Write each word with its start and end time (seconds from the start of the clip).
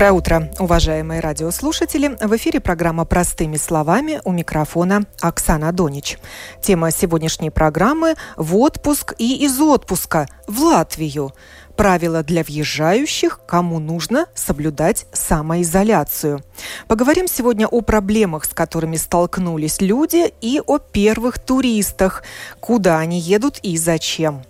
Доброе 0.00 0.12
утро, 0.12 0.50
уважаемые 0.58 1.20
радиослушатели. 1.20 2.16
В 2.22 2.34
эфире 2.36 2.58
программа 2.58 3.04
«Простыми 3.04 3.58
словами» 3.58 4.22
у 4.24 4.32
микрофона 4.32 5.02
Оксана 5.20 5.72
Донич. 5.72 6.16
Тема 6.62 6.90
сегодняшней 6.90 7.50
программы– 7.50 8.14
в 8.38 8.56
отпуск 8.56 9.12
и 9.18 9.44
из 9.44 9.60
отпуска 9.60 10.26
в 10.46 10.58
Латвию. 10.62 11.34
Правила 11.76 12.22
для 12.22 12.42
въезжающих, 12.42 13.40
кому 13.46 13.78
нужно 13.78 14.24
соблюдать 14.34 15.04
самоизоляцию. 15.12 16.42
Поговорим 16.88 17.28
сегодня 17.28 17.66
о 17.66 17.82
проблемах, 17.82 18.46
с 18.46 18.54
которыми 18.54 18.96
столкнулись 18.96 19.82
люди, 19.82 20.32
и 20.40 20.62
о 20.66 20.78
первых 20.78 21.38
туристах, 21.38 22.22
куда 22.60 23.00
они 23.00 23.20
едут 23.20 23.58
и 23.58 23.76
зачем. 23.76 24.44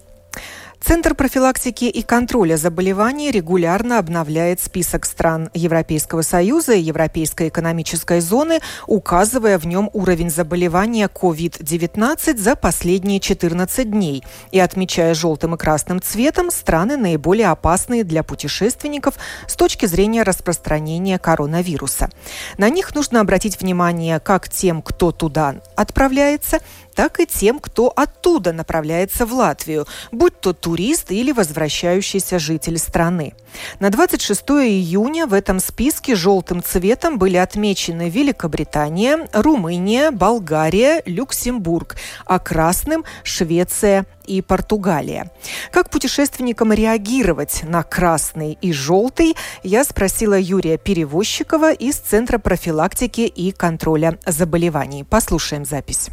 Центр 0.83 1.14
профилактики 1.14 1.84
и 1.84 2.03
контроля 2.03 2.56
заболеваний 2.56 3.31
регулярно 3.31 3.98
обновляет 3.98 4.61
список 4.61 5.05
стран 5.05 5.50
Европейского 5.53 6.22
Союза 6.22 6.72
и 6.72 6.81
Европейской 6.81 7.48
экономической 7.48 8.20
зоны, 8.20 8.61
указывая 8.87 9.59
в 9.59 9.67
нем 9.67 9.91
уровень 9.92 10.31
заболевания 10.31 11.06
COVID-19 11.06 12.39
за 12.39 12.56
последние 12.56 13.20
14 13.20 13.91
дней 13.91 14.25
и 14.53 14.59
отмечая 14.59 15.12
желтым 15.12 15.55
и 15.55 15.59
красным 15.59 16.00
цветом 16.00 16.50
страны, 16.50 16.97
наиболее 16.97 17.48
опасные 17.48 18.03
для 18.03 18.22
путешественников 18.22 19.17
с 19.47 19.56
точки 19.56 19.84
зрения 19.84 20.22
распространения 20.22 21.19
коронавируса. 21.19 22.09
На 22.56 22.70
них 22.70 22.94
нужно 22.94 23.20
обратить 23.20 23.61
внимание 23.61 24.19
как 24.19 24.48
тем, 24.48 24.81
кто 24.81 25.12
туда 25.12 25.56
отправляется, 25.77 26.61
так 26.94 27.20
и 27.20 27.27
тем, 27.27 27.61
кто 27.61 27.92
оттуда 27.94 28.53
направляется 28.53 29.25
в 29.25 29.33
Латвию, 29.33 29.87
будь 30.11 30.41
то 30.41 30.53
турист 30.53 30.69
или 31.10 31.32
возвращающийся 31.32 32.38
житель 32.38 32.78
страны. 32.78 33.34
На 33.78 33.90
26 33.90 34.42
июня 34.50 35.26
в 35.26 35.34
этом 35.34 35.60
списке 35.60 36.14
желтым 36.14 36.62
цветом 36.62 37.18
были 37.18 37.36
отмечены 37.36 38.08
Великобритания, 38.08 39.28
Румыния, 39.32 40.10
Болгария, 40.10 41.02
Люксембург, 41.06 41.96
а 42.26 42.38
красным– 42.38 43.04
Швеция 43.24 44.06
и 44.26 44.42
Португалия. 44.42 45.30
Как 45.72 45.91
путешественникам 45.91 46.72
реагировать 46.72 47.62
на 47.64 47.82
красный 47.82 48.56
и 48.60 48.72
желтый, 48.72 49.36
я 49.62 49.84
спросила 49.84 50.38
Юрия 50.38 50.78
Перевозчикова 50.78 51.72
из 51.72 51.96
Центра 51.96 52.38
профилактики 52.38 53.22
и 53.22 53.50
контроля 53.50 54.18
заболеваний. 54.26 55.04
Послушаем 55.04 55.64
запись. 55.64 56.10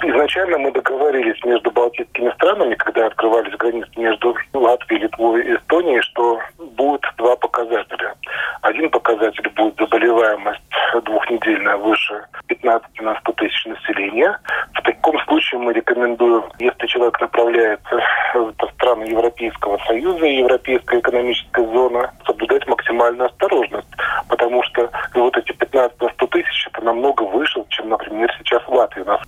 Изначально 0.00 0.58
мы 0.58 0.70
договорились 0.70 1.42
между 1.44 1.72
балтийскими 1.72 2.30
странами, 2.30 2.74
когда 2.76 3.06
открывались 3.06 3.52
границы 3.56 3.90
между 3.96 4.36
Латвией, 4.52 5.02
Литвой 5.02 5.42
и 5.42 5.56
Эстонией, 5.56 6.00
что 6.02 6.40
будет 6.76 7.02
два 7.16 7.34
показателя. 7.34 8.14
Один 8.62 8.90
показатель 8.90 9.48
будет 9.56 9.76
заболеваемость 9.76 10.62
двухнедельная 11.04 11.76
выше 11.76 12.24
15 12.46 13.00
на 13.00 13.18
100 13.20 13.32
тысяч 13.32 13.66
населения. 13.66 14.38
В 14.74 14.82
таком 14.82 15.18
случае 15.24 15.60
мы 15.60 15.72
рекомендуем, 15.72 16.44
если 16.60 16.86
человек 16.86 17.20
направляется 17.20 18.00
в 18.34 18.54
страны 18.74 19.04
Европейского 19.04 19.78
Союза 19.78 20.24
и 20.26 20.38
Европейская 20.38 21.00
экономическая 21.00 21.66
зона, 21.66 22.12
соблюдать 22.24 22.66
максимальную 22.68 23.26
осторожность, 23.26 23.88
потому 24.28 24.62
что 24.62 24.88
вот 25.14 25.36
эти 25.36 25.52
15 25.52 26.00
на 26.00 26.08
100 26.08 26.26
тысяч 26.28 26.68
это 26.68 26.84
намного 26.84 27.22
выше, 27.22 27.64
чем, 27.70 27.88
например, 27.88 28.32
сейчас 28.38 28.62
в 28.62 28.72
Латвии. 28.72 29.02
У 29.02 29.06
нас 29.06 29.20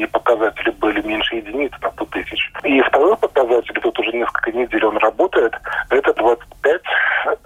последние 0.00 0.08
показатели 0.08 0.70
были 0.70 1.00
меньше 1.02 1.36
единиц 1.36 1.72
на 1.82 1.90
100 1.90 2.04
тысяч. 2.06 2.52
И 2.64 2.80
второй 2.82 3.16
показатель, 3.16 3.80
тут 3.80 3.98
уже 3.98 4.12
несколько 4.12 4.52
недель 4.52 4.84
он 4.84 4.96
работает, 4.98 5.52
это 5.90 6.12
25 6.14 6.82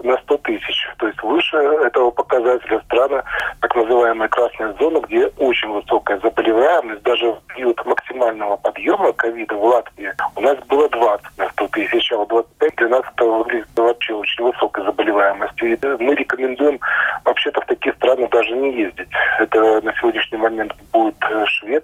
на 0.02 0.16
100 0.18 0.36
тысяч. 0.38 0.88
То 0.98 1.06
есть 1.06 1.22
выше 1.22 1.56
этого 1.56 2.10
показателя 2.10 2.80
страны, 2.86 3.22
так 3.60 3.74
называемая 3.74 4.28
красная 4.28 4.74
зона, 4.78 5.00
где 5.00 5.26
очень 5.38 5.70
высокая 5.70 6.18
заболеваемость, 6.20 7.02
даже 7.02 7.32
в 7.32 7.40
период 7.54 7.84
максимального 7.84 8.56
подъема 8.56 9.12
ковида 9.12 9.54
в 9.54 9.64
Латвии 9.64 10.12
у 10.36 10.40
нас 10.40 10.58
было 10.68 10.88
20 10.88 11.38
на 11.38 11.48
100 11.50 11.68
тысяч, 11.68 12.12
а 12.12 12.16
вот 12.16 12.28
25 12.28 12.76
для 12.76 12.88
нас 12.88 13.02
это 13.16 13.24
выглядит 13.24 13.68
вообще 13.76 14.14
очень 14.14 14.44
высокая 14.44 14.84
заболеваемость. 14.84 15.62
И 15.62 15.78
мы 15.98 16.14
рекомендуем 16.14 16.78
вообще-то 17.24 17.60
в 17.60 17.66
такие 17.66 17.94
страны 17.94 18.28
даже 18.30 18.52
не 18.52 18.72
ездить. 18.74 19.08
Это 19.38 19.80
на 19.80 19.92
сегодняшний 19.94 20.38
момент 20.38 20.72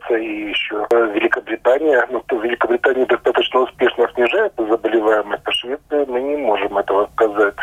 Швеция 0.00 0.18
и 0.18 0.48
еще 0.50 0.86
Великобритания. 0.90 2.06
Но 2.10 2.22
ну, 2.30 2.38
в 2.38 2.44
Великобритании 2.44 3.04
достаточно 3.04 3.60
успешно 3.60 4.08
снижается 4.14 4.66
заболеваемость, 4.66 5.42
а 5.44 5.52
Швеции 5.52 6.04
мы 6.08 6.20
не 6.20 6.36
можем 6.36 6.78
этого 6.78 7.08
сказать. 7.14 7.54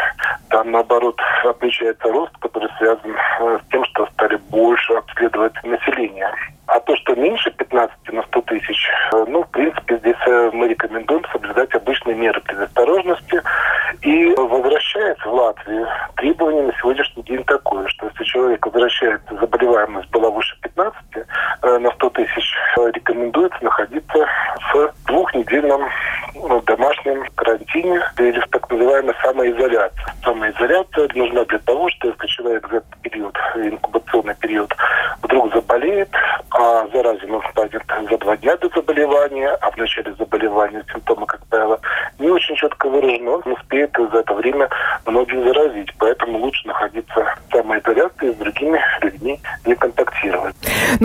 Там, 0.49 0.71
наоборот, 0.71 1.19
отмечается 1.43 2.07
рост, 2.11 2.35
который 2.39 2.69
связан 2.77 3.15
э, 3.39 3.59
с 3.63 3.71
тем, 3.71 3.83
что 3.85 4.07
стали 4.13 4.37
больше 4.49 4.93
обследовать 4.93 5.53
население. 5.63 6.31
А 6.67 6.79
то, 6.81 6.95
что 6.95 7.15
меньше 7.15 7.51
15 7.51 8.13
на 8.13 8.23
100 8.23 8.41
тысяч, 8.41 8.89
э, 9.13 9.25
ну, 9.27 9.43
в 9.43 9.49
принципе, 9.49 9.97
здесь 9.97 10.15
э, 10.25 10.51
мы 10.53 10.69
рекомендуем 10.69 11.25
соблюдать 11.31 11.73
обычные 11.75 12.15
меры 12.15 12.39
предосторожности. 12.41 13.41
И 14.01 14.33
возвращаясь 14.35 15.19
в 15.19 15.33
Латвию, 15.33 15.87
требование 16.15 16.63
на 16.63 16.73
сегодняшний 16.73 17.23
день 17.23 17.43
такое, 17.43 17.87
что 17.87 18.07
если 18.07 18.23
человек 18.23 18.65
возвращается, 18.65 19.35
заболеваемость 19.35 20.09
была 20.11 20.29
выше 20.29 20.57
15 20.61 20.95
на 21.81 21.91
100 21.91 22.09
тысяч, 22.11 22.53
рекомендуется 22.93 23.57
находиться 23.63 24.27
в 24.73 24.93
двухнедельном 25.07 25.81
ну, 26.35 26.61
домашнем 26.61 27.23
карантине 27.35 28.01
или 28.17 28.39
в 28.39 28.47
так 28.49 28.69
называемой 28.69 29.15
самоизоляции. 29.23 30.03
Самоизоляция 30.23 31.09
нужна 31.15 31.45
для 31.45 31.59
того, 31.59 31.89
что 31.89 32.09
если 32.09 32.27
человек 32.27 32.67
за 32.69 32.77
этот 32.77 32.97
период, 33.01 33.37
инкубационный 33.55 34.35
период, 34.35 34.73
вдруг 35.21 35.53
заболеет, 35.53 36.09
а 36.51 36.87
заразен 36.93 37.33
он 37.33 37.43
станет 37.51 37.83
за 38.09 38.17
два 38.17 38.37
дня 38.37 38.55
до 38.57 38.69
заболевания, 38.69 39.49
а 39.61 39.71
в 39.71 39.77
начале 39.77 40.13
заболевания 40.13 40.83
симптомы, 40.91 41.25
как 41.25 41.45
правило, 41.47 41.79
не 42.19 42.29
очень 42.29 42.55
четко 42.55 42.89
выражены, 42.89 43.29
он 43.29 43.41
успеет 43.45 43.95
за 43.97 44.19
это 44.19 44.33
время 44.33 44.69
многих 45.05 45.43
заразить. 45.43 45.93
Поэтому 45.97 46.39
лучше 46.39 46.67
находиться 46.67 47.35
в 47.49 47.55
самоизоляции 47.55 48.31
с 48.31 48.35
другими 48.35 48.79
людьми, 49.01 49.39
не 49.65 49.75
контактировать. 49.75 50.55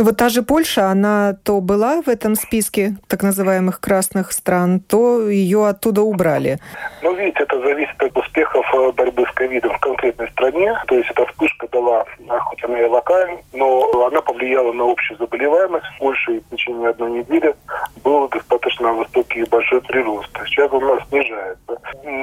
Ну 0.02 0.06
вот 0.06 0.16
та 0.16 0.28
же 0.30 0.42
Польша, 0.42 0.90
она 0.90 1.36
то 1.44 1.60
была 1.60 2.02
в 2.02 2.08
этом 2.08 2.34
списке 2.34 2.96
так 3.06 3.22
называемых 3.22 3.78
красных 3.78 4.32
стран, 4.32 4.80
то 4.80 5.28
ее 5.28 5.68
оттуда 5.68 6.02
убрали. 6.02 6.58
Ну, 7.02 7.14
видите, 7.14 7.44
это 7.44 7.60
зависит 7.60 8.02
от 8.02 8.18
успехов 8.18 8.66
э, 8.74 8.90
борьбы 8.96 9.24
с 9.30 9.32
ковидом 9.32 9.72
в 9.72 9.78
конкретной 9.78 10.28
стране. 10.30 10.76
То 10.88 10.96
есть 10.96 11.08
эта 11.08 11.24
вспышка 11.26 11.68
дала, 11.70 12.04
хоть 12.40 12.64
она 12.64 12.80
и 12.80 12.88
локальная, 12.88 13.38
но 13.52 14.08
она 14.08 14.20
повлияла 14.22 14.72
на 14.72 14.90
общую 14.90 15.18
заболеваемость. 15.18 15.86
В 15.94 15.98
Польше 16.00 16.40
в 16.40 16.50
течение 16.50 16.88
одной 16.88 17.12
недели 17.12 17.54
был 18.02 18.28
достаточно 18.28 18.92
высокий 18.92 19.42
и 19.42 19.48
большой 19.48 19.82
прирост. 19.82 20.30
Сейчас 20.46 20.72
у 20.72 20.80
нас 20.80 20.98
снижается. 21.10 21.78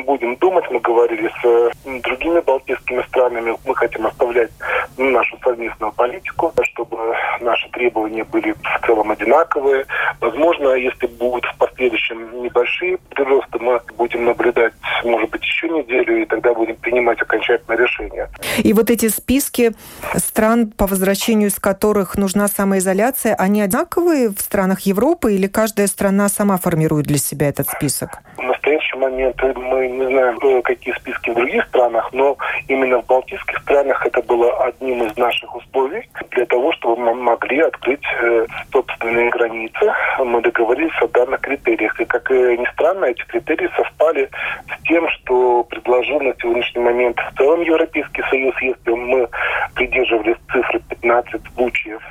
Будем 0.06 0.36
думать, 0.36 0.65
мы 0.69 0.81
говорили 0.81 1.31
с 1.42 1.45
э, 1.45 1.71
другими 2.04 2.42
балтийскими 2.42 3.04
странами. 3.04 3.56
Мы 3.65 3.74
хотим 3.74 4.06
оставлять 4.06 4.51
нашу 4.98 5.38
совместную 5.42 5.94
политику, 5.94 6.51
чтобы 6.63 6.98
наши 7.39 7.69
требования 7.69 8.24
были 8.24 8.51
в 8.51 8.86
целом 8.86 9.12
одинаковые. 9.12 9.86
Возможно, 10.19 10.69
если 10.89 11.07
будут 11.07 11.45
в 11.45 11.57
последующем 11.57 12.44
небольшие 12.44 12.97
приросты, 13.09 13.59
мы 13.59 13.81
будем 13.97 14.25
наблюдать, 14.25 14.74
может 15.03 15.30
быть, 15.30 15.44
еще 15.44 15.68
неделю, 15.69 16.21
и 16.21 16.25
тогда 16.25 16.53
будем 16.53 16.75
принимать 16.75 17.21
окончательное 17.21 17.77
решение. 17.77 18.30
И 18.59 18.74
вот 18.74 18.89
эти 18.89 19.07
списки 19.09 19.71
стран, 20.15 20.71
по 20.71 20.88
возвращению 20.88 21.50
из 21.50 21.59
которых 21.59 22.18
нужна 22.18 22.47
самоизоляция, 22.47 23.36
они 23.36 23.62
одинаковые 23.62 24.30
в 24.30 24.39
странах 24.39 24.81
Европы 24.81 25.33
или 25.33 25.47
каждая 25.47 25.88
страна 25.88 26.30
сама 26.30 26.57
формирует 26.57 27.06
для 27.07 27.18
себя 27.18 27.50
этот 27.50 27.68
список? 27.69 28.19
В 28.39 28.44
настоящий 28.44 28.97
момент 28.97 29.36
мы 29.57 29.88
не 29.88 30.06
знаем, 30.06 30.38
э, 30.41 30.62
какие 30.62 30.94
списки 30.95 31.30
в 31.30 31.36
других 31.36 31.65
странах, 31.65 32.09
но 32.13 32.38
именно 32.69 33.01
в 33.01 33.06
балтийских 33.06 33.57
странах 33.59 34.06
это 34.06 34.21
было 34.21 34.63
одним 34.63 35.03
из 35.03 35.18
наших 35.18 35.53
условий 35.53 36.09
для 36.31 36.45
того, 36.45 36.71
могли 36.95 37.59
открыть 37.59 38.06
э, 38.21 38.45
собственные 38.71 39.30
границы. 39.30 39.94
Мы 40.19 40.41
договорились 40.41 41.01
о 41.01 41.07
данных 41.07 41.41
критериях. 41.41 42.00
И, 42.00 42.06
как 42.06 42.30
ни 42.30 42.71
странно, 42.71 43.06
эти 43.06 43.24
критерии 43.25 43.69
совпали 43.75 44.30
с 44.68 44.83
тем, 44.88 45.07
что 45.09 45.63
предложил 45.63 46.21
на 46.21 46.33
сегодняшний 46.39 46.81
момент 46.81 47.19
в 47.19 47.38
целом 47.38 47.62
Европейский 47.62 48.24
Союз. 48.30 48.56
Если 48.62 48.92
мы 48.92 49.27
придерживались 49.75 50.38
цифры 50.51 50.80
15 51.01 51.42
случаев 51.56 52.01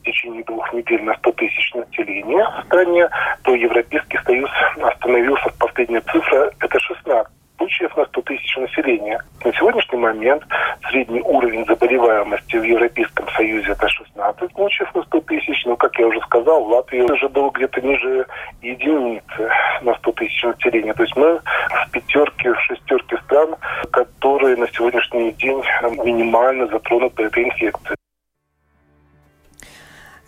в 0.00 0.04
течение 0.04 0.44
двух 0.44 0.72
недель 0.72 1.02
на 1.02 1.14
100 1.14 1.32
тысяч 1.32 1.74
населения 1.74 2.44
в 2.44 2.66
стране, 2.66 3.08
то 3.42 3.54
Европейский 3.54 4.18
Союз 4.24 4.50
остановился 4.80 5.48
в 5.50 5.58
последней 5.58 6.00
цифре, 6.00 6.50
это 6.60 6.78
16 6.78 7.32
случаев 7.58 7.96
на 7.96 8.04
100 8.06 8.22
тысяч 8.22 8.56
населения. 8.56 9.20
На 9.44 9.52
сегодняшний 9.52 9.98
момент 9.98 10.44
средний 10.88 11.20
уровень 11.20 11.66
заболеваемости 11.66 12.56
в 12.56 12.62
Европейском 12.62 13.28
Союзе 13.30 13.72
это 13.72 13.88
16 13.88 14.52
случаев 14.52 14.94
на 14.94 15.02
100 15.02 15.20
тысяч. 15.22 15.64
Но, 15.66 15.76
как 15.76 15.98
я 15.98 16.06
уже 16.06 16.20
сказал, 16.20 16.64
в 16.64 16.68
Латвии 16.68 17.00
уже 17.00 17.28
был 17.28 17.50
где-то 17.50 17.80
ниже 17.80 18.26
единицы 18.62 19.50
на 19.82 19.94
100 19.94 20.12
тысяч 20.12 20.42
населения. 20.44 20.94
То 20.94 21.02
есть 21.02 21.16
мы 21.16 21.40
в 21.40 21.90
пятерке, 21.90 22.52
в 22.52 22.60
шестерке 22.60 23.18
стран, 23.24 23.56
которые 23.90 24.56
на 24.56 24.68
сегодняшний 24.68 25.32
день 25.32 25.62
минимально 26.04 26.66
затронуты 26.68 27.24
этой 27.24 27.44
инфекцией. 27.44 27.98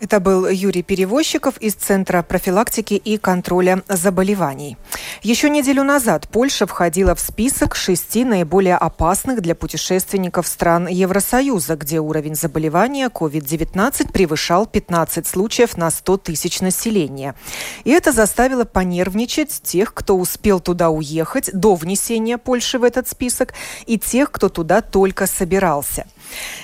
Это 0.01 0.19
был 0.19 0.47
Юрий 0.47 0.81
Перевозчиков 0.81 1.57
из 1.57 1.75
Центра 1.75 2.23
профилактики 2.23 2.95
и 2.95 3.17
контроля 3.17 3.83
заболеваний. 3.87 4.75
Еще 5.21 5.47
неделю 5.47 5.83
назад 5.83 6.27
Польша 6.27 6.65
входила 6.65 7.13
в 7.13 7.19
список 7.19 7.75
шести 7.75 8.25
наиболее 8.25 8.77
опасных 8.77 9.41
для 9.41 9.53
путешественников 9.53 10.47
стран 10.47 10.87
Евросоюза, 10.87 11.75
где 11.75 11.99
уровень 11.99 12.33
заболевания 12.33 13.09
COVID-19 13.09 14.11
превышал 14.11 14.65
15 14.65 15.27
случаев 15.27 15.77
на 15.77 15.91
100 15.91 16.17
тысяч 16.17 16.61
населения. 16.61 17.35
И 17.83 17.91
это 17.91 18.11
заставило 18.11 18.63
понервничать 18.63 19.61
тех, 19.61 19.93
кто 19.93 20.17
успел 20.17 20.59
туда 20.59 20.89
уехать 20.89 21.51
до 21.53 21.75
внесения 21.75 22.39
Польши 22.39 22.79
в 22.79 22.83
этот 22.83 23.07
список, 23.07 23.53
и 23.85 23.99
тех, 23.99 24.31
кто 24.31 24.49
туда 24.49 24.81
только 24.81 25.27
собирался. 25.27 26.07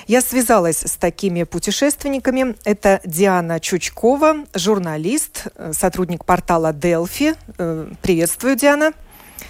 Я 0.06 0.20
связалась 0.20 0.78
с 0.78 0.96
такими 0.96 1.42
путешественниками. 1.42 2.56
Это 2.64 3.00
Диана 3.04 3.60
Чучкова, 3.60 4.46
журналист, 4.54 5.48
э, 5.54 5.72
сотрудник 5.72 6.24
портала 6.24 6.72
Delphi. 6.72 7.36
Э, 7.58 7.90
приветствую, 8.02 8.56
Диана. 8.56 8.92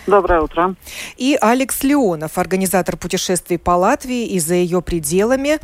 Доброе 0.06 0.40
утро. 0.40 0.74
И 1.16 1.36
Алекс 1.40 1.82
Леонов, 1.82 2.38
организатор 2.38 2.96
путешествий 2.96 3.58
по 3.58 3.72
Латвии 3.72 4.26
и 4.26 4.40
за 4.40 4.54
ее 4.54 4.82
пределами, 4.82 5.58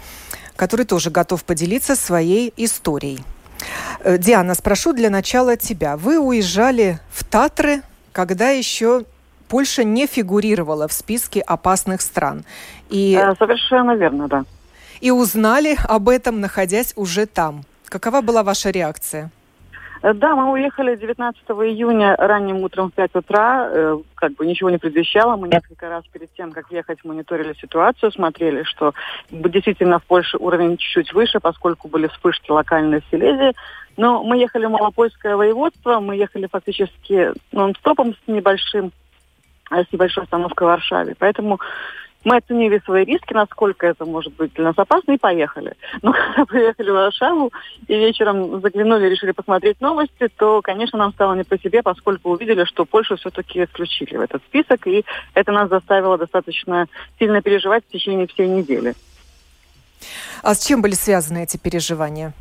который 0.56 0.86
тоже 0.86 1.10
готов 1.10 1.44
поделиться 1.44 1.96
своей 1.96 2.52
историей. 2.56 3.20
Э, 4.00 4.18
Диана, 4.18 4.54
спрошу 4.54 4.92
для 4.92 5.10
начала 5.10 5.56
тебя. 5.56 5.96
Вы 5.96 6.18
уезжали 6.18 7.00
в 7.10 7.24
Татры, 7.24 7.82
когда 8.12 8.50
еще 8.50 9.04
Польша 9.48 9.84
не 9.84 10.06
фигурировала 10.06 10.88
в 10.88 10.92
списке 10.92 11.40
опасных 11.40 12.00
стран. 12.00 12.44
И... 12.90 13.14
Э, 13.14 13.34
совершенно 13.38 13.94
верно, 13.96 14.28
да. 14.28 14.44
И 15.00 15.10
узнали 15.10 15.76
об 15.88 16.08
этом, 16.08 16.40
находясь 16.40 16.92
уже 16.96 17.26
там. 17.26 17.62
Какова 17.86 18.20
была 18.20 18.42
ваша 18.42 18.70
реакция? 18.70 19.30
Э, 20.04 20.12
да, 20.12 20.36
мы 20.36 20.52
уехали 20.52 20.96
19 20.96 21.42
июня 21.48 22.14
ранним 22.16 22.58
утром 22.58 22.90
в 22.90 22.94
5 22.94 23.14
утра. 23.16 23.68
Э, 23.70 23.98
как 24.14 24.32
бы 24.34 24.44
ничего 24.46 24.68
не 24.68 24.78
предвещало. 24.78 25.36
Мы 25.36 25.48
несколько 25.48 25.88
раз 25.88 26.04
перед 26.12 26.30
тем, 26.34 26.52
как 26.52 26.70
ехать, 26.70 27.02
мониторили 27.04 27.54
ситуацию, 27.54 28.12
смотрели, 28.12 28.64
что 28.64 28.92
действительно 29.30 29.98
в 29.98 30.04
Польше 30.04 30.36
уровень 30.36 30.76
чуть-чуть 30.76 31.14
выше, 31.14 31.40
поскольку 31.40 31.88
были 31.88 32.08
вспышки 32.08 32.50
локальной 32.50 33.02
селезии. 33.10 33.54
Но 33.96 34.22
мы 34.22 34.36
ехали 34.36 34.66
в 34.66 34.70
Малопольское 34.70 35.36
воеводство, 35.36 36.00
мы 36.00 36.16
ехали 36.16 36.48
фактически 36.52 37.32
нон-стопом 37.52 38.14
с 38.14 38.18
небольшим 38.26 38.92
с 39.70 39.92
небольшой 39.92 40.24
остановкой 40.24 40.66
в 40.66 40.70
Варшаве. 40.70 41.14
Поэтому 41.18 41.58
мы 42.24 42.36
оценили 42.36 42.80
свои 42.84 43.04
риски, 43.04 43.34
насколько 43.34 43.86
это 43.86 44.04
может 44.04 44.34
быть 44.34 44.54
для 44.54 44.64
нас 44.64 44.74
опасно, 44.78 45.12
и 45.12 45.18
поехали. 45.18 45.74
Но 46.02 46.12
когда 46.12 46.44
приехали 46.44 46.90
в 46.90 46.94
Варшаву 46.94 47.52
и 47.86 47.94
вечером 47.94 48.60
заглянули, 48.60 49.08
решили 49.08 49.32
посмотреть 49.32 49.80
новости, 49.80 50.28
то, 50.36 50.62
конечно, 50.62 50.98
нам 50.98 51.12
стало 51.12 51.34
не 51.34 51.44
по 51.44 51.58
себе, 51.58 51.82
поскольку 51.82 52.30
увидели, 52.30 52.64
что 52.64 52.84
Польшу 52.84 53.16
все-таки 53.16 53.66
включили 53.66 54.16
в 54.16 54.20
этот 54.20 54.42
список, 54.44 54.86
и 54.86 55.04
это 55.34 55.52
нас 55.52 55.68
заставило 55.68 56.18
достаточно 56.18 56.86
сильно 57.18 57.42
переживать 57.42 57.84
в 57.86 57.92
течение 57.92 58.26
всей 58.26 58.48
недели. 58.48 58.94
А 60.42 60.54
с 60.54 60.66
чем 60.66 60.82
были 60.82 60.92
связаны 60.92 61.44
эти 61.44 61.56
переживания? 61.56 62.32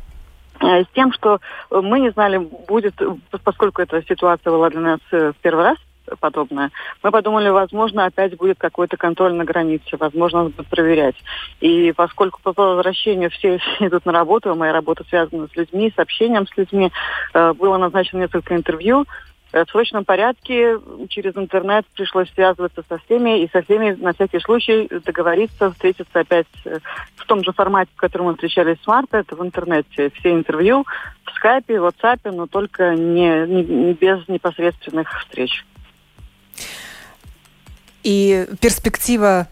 Э, 0.60 0.84
с 0.84 0.86
тем, 0.94 1.12
что 1.12 1.40
мы 1.70 2.00
не 2.00 2.10
знали, 2.10 2.38
будет, 2.38 2.94
поскольку 3.42 3.82
эта 3.82 4.02
ситуация 4.02 4.50
была 4.50 4.70
для 4.70 4.80
нас 4.80 5.00
э, 5.10 5.32
в 5.32 5.36
первый 5.42 5.64
раз, 5.64 5.78
подобное. 6.20 6.70
Мы 7.02 7.10
подумали, 7.10 7.48
возможно, 7.48 8.04
опять 8.04 8.36
будет 8.36 8.58
какой-то 8.58 8.96
контроль 8.96 9.34
на 9.34 9.44
границе, 9.44 9.96
возможно, 9.98 10.44
нас 10.44 10.52
будут 10.52 10.68
проверять. 10.68 11.16
И 11.60 11.92
поскольку 11.92 12.40
по 12.42 12.52
возвращению 12.52 13.30
все, 13.30 13.56
идут 13.80 14.06
на 14.06 14.12
работу, 14.12 14.54
моя 14.54 14.72
работа 14.72 15.04
связана 15.08 15.48
с 15.48 15.56
людьми, 15.56 15.92
с 15.94 15.98
общением 15.98 16.46
с 16.46 16.56
людьми, 16.56 16.90
э, 17.32 17.52
было 17.54 17.78
назначено 17.78 18.20
несколько 18.20 18.54
интервью, 18.54 19.06
э, 19.52 19.64
в 19.64 19.70
срочном 19.70 20.04
порядке 20.04 20.78
через 21.08 21.36
интернет 21.36 21.86
пришлось 21.94 22.30
связываться 22.32 22.82
со 22.88 22.98
всеми 22.98 23.42
и 23.42 23.50
со 23.50 23.62
всеми 23.62 23.92
на 23.92 24.12
всякий 24.12 24.40
случай 24.40 24.88
договориться, 25.04 25.70
встретиться 25.72 26.20
опять 26.20 26.46
э, 26.64 26.78
в 27.16 27.26
том 27.26 27.42
же 27.42 27.52
формате, 27.52 27.90
в 27.94 28.00
котором 28.00 28.26
мы 28.26 28.34
встречались 28.34 28.78
с 28.82 28.86
марта, 28.86 29.18
это 29.18 29.36
в 29.36 29.42
интернете. 29.42 30.10
Все 30.14 30.32
интервью 30.32 30.84
в 31.24 31.30
скайпе, 31.36 31.80
в 31.80 31.86
WhatsApp, 31.86 32.30
но 32.30 32.46
только 32.46 32.94
не, 32.94 33.46
не 33.46 33.92
без 33.94 34.26
непосредственных 34.28 35.20
встреч. 35.20 35.64
И 38.04 38.46
перспектива 38.60 39.48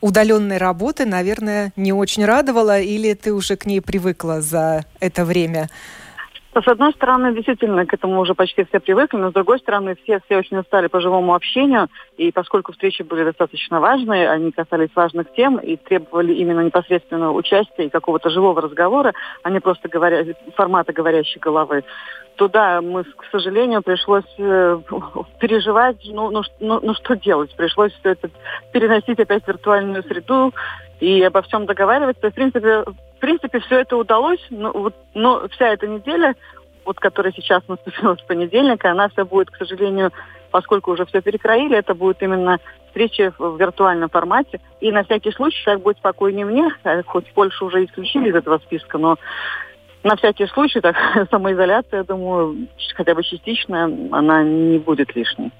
удаленной 0.00 0.56
работы, 0.56 1.06
наверное, 1.06 1.72
не 1.76 1.92
очень 1.92 2.24
радовала, 2.24 2.80
или 2.80 3.14
ты 3.14 3.32
уже 3.32 3.56
к 3.56 3.66
ней 3.66 3.80
привыкла 3.80 4.40
за 4.40 4.84
это 4.98 5.24
время? 5.24 5.70
С 6.52 6.66
одной 6.66 6.92
стороны, 6.92 7.32
действительно, 7.32 7.86
к 7.86 7.94
этому 7.94 8.20
уже 8.20 8.34
почти 8.34 8.64
все 8.64 8.80
привыкли, 8.80 9.18
но 9.18 9.30
с 9.30 9.32
другой 9.32 9.60
стороны, 9.60 9.94
все, 10.02 10.20
все 10.24 10.38
очень 10.38 10.58
устали 10.58 10.88
по 10.88 11.00
живому 11.00 11.34
общению, 11.36 11.86
и 12.16 12.32
поскольку 12.32 12.72
встречи 12.72 13.02
были 13.02 13.22
достаточно 13.22 13.78
важные, 13.78 14.28
они 14.28 14.50
касались 14.50 14.90
важных 14.96 15.32
тем 15.34 15.58
и 15.58 15.76
требовали 15.76 16.32
именно 16.34 16.60
непосредственного 16.60 17.32
участия 17.32 17.86
и 17.86 17.88
какого-то 17.88 18.30
живого 18.30 18.60
разговора, 18.60 19.12
а 19.44 19.50
не 19.50 19.60
просто 19.60 19.88
говоря, 19.88 20.24
формата 20.56 20.92
говорящей 20.92 21.38
головы, 21.38 21.84
то 22.34 22.48
да, 22.48 22.80
мы, 22.80 23.04
к 23.04 23.24
сожалению, 23.30 23.82
пришлось 23.82 24.24
э, 24.38 24.80
переживать, 25.38 25.98
ну, 26.06 26.30
ну, 26.30 26.42
ну, 26.58 26.80
ну 26.82 26.94
что 26.94 27.14
делать, 27.14 27.54
пришлось 27.54 27.92
все 28.00 28.10
это 28.10 28.28
переносить 28.72 29.20
опять 29.20 29.44
в 29.44 29.48
виртуальную 29.48 30.02
среду 30.02 30.52
и 31.00 31.22
обо 31.22 31.42
всем 31.42 31.66
договариваться. 31.66 32.30
В 32.30 32.34
принципе, 32.34 32.84
в 32.84 33.18
принципе, 33.18 33.60
все 33.60 33.80
это 33.80 33.96
удалось, 33.96 34.44
но, 34.50 34.70
вот, 34.72 34.94
но 35.14 35.48
вся 35.48 35.68
эта 35.68 35.86
неделя, 35.86 36.36
вот 36.84 36.98
которая 37.00 37.32
сейчас 37.32 37.66
наступила 37.68 38.14
с 38.18 38.22
понедельника, 38.22 38.90
она 38.90 39.08
вся 39.08 39.24
будет, 39.24 39.50
к 39.50 39.56
сожалению, 39.56 40.12
поскольку 40.50 40.92
уже 40.92 41.06
все 41.06 41.20
перекроили, 41.20 41.76
это 41.76 41.94
будет 41.94 42.22
именно 42.22 42.58
встреча 42.88 43.32
в 43.38 43.58
виртуальном 43.58 44.10
формате. 44.10 44.60
И 44.80 44.90
на 44.92 45.04
всякий 45.04 45.32
случай, 45.32 45.64
как 45.64 45.80
будет 45.80 45.98
спокойнее 45.98 46.44
мне, 46.44 46.68
а 46.84 47.02
хоть 47.04 47.32
Польшу 47.32 47.66
уже 47.66 47.84
исключили 47.84 48.30
из 48.30 48.34
этого 48.34 48.58
списка, 48.58 48.98
но 48.98 49.16
на 50.02 50.16
всякий 50.16 50.46
случай, 50.46 50.80
так, 50.80 50.96
самоизоляция, 51.30 51.98
я 51.98 52.04
думаю, 52.04 52.68
хотя 52.94 53.14
бы 53.14 53.22
частичная, 53.22 53.84
она 54.12 54.42
не 54.42 54.78
будет 54.78 55.14
лишней. 55.14 55.52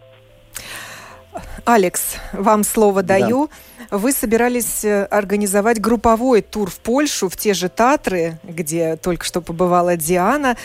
Алекс, 1.64 2.16
вам 2.32 2.64
слово 2.64 3.02
даю. 3.02 3.48
Да. 3.90 3.98
Вы 3.98 4.12
собирались 4.12 4.84
э, 4.84 5.04
организовать 5.04 5.80
групповой 5.80 6.42
тур 6.42 6.70
в 6.70 6.80
Польшу, 6.80 7.28
в 7.28 7.36
те 7.36 7.54
же 7.54 7.68
Татры, 7.68 8.38
где 8.44 8.96
только 8.96 9.24
что 9.24 9.40
побывала 9.40 9.96
Диана, 9.96 10.56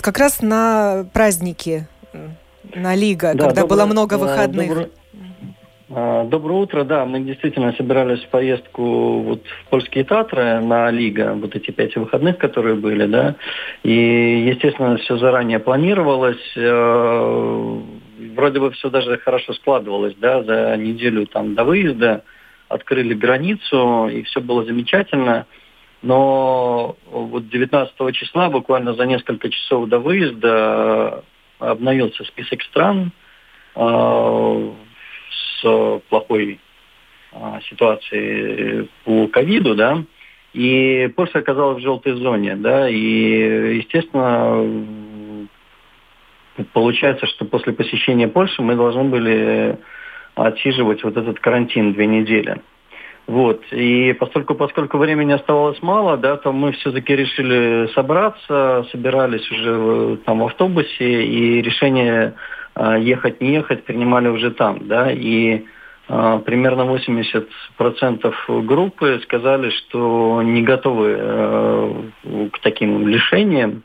как 0.00 0.18
раз 0.18 0.42
на 0.42 1.06
праздники, 1.12 1.86
на 2.74 2.94
Лига, 2.94 3.34
да, 3.34 3.44
когда 3.44 3.62
доброе, 3.62 3.68
было 3.68 3.86
много 3.86 4.18
выходных. 4.18 4.68
Доброе, 4.68 4.90
а, 5.94 6.24
доброе 6.24 6.60
утро, 6.60 6.84
да, 6.84 7.04
мы 7.04 7.20
действительно 7.20 7.74
собирались 7.74 8.22
в 8.22 8.28
поездку 8.28 9.20
вот 9.20 9.42
в 9.46 9.68
польские 9.68 10.04
Татры 10.04 10.60
на 10.60 10.90
Лига, 10.90 11.34
вот 11.34 11.54
эти 11.54 11.70
пять 11.70 11.94
выходных, 11.96 12.38
которые 12.38 12.76
были, 12.76 13.06
да, 13.06 13.34
и, 13.82 14.46
естественно, 14.48 14.96
все 14.96 15.18
заранее 15.18 15.58
планировалось, 15.58 16.52
э, 16.56 17.80
вроде 18.34 18.60
бы 18.60 18.70
все 18.72 18.90
даже 18.90 19.18
хорошо 19.18 19.54
складывалось, 19.54 20.14
да, 20.16 20.42
за 20.42 20.76
неделю 20.76 21.26
там 21.26 21.54
до 21.54 21.64
выезда 21.64 22.24
открыли 22.68 23.14
границу, 23.14 24.08
и 24.08 24.22
все 24.22 24.40
было 24.40 24.64
замечательно, 24.64 25.46
но 26.02 26.96
вот 27.10 27.48
19 27.48 28.14
числа, 28.14 28.48
буквально 28.48 28.94
за 28.94 29.04
несколько 29.04 29.50
часов 29.50 29.88
до 29.88 29.98
выезда, 29.98 31.22
обновился 31.58 32.24
список 32.24 32.62
стран, 32.62 33.12
э, 33.76 34.70
с 35.62 36.00
плохой 36.08 36.58
а, 37.32 37.60
ситуацией 37.68 38.88
по 39.04 39.26
ковиду, 39.28 39.74
да, 39.74 40.04
И 40.52 41.10
Польша 41.16 41.38
оказалась 41.38 41.78
в 41.78 41.82
желтой 41.82 42.12
зоне, 42.12 42.56
да, 42.56 42.88
и, 42.88 43.78
естественно, 43.78 44.60
получается, 46.72 47.26
что 47.26 47.44
после 47.44 47.72
посещения 47.72 48.28
Польши 48.28 48.62
мы 48.62 48.74
должны 48.74 49.04
были 49.04 49.78
отсиживать 50.34 51.04
вот 51.04 51.16
этот 51.16 51.40
карантин 51.40 51.92
две 51.92 52.06
недели. 52.06 52.60
Вот. 53.26 53.62
И 53.70 54.14
поскольку, 54.18 54.54
поскольку 54.54 54.98
времени 54.98 55.32
оставалось 55.32 55.80
мало, 55.80 56.16
да, 56.16 56.36
то 56.36 56.52
мы 56.52 56.72
все-таки 56.72 57.14
решили 57.14 57.88
собраться, 57.94 58.84
собирались 58.90 59.48
уже 59.50 60.18
там 60.24 60.40
в 60.40 60.46
автобусе, 60.46 61.24
и 61.24 61.62
решение 61.62 62.34
э, 62.74 62.96
ехать, 63.00 63.40
не 63.40 63.54
ехать 63.54 63.84
принимали 63.84 64.28
уже 64.28 64.50
там, 64.50 64.88
да, 64.88 65.12
и 65.12 65.64
э, 66.08 66.40
примерно 66.44 66.82
80% 66.82 68.34
группы 68.66 69.20
сказали, 69.22 69.70
что 69.70 70.42
не 70.42 70.62
готовы 70.62 71.16
э, 71.16 72.48
к 72.52 72.58
таким 72.58 73.06
лишениям, 73.06 73.84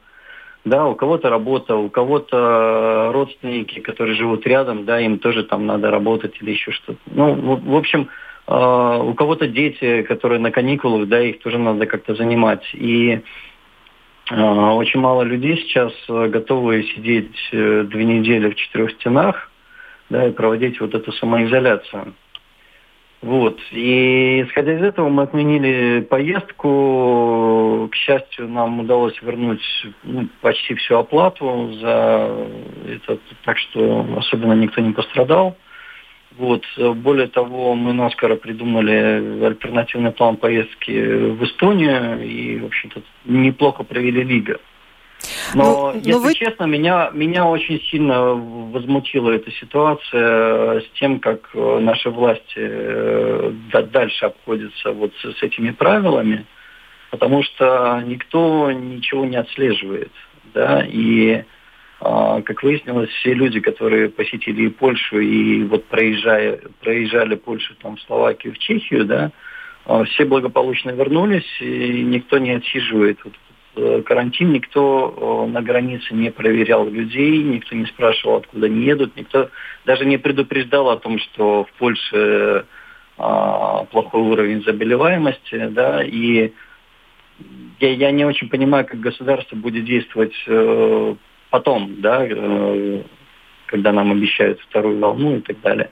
да, 0.70 0.86
у 0.86 0.96
кого-то 0.96 1.30
работа, 1.30 1.76
у 1.76 1.90
кого-то 1.90 3.12
родственники, 3.14 3.80
которые 3.80 4.16
живут 4.16 4.46
рядом, 4.46 4.86
да, 4.86 5.00
им 5.00 5.20
тоже 5.20 5.44
там 5.44 5.66
надо 5.66 5.92
работать 5.92 6.36
или 6.42 6.52
еще 6.52 6.72
что-то. 6.72 7.00
Ну, 7.08 7.34
в, 7.34 7.64
в 7.66 7.76
общем, 7.76 8.10
э, 8.48 9.00
у 9.04 9.14
кого-то 9.14 9.48
дети, 9.48 10.04
которые 10.04 10.40
на 10.40 10.52
каникулах, 10.52 11.08
да, 11.08 11.22
их 11.22 11.40
тоже 11.40 11.58
надо 11.58 11.86
как-то 11.86 12.16
занимать. 12.16 12.64
И 12.74 13.22
э, 14.32 14.42
очень 14.42 15.00
мало 15.00 15.24
людей 15.24 15.58
сейчас 15.58 15.94
готовы 16.08 16.84
сидеть 16.96 17.36
э, 17.52 17.84
две 17.84 18.06
недели 18.06 18.50
в 18.50 18.56
четырех 18.56 18.92
стенах, 18.92 19.52
да, 20.10 20.28
и 20.28 20.32
проводить 20.32 20.80
вот 20.80 20.94
эту 20.94 21.12
самоизоляцию. 21.12 22.14
Вот. 23.22 23.60
И 23.72 24.44
исходя 24.44 24.76
из 24.76 24.84
этого 24.84 25.10
мы 25.10 25.24
отменили 25.24 26.02
поездку. 26.02 27.90
К 27.92 27.96
счастью, 27.96 28.48
нам 28.48 28.80
удалось 28.80 29.20
вернуть 29.22 29.62
ну, 30.04 30.28
почти 30.42 30.76
всю 30.76 30.98
оплату 30.98 31.74
за 31.82 32.48
это, 32.88 33.18
так 33.44 33.58
что 33.58 34.06
особенно 34.18 34.54
никто 34.54 34.82
не 34.82 34.94
пострадал. 34.94 35.58
Вот. 36.38 36.64
Более 36.78 37.28
того, 37.28 37.74
мы 37.74 37.94
наскоро 37.94 38.36
придумали 38.36 39.44
альтернативный 39.44 40.12
план 40.12 40.38
поездки 40.38 40.92
в 40.92 41.44
Эстонию 41.44 42.24
и, 42.24 42.60
в 42.60 42.66
общем-то, 42.66 43.02
неплохо 43.26 43.84
провели 43.84 44.24
лига. 44.24 44.60
Но, 45.54 45.92
ну, 45.94 46.00
если 46.00 46.14
вы... 46.14 46.34
честно, 46.34 46.66
меня, 46.66 47.10
меня 47.14 47.46
очень 47.46 47.82
сильно 47.90 48.34
возмутила 48.34 49.32
эта 49.32 49.52
ситуация 49.52 50.82
с 50.82 50.90
тем, 51.00 51.20
как 51.20 51.50
э, 51.54 51.80
наши 51.80 52.10
власти 52.10 52.58
э, 52.58 53.52
дальше 53.92 54.26
обходятся 54.26 54.92
вот 54.92 55.14
с, 55.22 55.38
с 55.40 55.44
этими 55.44 55.72
правилами, 55.72 56.46
потому 57.12 57.44
что 57.44 58.02
никто 58.06 58.72
ничего 58.72 59.26
не 59.26 59.38
отслеживает. 59.38 60.12
Да? 60.54 60.86
И, 60.88 61.44
а, 62.00 62.42
как 62.42 62.64
выяснилось, 62.64 63.10
все 63.10 63.34
люди, 63.34 63.60
которые 63.60 64.10
посетили 64.10 64.64
и 64.64 64.70
Польшу, 64.70 65.20
и 65.20 65.64
вот 65.64 65.86
проезжая, 65.86 66.60
проезжали 66.82 67.36
Польшу, 67.36 67.76
там, 67.82 67.98
в 67.98 68.02
Словакию, 68.02 68.54
в 68.54 68.58
Чехию, 68.60 69.06
да, 69.06 69.32
а, 69.86 70.04
все 70.06 70.26
благополучно 70.26 70.92
вернулись, 70.92 71.48
и 71.60 72.04
никто 72.04 72.38
не 72.38 72.52
отсиживает 72.52 73.20
вот 73.24 73.34
Э, 73.34 73.47
карантин, 74.06 74.52
никто 74.52 75.46
э, 75.48 75.52
на 75.52 75.62
границе 75.62 76.14
не 76.14 76.32
проверял 76.32 76.88
людей, 76.88 77.44
никто 77.44 77.76
не 77.76 77.86
спрашивал, 77.86 78.38
откуда 78.38 78.68
они 78.68 78.84
едут, 78.84 79.16
никто 79.16 79.50
даже 79.86 80.06
не 80.06 80.18
предупреждал 80.18 80.90
о 80.90 80.98
том, 80.98 81.20
что 81.20 81.66
в 81.66 81.72
Польше 81.78 82.66
а, 83.18 83.86
плохой 83.86 84.22
уровень 84.22 84.64
заболеваемости, 84.64 85.68
да, 85.70 86.04
и 86.04 86.52
я, 87.80 87.94
я 87.94 88.12
не 88.12 88.26
очень 88.26 88.50
понимаю, 88.50 88.86
как 88.86 89.00
государство 89.00 89.56
будет 89.56 89.86
действовать 89.86 90.36
э, 90.48 91.16
потом, 91.50 92.02
да, 92.02 92.26
э, 92.30 93.04
когда 93.66 93.92
нам 93.92 94.12
обещают 94.12 94.60
вторую 94.62 95.00
волну 95.00 95.38
и 95.38 95.42
так 95.42 95.60
далее. 95.62 95.90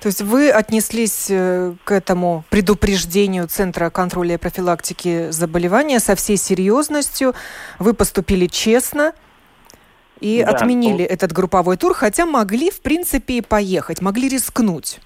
То 0.00 0.06
есть 0.06 0.22
вы 0.22 0.50
отнеслись 0.50 1.26
э, 1.28 1.74
к 1.84 1.92
этому 1.92 2.44
предупреждению 2.50 3.48
Центра 3.48 3.90
контроля 3.90 4.34
и 4.34 4.38
профилактики 4.38 5.30
заболевания 5.30 6.00
со 6.00 6.14
всей 6.14 6.36
серьезностью. 6.36 7.34
Вы 7.78 7.94
поступили 7.94 8.46
честно 8.46 9.12
и 10.20 10.42
да, 10.44 10.52
отменили 10.52 11.04
то... 11.04 11.12
этот 11.12 11.32
групповой 11.32 11.76
тур, 11.76 11.94
хотя 11.94 12.26
могли, 12.26 12.70
в 12.70 12.80
принципе, 12.80 13.38
и 13.38 13.40
поехать, 13.40 14.00
могли 14.00 14.28
рискнуть. 14.28 15.00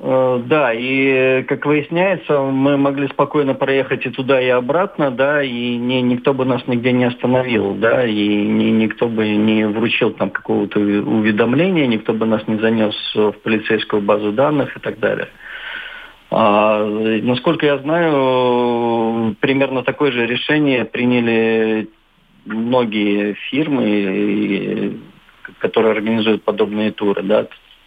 Э, 0.00 0.42
да, 0.44 0.72
и 0.72 1.42
как 1.44 1.66
выясняется, 1.66 2.40
мы 2.40 2.76
могли 2.76 3.06
спокойно 3.08 3.54
проехать 3.54 4.04
и 4.06 4.10
туда, 4.10 4.40
и 4.40 4.48
обратно, 4.48 5.10
да, 5.10 5.42
и 5.42 5.76
ни, 5.76 5.94
никто 5.96 6.34
бы 6.34 6.44
нас 6.44 6.66
нигде 6.66 6.92
не 6.92 7.04
остановил, 7.04 7.74
да, 7.74 8.04
и 8.04 8.28
ни, 8.28 8.70
никто 8.70 9.08
бы 9.08 9.28
не 9.28 9.66
вручил 9.66 10.10
там 10.10 10.30
какого-то 10.30 10.80
уведомления, 10.80 11.86
никто 11.86 12.12
бы 12.12 12.26
нас 12.26 12.46
не 12.48 12.58
занес 12.58 12.94
в 13.14 13.32
полицейскую 13.42 14.02
базу 14.02 14.32
данных 14.32 14.76
и 14.76 14.80
так 14.80 14.98
далее. 14.98 15.28
А, 16.30 16.84
насколько 16.84 17.64
я 17.64 17.78
знаю, 17.78 19.36
примерно 19.38 19.84
такое 19.84 20.10
же 20.10 20.26
решение 20.26 20.84
приняли 20.84 21.88
многие 22.44 23.34
фирмы, 23.50 24.98
которые 25.58 25.92
организуют 25.92 26.42
подобные 26.42 26.90
туры, 26.90 27.22
да, 27.22 27.46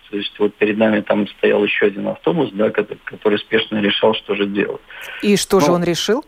то 0.10 0.18
есть 0.18 0.38
вот 0.40 0.56
перед 0.56 0.78
нами 0.78 1.02
там 1.02 1.28
стоял 1.28 1.64
еще 1.64 1.88
один 1.88 2.08
автобус, 2.08 2.50
да, 2.54 2.70
который, 2.70 3.00
который 3.06 3.40
спешно 3.40 3.80
решал, 3.80 4.14
что 4.14 4.36
же 4.36 4.46
делать. 4.46 4.82
И 5.22 5.36
что 5.36 5.60
Но 5.60 5.66
же 5.66 5.72
он 5.72 5.84
решил? 5.84 6.24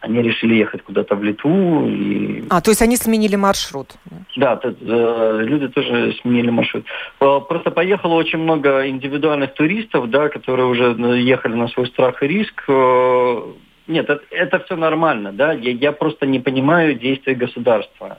Они 0.00 0.20
решили 0.20 0.56
ехать 0.56 0.82
куда-то 0.82 1.14
в 1.14 1.22
Литву. 1.22 1.86
И... 1.86 2.44
А, 2.50 2.60
то 2.60 2.70
есть 2.72 2.82
они 2.82 2.96
сменили 2.96 3.36
маршрут? 3.36 3.92
Да, 4.36 4.56
то, 4.56 4.68
э, 4.68 5.42
люди 5.44 5.68
тоже 5.68 6.12
сменили 6.22 6.50
маршрут. 6.50 6.84
Просто 7.18 7.70
поехало 7.70 8.14
очень 8.14 8.40
много 8.40 8.88
индивидуальных 8.88 9.54
туристов, 9.54 10.10
да, 10.10 10.28
которые 10.28 10.66
уже 10.66 10.96
э, 10.98 11.18
ехали 11.20 11.54
на 11.54 11.68
свой 11.68 11.86
страх 11.86 12.20
и 12.24 12.26
риск. 12.26 12.64
Э, 12.66 13.42
нет, 13.86 14.10
это, 14.10 14.22
это 14.30 14.58
все 14.64 14.74
нормально, 14.74 15.32
да. 15.32 15.52
Я, 15.52 15.70
я 15.70 15.92
просто 15.92 16.26
не 16.26 16.40
понимаю 16.40 16.94
действия 16.94 17.34
государства 17.34 18.18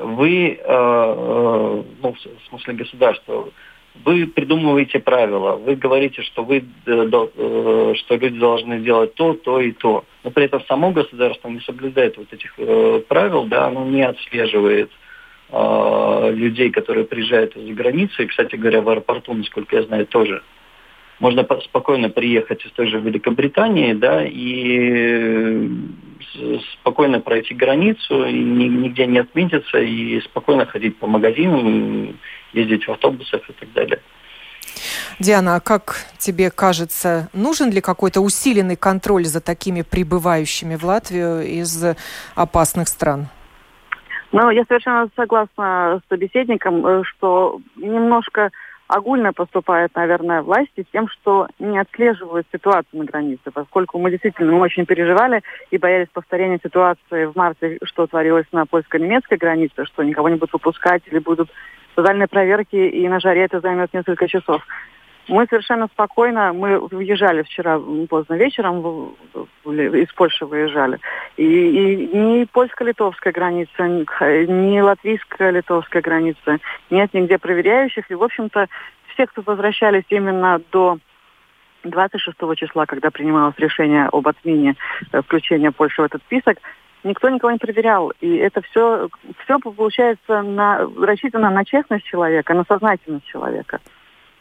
вы, 0.00 0.48
э, 0.48 0.56
э, 0.58 1.82
ну, 2.02 2.12
в 2.12 2.48
смысле 2.48 2.74
государства, 2.74 3.48
вы 4.04 4.26
придумываете 4.26 4.98
правила, 4.98 5.56
вы 5.56 5.74
говорите, 5.74 6.22
что 6.22 6.44
вы, 6.44 6.64
э, 6.86 7.94
что 7.96 8.16
люди 8.16 8.38
должны 8.38 8.80
делать 8.80 9.14
то, 9.14 9.34
то 9.34 9.60
и 9.60 9.72
то. 9.72 10.04
Но 10.22 10.30
при 10.30 10.44
этом 10.44 10.62
само 10.66 10.90
государство 10.90 11.48
не 11.48 11.60
соблюдает 11.60 12.16
вот 12.16 12.32
этих 12.32 12.54
правил, 13.08 13.44
да, 13.44 13.66
оно 13.66 13.84
не 13.84 14.02
отслеживает 14.02 14.90
людей, 15.48 16.70
которые 16.70 17.04
приезжают 17.04 17.56
из-за 17.56 17.72
границы. 17.72 18.24
И, 18.24 18.26
кстати 18.26 18.56
говоря, 18.56 18.82
в 18.82 18.88
аэропорту, 18.88 19.32
насколько 19.32 19.76
я 19.76 19.82
знаю, 19.84 20.04
тоже 20.06 20.42
можно 21.18 21.46
спокойно 21.64 22.08
приехать 22.10 22.64
из 22.64 22.72
той 22.72 22.88
же 22.88 23.00
Великобритании, 23.00 23.92
да, 23.94 24.24
и 24.24 25.70
спокойно 26.80 27.20
пройти 27.20 27.54
границу, 27.54 28.26
и 28.26 28.32
нигде 28.32 29.06
не 29.06 29.18
отметиться, 29.18 29.78
и 29.78 30.20
спокойно 30.20 30.66
ходить 30.66 30.98
по 30.98 31.06
магазинам, 31.06 32.18
ездить 32.52 32.86
в 32.86 32.90
автобусах 32.90 33.48
и 33.48 33.52
так 33.52 33.72
далее. 33.72 34.00
Диана, 35.18 35.56
а 35.56 35.60
как 35.60 35.96
тебе 36.18 36.50
кажется, 36.50 37.30
нужен 37.32 37.70
ли 37.70 37.80
какой-то 37.80 38.20
усиленный 38.20 38.76
контроль 38.76 39.24
за 39.24 39.40
такими 39.40 39.82
прибывающими 39.82 40.76
в 40.76 40.84
Латвию 40.84 41.40
из 41.42 41.82
опасных 42.34 42.88
стран? 42.88 43.28
Ну, 44.32 44.50
я 44.50 44.64
совершенно 44.68 45.08
согласна 45.16 46.02
с 46.04 46.08
собеседником, 46.10 46.86
э, 46.86 47.02
что 47.04 47.60
немножко 47.76 48.50
огульно 48.88 49.32
поступает, 49.32 49.94
наверное, 49.94 50.42
власти 50.42 50.86
тем, 50.92 51.08
что 51.08 51.48
не 51.58 51.78
отслеживают 51.78 52.46
ситуацию 52.52 53.00
на 53.00 53.04
границе, 53.04 53.50
поскольку 53.52 53.98
мы 53.98 54.10
действительно 54.10 54.52
мы 54.52 54.60
очень 54.60 54.86
переживали 54.86 55.42
и 55.70 55.78
боялись 55.78 56.08
повторения 56.12 56.60
ситуации 56.62 57.26
в 57.26 57.36
марте, 57.36 57.78
что 57.84 58.06
творилось 58.06 58.46
на 58.52 58.66
польско-немецкой 58.66 59.38
границе, 59.38 59.84
что 59.84 60.02
никого 60.02 60.28
не 60.28 60.36
будут 60.36 60.52
выпускать 60.52 61.02
или 61.06 61.18
будут 61.18 61.50
тотальные 61.94 62.28
проверки, 62.28 62.76
и 62.76 63.08
на 63.08 63.20
жаре 63.20 63.44
это 63.44 63.60
займет 63.60 63.92
несколько 63.94 64.28
часов. 64.28 64.62
Мы 65.28 65.46
совершенно 65.46 65.88
спокойно, 65.88 66.52
мы 66.52 66.78
въезжали 66.78 67.42
вчера 67.42 67.80
поздно 68.08 68.34
вечером, 68.34 69.14
из 69.64 70.12
Польши 70.12 70.46
выезжали. 70.46 71.00
И, 71.36 71.44
и 71.44 72.16
ни 72.16 72.44
польско-литовская 72.44 73.32
граница, 73.32 73.88
ни 73.88 74.80
латвийско-литовская 74.80 76.00
граница, 76.00 76.58
нет 76.90 77.12
нигде 77.12 77.38
проверяющих. 77.38 78.08
И, 78.10 78.14
в 78.14 78.22
общем-то, 78.22 78.68
все, 79.14 79.26
кто 79.26 79.42
возвращались 79.42 80.04
именно 80.10 80.60
до 80.70 80.98
26 81.82 82.36
числа, 82.56 82.86
когда 82.86 83.10
принималось 83.10 83.58
решение 83.58 84.08
об 84.12 84.28
отмене 84.28 84.76
э, 85.12 85.22
включения 85.22 85.72
Польши 85.72 86.02
в 86.02 86.04
этот 86.04 86.22
список, 86.22 86.58
никто 87.02 87.28
никого 87.28 87.50
не 87.50 87.58
проверял. 87.58 88.12
И 88.20 88.36
это 88.36 88.60
все, 88.62 89.08
все 89.44 89.58
получается 89.58 90.42
на, 90.42 90.88
рассчитано 91.00 91.50
на 91.50 91.64
честность 91.64 92.04
человека, 92.04 92.54
на 92.54 92.64
сознательность 92.64 93.26
человека. 93.26 93.80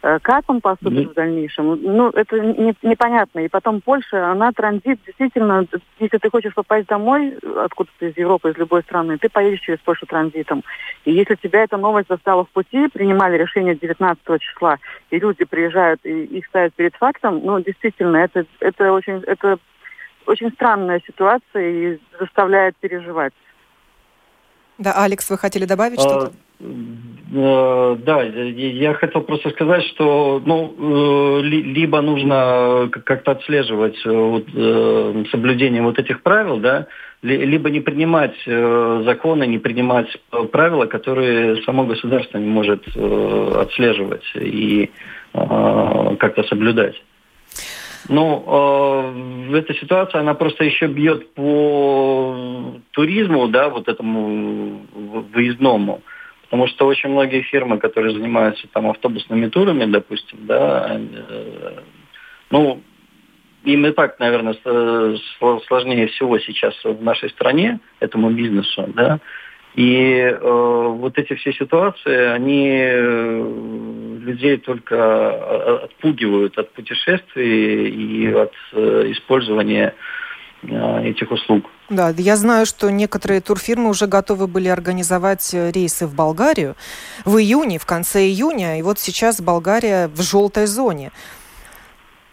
Э, 0.05 0.19
как 0.21 0.43
он 0.47 0.61
поступит 0.61 1.07
mm. 1.07 1.09
в 1.09 1.13
дальнейшем? 1.15 1.81
Ну, 1.81 2.09
это 2.09 2.39
не, 2.39 2.75
непонятно. 2.83 3.39
И 3.39 3.47
потом 3.47 3.81
Польша, 3.81 4.31
она 4.31 4.51
транзит, 4.51 4.99
действительно, 5.03 5.65
если 5.99 6.19
ты 6.19 6.29
хочешь 6.29 6.53
попасть 6.53 6.85
домой, 6.87 7.35
откуда-то 7.63 8.05
из 8.05 8.15
Европы, 8.15 8.51
из 8.51 8.57
любой 8.57 8.83
страны, 8.83 9.17
ты 9.17 9.29
поедешь 9.29 9.61
через 9.61 9.79
Польшу 9.79 10.05
транзитом. 10.05 10.63
И 11.05 11.11
если 11.11 11.33
тебя 11.33 11.63
эта 11.63 11.77
новость 11.77 12.07
застала 12.07 12.45
в 12.45 12.49
пути, 12.49 12.87
принимали 12.89 13.35
решение 13.35 13.73
19 13.73 14.19
числа, 14.41 14.77
и 15.09 15.17
люди 15.17 15.43
приезжают 15.43 15.99
и 16.03 16.25
их 16.25 16.45
ставят 16.45 16.75
перед 16.75 16.95
фактом, 16.97 17.41
ну, 17.43 17.59
действительно, 17.59 18.17
это, 18.17 18.45
это 18.59 18.93
очень, 18.93 19.23
это 19.25 19.57
очень 20.27 20.51
странная 20.51 21.01
ситуация 21.07 21.71
и 21.71 21.99
заставляет 22.19 22.75
переживать. 22.75 23.33
Да, 24.77 25.03
Алекс, 25.03 25.27
вы 25.31 25.39
хотели 25.39 25.65
добавить 25.65 25.99
что-то? 25.99 26.31
Э, 27.37 27.97
да, 27.99 28.23
я 28.23 28.93
хотел 28.93 29.21
просто 29.21 29.49
сказать, 29.49 29.83
что 29.87 30.41
ну, 30.45 30.73
э, 30.77 31.41
либо 31.43 31.99
нужно 31.99 32.89
как-то 32.91 33.31
отслеживать 33.31 33.97
э, 34.05 34.09
вот, 34.09 35.27
соблюдение 35.31 35.81
вот 35.81 35.99
этих 35.99 36.21
правил, 36.21 36.57
да, 36.57 36.87
либо 37.21 37.69
не 37.69 37.81
принимать 37.81 38.35
законы, 38.45 39.47
не 39.47 39.57
принимать 39.57 40.07
правила, 40.51 40.85
которые 40.85 41.63
само 41.63 41.83
государство 41.85 42.37
не 42.37 42.47
может 42.47 42.85
отслеживать 42.87 44.25
и 44.35 44.91
как-то 45.33 46.43
соблюдать. 46.43 47.01
Ну, 48.07 48.43
э, 49.51 49.57
эта 49.57 49.73
ситуация, 49.73 50.21
она 50.21 50.35
просто 50.35 50.63
еще 50.63 50.85
бьет 50.85 51.33
по 51.33 52.75
туризму, 52.91 53.47
да, 53.47 53.69
вот 53.69 53.87
этому 53.87 54.81
выездному. 55.33 56.01
Потому 56.45 56.67
что 56.67 56.85
очень 56.85 57.09
многие 57.09 57.41
фирмы, 57.41 57.79
которые 57.79 58.13
занимаются 58.13 58.67
там 58.71 58.89
автобусными 58.89 59.47
турами, 59.47 59.85
допустим, 59.85 60.39
да, 60.41 60.99
э, 60.99 61.79
ну, 62.51 62.81
им 63.63 63.85
и 63.85 63.91
так, 63.91 64.19
наверное, 64.19 64.55
сложнее 65.67 66.07
всего 66.07 66.37
сейчас 66.39 66.75
в 66.83 67.01
нашей 67.01 67.29
стране, 67.31 67.79
этому 67.99 68.29
бизнесу, 68.29 68.85
да, 68.95 69.19
и 69.75 70.19
э, 70.19 70.39
вот 70.39 71.17
эти 71.17 71.33
все 71.33 71.51
ситуации, 71.51 72.27
они 72.27 72.69
э, 72.69 74.19
людей 74.21 74.57
только 74.57 74.95
э, 74.95 75.79
отпугивают 75.83 76.57
от 76.57 76.71
путешествий 76.71 77.89
и 77.89 78.31
от 78.31 78.53
э, 78.71 79.11
использования 79.11 79.87
э, 79.87 80.24
этих 80.67 81.31
услуг. 81.31 81.65
Да, 81.89 82.13
я 82.17 82.35
знаю, 82.35 82.65
что 82.65 82.89
некоторые 82.89 83.41
турфирмы 83.41 83.89
уже 83.89 84.07
готовы 84.07 84.47
были 84.47 84.67
организовать 84.67 85.53
э, 85.53 85.71
рейсы 85.71 86.07
в 86.07 86.15
Болгарию 86.15 86.75
в 87.25 87.37
июне, 87.37 87.77
в 87.77 87.85
конце 87.85 88.25
июня, 88.25 88.79
и 88.79 88.81
вот 88.81 88.99
сейчас 88.99 89.41
Болгария 89.41 90.07
в 90.07 90.21
желтой 90.21 90.65
зоне 90.65 91.11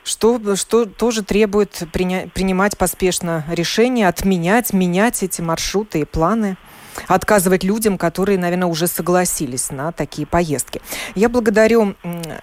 что, 0.04 0.56
что 0.56 0.84
тоже 0.84 1.22
требует 1.22 1.84
приня, 1.92 2.28
принимать 2.34 2.76
поспешно 2.76 3.44
решение, 3.48 4.08
отменять, 4.08 4.72
менять 4.72 5.22
эти 5.22 5.40
маршруты 5.40 6.00
и 6.00 6.04
планы 6.04 6.56
отказывать 7.06 7.64
людям, 7.64 7.96
которые, 7.96 8.38
наверное, 8.38 8.68
уже 8.68 8.86
согласились 8.86 9.70
на 9.70 9.92
такие 9.92 10.26
поездки. 10.26 10.82
Я 11.14 11.28
благодарю 11.28 11.94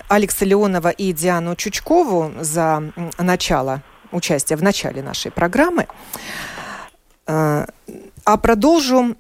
Алекса 0.07 0.43
Леонова 0.45 0.89
и 0.89 1.13
Диану 1.13 1.55
Чучкову 1.55 2.31
за 2.39 2.83
начало 3.19 3.83
участия 4.11 4.55
в 4.55 4.63
начале 4.63 5.01
нашей 5.01 5.31
программы. 5.31 5.87
А, 7.27 7.65
а 8.25 8.37
продолжу 8.37 9.15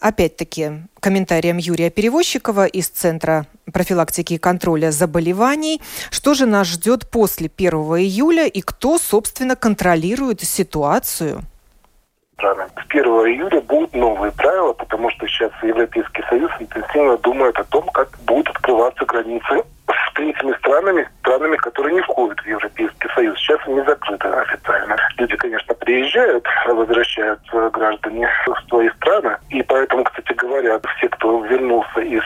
опять-таки 0.00 0.82
комментарием 1.00 1.56
Юрия 1.58 1.90
Перевозчикова 1.90 2.66
из 2.66 2.88
Центра 2.88 3.46
профилактики 3.72 4.34
и 4.34 4.38
контроля 4.38 4.90
заболеваний. 4.90 5.80
Что 6.10 6.34
же 6.34 6.46
нас 6.46 6.66
ждет 6.68 7.10
после 7.10 7.50
1 7.54 7.70
июля 7.70 8.46
и 8.46 8.60
кто, 8.60 8.98
собственно, 8.98 9.56
контролирует 9.56 10.40
ситуацию. 10.42 11.42
С 12.38 12.44
1 12.88 13.04
июля 13.04 13.60
будут 13.60 13.94
новые 13.94 14.30
правила, 14.32 14.72
потому 14.72 15.10
что 15.10 15.26
сейчас 15.26 15.50
Европейский 15.62 16.22
Союз 16.28 16.50
интенсивно 16.60 17.16
думает 17.18 17.56
о 17.58 17.64
том, 17.64 17.88
как 17.88 18.16
будут 18.24 18.48
открываться 18.48 19.04
границы 19.04 19.64
третьими 20.18 20.52
странами, 20.58 21.08
странами, 21.20 21.56
которые 21.56 21.94
не 21.94 22.00
входят 22.02 22.40
в 22.40 22.46
Европейский 22.46 23.08
Союз. 23.14 23.38
Сейчас 23.38 23.60
они 23.66 23.80
закрыты 23.82 24.26
официально. 24.26 24.96
Люди, 25.16 25.36
конечно, 25.36 25.74
приезжают, 25.74 26.44
возвращают 26.66 27.40
граждане 27.72 28.28
в 28.46 28.68
свои 28.68 28.90
страны. 28.90 29.36
И 29.50 29.62
поэтому, 29.62 30.02
кстати 30.02 30.32
говоря, 30.32 30.80
все, 30.96 31.08
кто 31.08 31.44
вернулся 31.44 32.00
из 32.00 32.22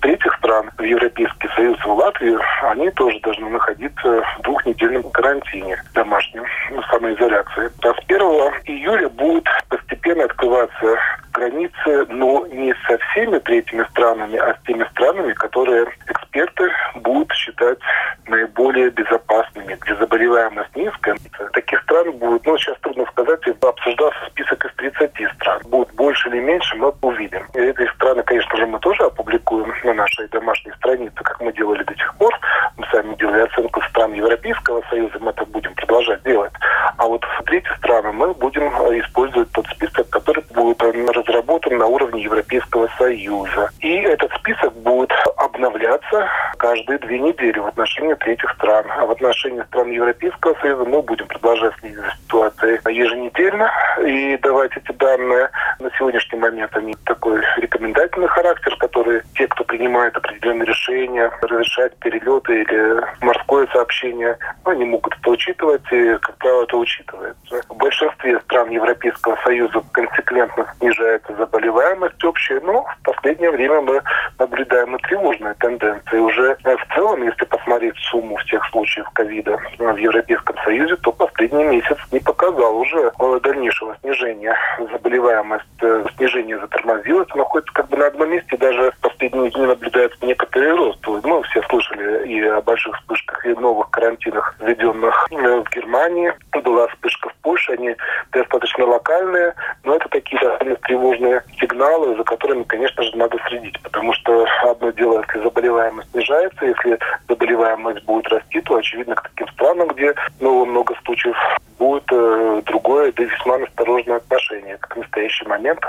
третьих 0.00 0.32
стран 0.36 0.70
в 0.78 0.82
Европейский 0.82 1.48
Союз, 1.56 1.78
в 1.84 1.92
Латвию, 1.92 2.40
они 2.62 2.90
тоже 2.90 3.18
должны 3.20 3.48
находиться 3.48 4.22
в 4.38 4.42
двухнедельном 4.42 5.10
карантине 5.10 5.82
домашнем, 5.94 6.44
самоизоляции. 6.90 7.70
А 7.82 7.92
с 7.92 7.98
1 8.06 8.20
июля 8.66 9.08
будут 9.08 9.48
постепенно 9.68 10.24
открываться 10.24 10.96
границы, 11.32 12.06
но 12.08 12.46
не 12.46 12.74
со 12.86 12.98
всеми 12.98 13.38
третьими 13.38 13.84
странами, 13.90 14.36
а 14.36 14.54
с 14.54 14.66
теми 14.66 14.86
странами, 14.92 15.32
которые 15.32 15.86
эксперты 16.08 16.70
будут 16.96 17.31
считать 17.34 17.78
наиболее 18.26 18.90
безопасными, 18.90 19.76
где 19.80 19.94
заболеваемость 19.96 20.74
низкая. 20.76 21.16
Таких 21.52 21.82
стран 21.82 22.12
будет, 22.12 22.44
ну, 22.46 22.56
сейчас 22.58 22.78
трудно 22.80 23.04
сказать, 23.06 23.40
обсуждался 23.60 24.18
список 24.30 24.64
из 24.64 24.74
30 24.74 25.10
стран. 25.34 25.60
Будет 25.64 25.92
больше 25.94 26.28
или 26.28 26.40
меньше, 26.40 26.76
мы 26.76 26.92
увидим. 27.02 27.44
И 27.54 27.58
эти 27.58 27.86
страны, 27.94 28.22
конечно 28.22 28.56
же, 28.56 28.66
мы 28.66 28.78
тоже 28.78 29.02
опубликуем 29.04 29.72
на 29.84 29.94
нашей 29.94 30.28
домашней 30.28 30.72
странице, 30.72 31.16
как 31.16 31.40
мы 31.40 31.52
делали 31.52 31.82
до 31.82 31.94
сих 31.94 32.14
пор. 32.16 32.32
Мы 32.76 32.86
сами 32.90 33.14
делали 33.16 33.42
оценку 33.42 33.80
стран 33.82 34.12
Европейского 34.12 34.82
Союза, 34.88 35.18
мы 35.20 35.30
это 35.30 35.44
будем 35.46 35.74
продолжать 35.74 36.22
делать. 36.22 36.52
А 36.96 37.06
вот 37.06 37.24
в 37.24 37.42
третьи 37.44 37.70
страны 37.78 38.12
мы 38.12 38.34
будем 38.34 38.62
использовать 39.00 39.50
тот 39.52 39.66
список, 39.66 40.08
который 40.10 40.44
будет 40.54 40.82
разработан 40.82 41.78
на 41.78 41.86
уровне 41.86 42.22
Европейского 42.22 42.88
Союза. 42.98 43.70
И 43.80 43.94
этот 43.96 44.32
список 44.38 44.72
будет 44.74 45.12
обновляться 45.36 46.28
каждые 46.58 46.98
две 46.98 47.18
недели 47.22 47.58
в 47.58 47.66
отношении 47.66 48.14
третьих 48.14 48.50
стран. 48.52 48.86
А 48.96 49.06
в 49.06 49.10
отношении 49.10 49.62
стран 49.62 49.90
Европейского 49.90 50.54
Союза 50.60 50.84
мы 50.84 51.02
будем 51.02 51.26
продолжать 51.26 51.74
следить 51.80 51.98
за 51.98 52.10
ситуацией 52.22 52.80
еженедельно 52.92 53.70
и 54.04 54.36
давать 54.38 54.76
эти 54.76 54.92
данные. 54.92 55.50
На 55.78 55.90
сегодняшний 55.98 56.38
момент 56.38 56.76
они 56.76 56.94
такой 57.04 57.40
рекомендательный 57.56 58.28
характер, 58.28 58.76
который 58.78 59.22
те, 59.34 59.46
кто 59.46 59.64
принимает 59.64 60.16
определенные 60.16 60.66
решения, 60.66 61.30
разрешать 61.40 61.96
перелеты 61.96 62.62
или 62.62 63.02
морское 63.20 63.66
сообщение, 63.72 64.36
ну, 64.64 64.72
они 64.72 64.84
могут 64.84 65.16
это 65.18 65.30
учитывать, 65.30 65.82
и, 65.90 66.16
как 66.18 66.36
правило, 66.38 66.62
это 66.64 66.76
учитывается. 66.76 67.60
В 67.68 67.76
большинстве 67.76 68.40
стран 68.40 68.70
Европейского 68.70 69.36
Союза 69.44 69.82
консеквентно 69.92 70.66
снижается 70.78 71.34
заболеваемость 71.36 72.22
общая, 72.24 72.60
но 72.60 72.84
в 72.84 73.04
последнее 73.04 73.50
время 73.50 73.80
мы 73.80 74.02
наблюдаем 74.38 74.96
и 74.96 75.02
тревожные 75.02 75.54
тенденции. 75.54 76.18
Уже 76.18 76.56
в 76.62 76.94
целом, 76.94 77.11
если 77.16 77.44
посмотреть 77.44 77.96
сумму 78.10 78.36
всех 78.36 78.64
случаев 78.70 79.08
ковида 79.14 79.58
в 79.78 79.96
Европейском 79.96 80.56
Союзе, 80.64 80.96
то 80.96 81.12
последний 81.12 81.64
месяц 81.64 81.98
не 82.10 82.20
показал 82.20 82.78
уже 82.78 83.12
дальнейшего 83.42 83.96
снижения. 84.00 84.56
Заболеваемость, 84.78 85.64
э, 85.82 86.04
снижение 86.16 86.58
затормозилось, 86.58 87.28
находится 87.34 87.72
как 87.74 87.88
бы 87.88 87.96
на 87.96 88.06
одном 88.06 88.30
месте, 88.30 88.56
даже 88.56 88.90
в 88.92 88.98
последние 88.98 89.50
дни 89.50 89.66
наблюдается 89.66 90.18
некоторый 90.22 90.72
рост. 90.76 91.06
Мы 91.06 91.42
все 91.44 91.62
слышали 91.62 92.28
и 92.28 92.42
о 92.42 92.60
больших 92.60 92.96
вспышках, 92.96 93.44
и 93.46 93.54
новых 93.54 93.90
карантинах, 93.90 94.54
введенных 94.60 95.28
э, 95.30 95.34
в 95.34 95.70
Германии. 95.70 96.32
Была 96.62 96.86
вспышка 96.88 97.28
в 97.28 97.34
Польше, 97.42 97.72
они 97.72 97.96
достаточно 98.30 98.86
локальные, 98.86 99.54
но 99.84 99.96
это 99.96 100.08
такие 100.08 100.40
довольно 100.40 100.76
тревожные 100.76 101.42
сигналы, 101.60 102.16
за 102.16 102.24
которыми, 102.24 102.62
конечно 102.64 103.02
же, 103.02 103.16
надо 103.16 103.38
следить, 103.48 103.80
потому 103.82 104.12
что 104.12 104.46
одно 104.62 104.90
дело, 104.92 105.24
если 105.26 105.42
заболеваемость 105.42 106.10
снижается, 106.12 106.64
если 106.64 106.91
заболеваемость 107.28 108.04
будет 108.04 108.28
расти, 108.28 108.60
то, 108.60 108.76
очевидно, 108.76 109.14
к 109.14 109.22
таким 109.22 109.48
странам, 109.48 109.88
где 109.88 110.14
ну, 110.40 110.64
много 110.64 110.94
случаев 111.04 111.36
будет 111.78 112.04
э, 112.12 112.62
другое, 112.66 113.12
да 113.12 113.24
весьма 113.24 113.58
насторожное 113.58 114.16
отношение, 114.18 114.76
как 114.78 114.94
в 114.94 115.00
настоящий 115.00 115.46
момент 115.46 115.80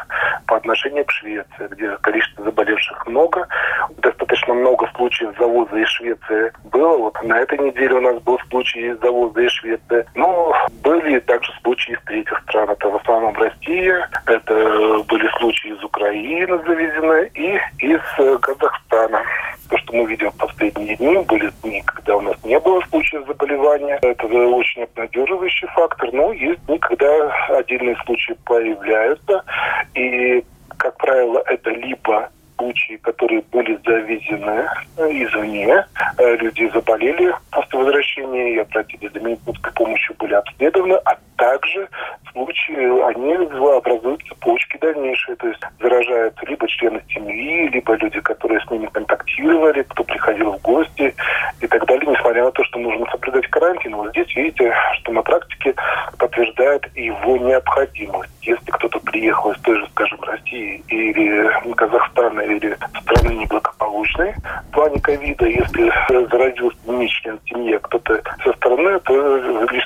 по 0.47 0.57
отношению 0.57 1.05
к 1.05 1.11
Швеции, 1.11 1.67
где 1.69 1.97
количество 2.01 2.43
заболевших 2.43 3.05
много, 3.07 3.47
достаточно 3.97 4.53
много 4.53 4.89
случаев 4.95 5.35
завоза 5.37 5.77
из 5.77 5.87
Швеции 5.89 6.51
было. 6.65 6.97
Вот 6.97 7.23
на 7.23 7.39
этой 7.39 7.59
неделе 7.59 7.95
у 7.95 8.01
нас 8.01 8.21
был 8.23 8.39
случай 8.49 8.93
завоза 9.01 9.41
из 9.41 9.51
Швеции. 9.51 10.05
Но 10.15 10.55
были 10.83 11.19
также 11.19 11.51
случаи 11.61 11.93
из 11.93 12.01
третьих 12.05 12.39
стран. 12.47 12.69
Это 12.69 12.89
в 12.89 12.95
основном 12.95 13.35
Россия, 13.35 14.09
это 14.25 15.03
были 15.07 15.27
случаи 15.39 15.71
из 15.71 15.83
Украины 15.83 16.57
завезены 16.65 17.29
и 17.35 17.59
из 17.79 18.01
э, 18.17 18.37
Казахстана. 18.39 19.21
То, 19.69 19.77
что 19.77 19.93
мы 19.93 20.05
видим 20.05 20.31
в 20.31 20.37
последние 20.37 20.92
дни, 20.95 21.17
были 21.23 21.51
дни, 21.63 21.81
когда 21.85 22.17
у 22.17 22.21
нас 22.21 22.35
не 22.43 22.59
было 22.59 22.81
случаев 22.89 23.25
заболевания. 23.27 23.99
Это 24.01 24.27
очень 24.27 24.83
обнадеживающий 24.83 25.67
фактор. 25.69 26.11
Но 26.13 26.31
есть 26.33 26.65
дни, 26.65 26.77
когда 26.79 27.07
отдельные 27.49 27.95
случаи 28.05 28.35
появляются. 28.45 29.43
И, 29.95 30.43
как 30.77 30.97
правило, 30.97 31.43
это 31.45 31.69
либо 31.71 32.29
случаи, 32.57 32.97
которые 32.97 33.43
были 33.51 33.79
завезены 33.85 34.67
извне. 34.97 35.85
Люди 36.17 36.69
заболели 36.73 37.33
после 37.51 37.79
возвращения 37.79 38.55
и 38.55 38.59
обратились 38.59 39.11
за 39.11 39.19
медицинской 39.19 39.71
помощью, 39.73 40.15
были 40.19 40.33
обследованы, 40.33 40.95
а 41.05 41.17
также 41.37 41.87
в 42.25 42.31
случае 42.31 43.05
они 43.07 43.33
образуют 43.33 44.21
цепочки 44.27 44.77
дальнейшие, 44.79 45.35
то 45.35 45.47
есть 45.47 45.61
заражаются 45.79 46.45
либо 46.45 46.67
члены 46.67 47.01
семьи, 47.09 47.67
либо 47.69 47.95
люди, 47.95 48.19
которые 48.21 48.61
с 48.61 48.69
ними 48.71 48.85
контактировали, 48.87 49.83
кто 49.83 50.03
приходил 50.03 50.51
в 50.53 50.61
гости 50.61 51.13
и 51.59 51.67
так 51.67 51.85
далее, 51.85 52.11
несмотря 52.11 52.45
на 52.45 52.51
то, 52.51 52.63
что 52.63 52.79
нужно 52.79 53.05
соблюдать 53.11 53.47
карантин. 53.47 53.95
Вот 53.95 54.09
здесь 54.11 54.33
видите, 54.35 54.73
что 54.99 55.11
на 55.11 55.21
практике 55.21 55.73
подтверждает 56.17 56.85
его 56.95 57.37
необходимость. 57.37 58.31
Если 58.41 58.71
кто-то 58.71 58.99
приехал 58.99 59.51
из 59.51 59.59
той 59.61 59.79
же, 59.79 59.87
скажем, 59.91 60.12
России 60.53 60.83
или 60.87 61.73
Казахстана, 61.75 62.41
или 62.41 62.77
страны 63.01 63.35
неблагополучной 63.35 64.33
в 64.69 64.73
плане 64.73 64.99
ковида, 64.99 65.45
если 65.45 65.91
заразился 66.29 66.77
не 66.87 67.07
член 67.09 67.39
семьи, 67.45 67.75
а 67.75 67.79
кто-то 67.79 68.21
со 68.43 68.53
стороны, 68.53 68.99
то 69.01 69.37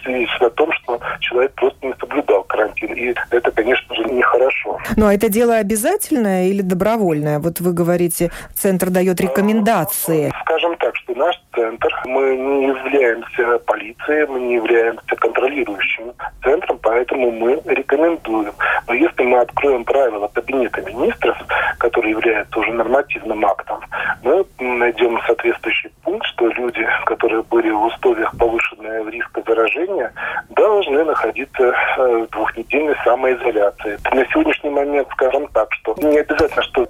лишь 0.08 0.42
о 0.42 0.50
том, 0.52 0.72
что 0.74 1.00
человек 1.20 1.54
просто 1.54 1.86
не 1.86 1.94
соблюдал 2.00 2.44
карантин. 2.44 2.94
И 2.94 3.14
это, 3.32 3.52
конечно 3.52 3.96
же, 3.96 4.04
нехорошо. 4.06 4.80
Ну, 4.96 5.08
а 5.08 5.14
это 5.14 5.30
дело 5.30 5.56
обязательное 5.56 6.48
или 6.48 6.62
добровольное? 6.62 7.40
Вот 7.40 7.60
вы 7.60 7.74
говорите, 7.74 8.32
центр 8.54 8.90
дает 8.90 9.20
рекомендации. 9.20 10.32
Скажем 10.42 10.76
так, 10.78 10.96
что 10.96 11.14
наш 11.16 11.36
центр, 11.54 11.90
мы 12.06 12.36
не 12.36 12.68
являемся 12.68 13.60
полицией, 13.60 14.28
мы 14.28 14.40
не 14.40 14.56
являемся 14.56 15.16
контролирующим 15.16 16.14
центром, 16.44 16.67
поэтому 16.88 17.32
мы 17.32 17.62
рекомендуем. 17.66 18.54
Но 18.88 18.94
если 18.94 19.24
мы 19.24 19.40
откроем 19.40 19.84
правила 19.84 20.30
Кабинета 20.34 20.82
министров, 20.84 21.38
который 21.80 22.12
является 22.12 22.60
уже 22.60 22.72
нормативным 22.72 23.46
актом, 23.46 23.82
мы 24.24 24.46
найдем 24.58 25.20
соответствующий 25.28 25.92
пункт, 26.04 26.26
что 26.28 26.48
люди, 26.48 26.88
которые 27.06 27.44
были 27.44 27.70
в 27.72 27.84
условиях 27.88 28.32
повышенного 28.38 29.10
риска 29.10 29.44
заражения, 29.46 30.14
должны 30.52 31.04
находиться 31.04 31.64
э, 31.98 32.26
в 32.26 32.30
двухнедельной 32.32 32.96
самоизоляции. 33.04 34.00
На 34.14 34.26
сегодняшний 34.28 34.70
момент 34.70 35.10
скажем 35.12 35.48
так, 35.48 35.68
что 35.74 35.94
не 35.98 36.20
обязательно, 36.20 36.64
что 36.64 36.88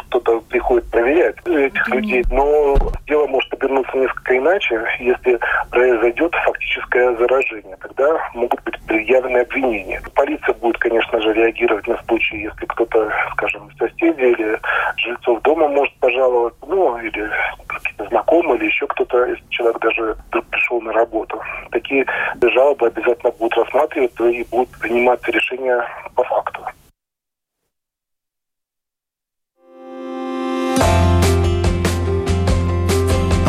проверять 1.07 1.35
этих 1.45 1.87
людей, 1.87 2.25
но 2.29 2.75
дело 3.07 3.27
может 3.27 3.53
обернуться 3.53 3.97
несколько 3.97 4.37
иначе, 4.37 4.85
если 4.99 5.39
произойдет 5.71 6.35
фактическое 6.45 7.15
заражение. 7.15 7.77
Тогда 7.81 8.29
могут 8.33 8.61
быть 8.63 8.79
предъявлены 8.85 9.37
обвинения. 9.37 10.01
Полиция 10.15 10.53
будет, 10.55 10.77
конечно 10.79 11.21
же, 11.21 11.33
реагировать 11.33 11.87
на 11.87 11.97
случай, 12.03 12.37
если 12.37 12.65
кто-то, 12.65 13.09
скажем, 13.33 13.69
соседи 13.79 14.21
или 14.21 14.59
жильцов 14.97 15.41
дома 15.43 15.69
может 15.69 15.93
пожаловать, 15.99 16.53
ну, 16.67 16.97
или 16.97 17.29
какие-то 17.67 18.05
знакомые, 18.07 18.57
или 18.57 18.65
еще 18.65 18.85
кто-то, 18.87 19.25
если 19.25 19.43
человек 19.49 19.79
даже 19.79 20.17
пришел 20.51 20.81
на 20.81 20.91
работу. 20.91 21.41
Такие 21.71 22.05
жалобы 22.41 22.87
обязательно 22.87 23.31
будут 23.31 23.57
рассматриваться 23.57 24.27
и 24.27 24.43
будут 24.45 24.69
приниматься 24.79 25.31
решения 25.31 25.85
по 26.15 26.23
факту. 26.23 26.61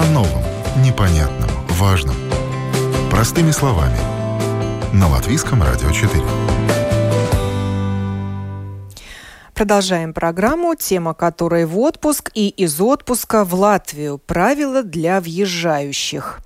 Новом, 0.09 0.43
непонятном, 0.83 1.51
важном. 1.69 2.17
Простыми 3.11 3.51
словами. 3.51 3.99
На 4.93 5.09
Латвийском 5.09 5.63
радио 5.63 5.91
4. 5.91 6.23
Продолжаем 9.55 10.15
программу, 10.15 10.75
тема 10.77 11.15
которой 11.15 11.67
в 11.67 11.79
отпуск 11.79 12.31
и 12.33 12.49
из 12.49 12.81
отпуска 12.81 13.45
в 13.45 13.55
Латвию. 13.55 14.19
Правила 14.19 14.83
для 14.83 15.21
въезжающих. 15.21 16.41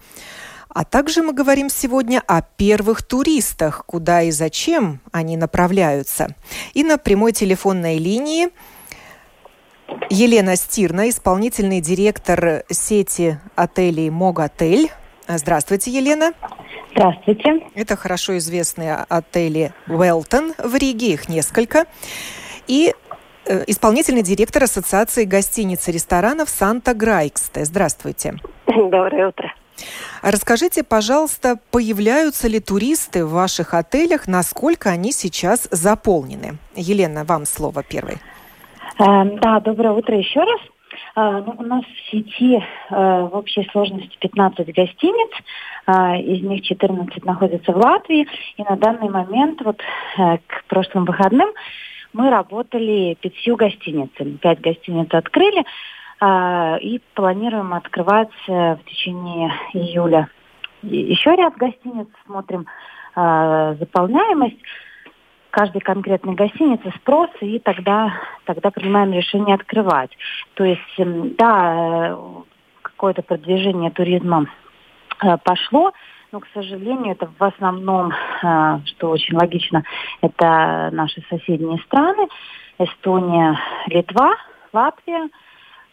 А 0.68 0.84
также 0.84 1.22
мы 1.22 1.32
говорим 1.32 1.68
сегодня 1.68 2.22
о 2.26 2.40
первых 2.40 3.02
туристах, 3.02 3.84
куда 3.86 4.22
и 4.22 4.30
зачем 4.30 5.00
они 5.12 5.36
направляются. 5.36 6.34
И 6.72 6.82
на 6.82 6.96
прямой 6.96 7.32
телефонной 7.32 7.98
линии 7.98 8.48
Елена 10.10 10.56
Стирна, 10.56 11.08
исполнительный 11.08 11.80
директор 11.80 12.64
сети 12.70 13.38
отелей 13.56 14.10
Моготель. 14.10 14.90
Здравствуйте, 15.28 15.90
Елена. 15.90 16.32
Здравствуйте. 16.92 17.66
Это 17.74 17.96
хорошо 17.96 18.36
известные 18.38 18.94
отели 19.08 19.72
Уэлтон 19.88 20.54
в 20.58 20.74
Риге, 20.74 21.14
их 21.14 21.28
несколько. 21.28 21.86
И 22.66 22.94
э, 23.46 23.64
исполнительный 23.66 24.22
директор 24.22 24.64
Ассоциации 24.64 25.24
гостиниц 25.24 25.88
и 25.88 25.92
ресторанов 25.92 26.50
Санта 26.50 26.92
Грайксте. 26.94 27.64
Здравствуйте. 27.64 28.36
Доброе 28.66 29.28
утро. 29.28 29.52
Расскажите, 30.20 30.84
пожалуйста, 30.84 31.58
появляются 31.70 32.46
ли 32.46 32.60
туристы 32.60 33.24
в 33.24 33.32
ваших 33.32 33.74
отелях, 33.74 34.28
насколько 34.28 34.90
они 34.90 35.12
сейчас 35.12 35.66
заполнены? 35.70 36.58
Елена, 36.76 37.24
вам 37.24 37.46
слово 37.46 37.82
первой. 37.82 38.18
Э, 38.98 39.24
да, 39.40 39.60
доброе 39.60 39.92
утро 39.92 40.16
еще 40.16 40.40
раз. 40.40 40.60
Э, 41.16 41.42
ну, 41.46 41.54
у 41.58 41.62
нас 41.62 41.84
в 41.84 42.10
сети 42.10 42.56
э, 42.56 42.62
в 42.90 43.34
общей 43.34 43.68
сложности 43.70 44.16
15 44.20 44.74
гостиниц, 44.74 45.30
э, 45.86 46.20
из 46.20 46.42
них 46.42 46.62
14 46.62 47.24
находятся 47.24 47.72
в 47.72 47.76
Латвии. 47.76 48.26
И 48.56 48.62
на 48.62 48.76
данный 48.76 49.08
момент, 49.08 49.60
вот 49.62 49.80
к 50.16 50.64
прошлым 50.68 51.04
выходным, 51.04 51.48
мы 52.12 52.30
работали 52.30 53.16
пятью 53.20 53.56
гостиницами. 53.56 54.36
Пять 54.36 54.60
гостиниц 54.60 55.08
открыли 55.12 55.64
и 56.80 57.00
планируем 57.14 57.74
открывать 57.74 58.30
э, 58.46 58.76
в 58.76 58.84
течение 58.84 59.52
июля 59.72 60.28
еще 60.82 61.34
ряд 61.34 61.56
гостиниц. 61.56 62.08
Смотрим 62.26 62.66
заполняемость 63.14 64.58
каждой 65.52 65.82
конкретной 65.82 66.34
гостиницы 66.34 66.90
спрос, 66.96 67.30
и 67.40 67.58
тогда, 67.60 68.12
тогда 68.46 68.70
принимаем 68.70 69.12
решение 69.12 69.54
открывать. 69.54 70.10
То 70.54 70.64
есть, 70.64 70.80
да, 70.96 72.08
э, 72.10 72.16
какое-то 72.80 73.22
продвижение 73.22 73.90
туризма 73.90 74.46
э, 75.22 75.36
пошло, 75.44 75.92
но, 76.32 76.40
к 76.40 76.48
сожалению, 76.54 77.12
это 77.12 77.30
в 77.38 77.44
основном, 77.44 78.10
э, 78.10 78.78
что 78.86 79.10
очень 79.10 79.36
логично, 79.36 79.84
это 80.22 80.88
наши 80.90 81.22
соседние 81.28 81.78
страны, 81.80 82.28
Эстония, 82.78 83.60
Литва, 83.86 84.32
Латвия, 84.72 85.28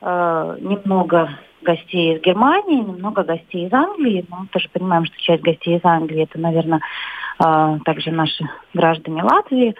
немного 0.01 1.29
гостей 1.61 2.15
из 2.15 2.21
Германии, 2.21 2.77
немного 2.77 3.25
гостей 3.25 3.67
из 3.67 3.73
Англии. 3.73 4.25
Мы 4.29 4.47
тоже 4.47 4.69
понимаем, 4.69 5.03
что 5.03 5.17
часть 5.17 5.43
гостей 5.43 5.75
из 5.75 5.83
Англии 5.83 6.23
это, 6.23 6.39
наверное, 6.39 6.79
также 7.39 8.11
наши 8.11 8.43
граждане 8.73 9.23
Латвии. 9.23 9.75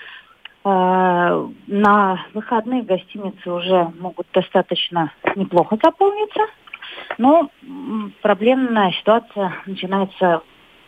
А, 0.63 1.47
на 1.67 2.25
выходные 2.33 2.83
гостиницы 2.83 3.51
уже 3.51 3.91
могут 3.99 4.27
достаточно 4.33 5.11
неплохо 5.35 5.77
заполниться, 5.81 6.41
но 7.17 7.49
проблемная 8.21 8.91
ситуация 8.91 9.53
начинается 9.65 10.41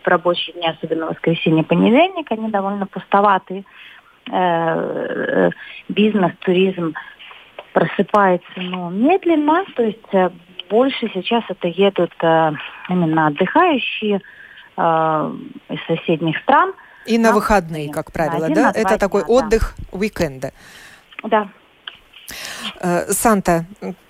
в 0.03 0.07
рабочие 0.07 0.53
дни, 0.55 0.67
особенно 0.67 1.07
воскресенье, 1.07 1.63
понедельник, 1.63 2.31
они 2.31 2.49
довольно 2.49 2.85
пустоваты. 2.85 3.65
Э, 4.29 4.29
э, 4.33 5.49
бизнес, 5.89 6.31
туризм 6.39 6.93
просыпается, 7.73 8.51
но 8.55 8.89
медленно, 8.89 9.65
то 9.75 9.83
есть 9.83 10.13
э, 10.13 10.29
больше 10.69 11.09
сейчас 11.13 11.43
это 11.49 11.67
едут 11.67 12.13
именно 12.87 13.27
отдыхающие, 13.27 14.21
э, 14.77 15.31
из 15.69 15.79
соседних 15.87 16.37
стран. 16.39 16.73
И 17.05 17.17
на 17.17 17.31
выходные, 17.31 17.91
как 17.91 18.11
правило, 18.11 18.49
да? 18.49 18.71
Это 18.75 18.97
такой 18.97 19.23
дня, 19.23 19.33
отдых 19.33 19.75
да. 19.77 19.97
уикенда. 19.97 20.51
Да. 21.23 21.47
Э, 22.79 23.11
Санта, 23.11 23.65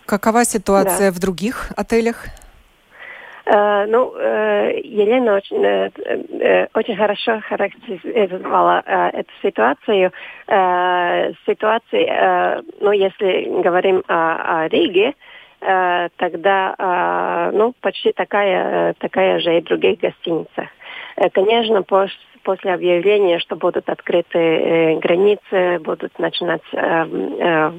какова 0.05 0.43
ситуация 0.45 1.11
да. 1.11 1.15
в 1.15 1.19
других 1.19 1.71
отелях? 1.75 2.25
Uh, 3.43 3.87
ну, 3.87 4.13
uh, 4.15 4.79
Елена 4.81 5.33
очень, 5.35 5.57
очень 6.75 6.95
хорошо 6.95 7.41
характеризовала 7.49 8.83
эту 8.85 9.31
ситуацию. 9.41 10.11
Ситуация, 11.45 12.63
ну, 12.79 12.91
если 12.91 13.61
говорим 13.61 14.03
о, 14.07 14.63
о 14.63 14.67
Риге, 14.69 15.09
Э, 15.09 15.15
тогда 16.17 16.75
э, 16.77 17.55
ну, 17.55 17.73
почти 17.81 18.11
такая, 18.13 18.93
такая 18.95 19.39
же 19.39 19.57
и 19.57 19.61
в 19.61 19.65
других 19.65 19.99
гостиницах. 19.99 20.67
Э, 21.17 21.29
конечно, 21.29 21.83
после 22.43 22.73
объявления, 22.73 23.39
что 23.39 23.55
будут 23.55 23.89
открыты 23.89 24.37
э, 24.37 24.95
границы, 24.99 25.79
будут 25.79 26.17
начинать 26.19 26.61
э, 26.73 27.05
э, 27.09 27.71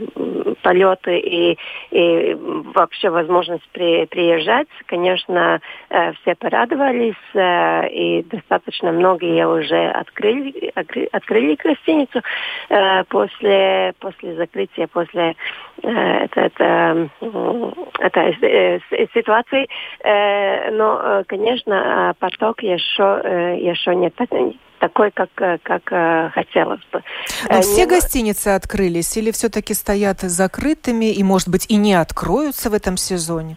полеты 0.62 1.18
и, 1.18 1.58
и 1.90 2.34
вообще 2.74 3.10
возможность 3.10 3.68
при, 3.72 4.06
приезжать, 4.06 4.68
конечно, 4.86 5.60
э, 5.90 6.12
все 6.14 6.34
порадовались, 6.34 7.14
э, 7.34 7.88
и 7.88 8.22
достаточно 8.24 8.92
многие 8.92 9.46
уже 9.46 9.90
открыли, 9.90 10.72
открыли 11.12 11.56
гостиницу 11.56 12.20
э, 12.68 13.04
после, 13.04 13.94
после 14.00 14.34
закрытия, 14.34 14.86
после 14.86 15.36
э, 15.82 15.88
это, 15.88 16.40
это, 16.40 17.10
это, 17.98 18.20
э, 18.42 18.80
ситуации. 19.14 19.68
Э, 20.04 20.70
но, 20.70 21.00
э, 21.02 21.24
конечно, 21.26 22.14
поток 22.18 22.62
еще, 22.62 23.58
еще 23.60 23.94
не 23.94 24.10
такой, 24.82 25.12
как, 25.12 25.30
как 25.62 26.32
хотелось 26.34 26.80
бы. 26.90 27.02
Но 27.48 27.60
все 27.62 27.82
не... 27.82 27.86
гостиницы 27.86 28.48
открылись 28.48 29.16
или 29.16 29.30
все-таки 29.30 29.74
стоят 29.74 30.20
закрытыми 30.20 31.12
и, 31.12 31.22
может 31.22 31.48
быть, 31.48 31.70
и 31.70 31.76
не 31.76 31.94
откроются 31.94 32.68
в 32.68 32.74
этом 32.74 32.96
сезоне? 32.96 33.56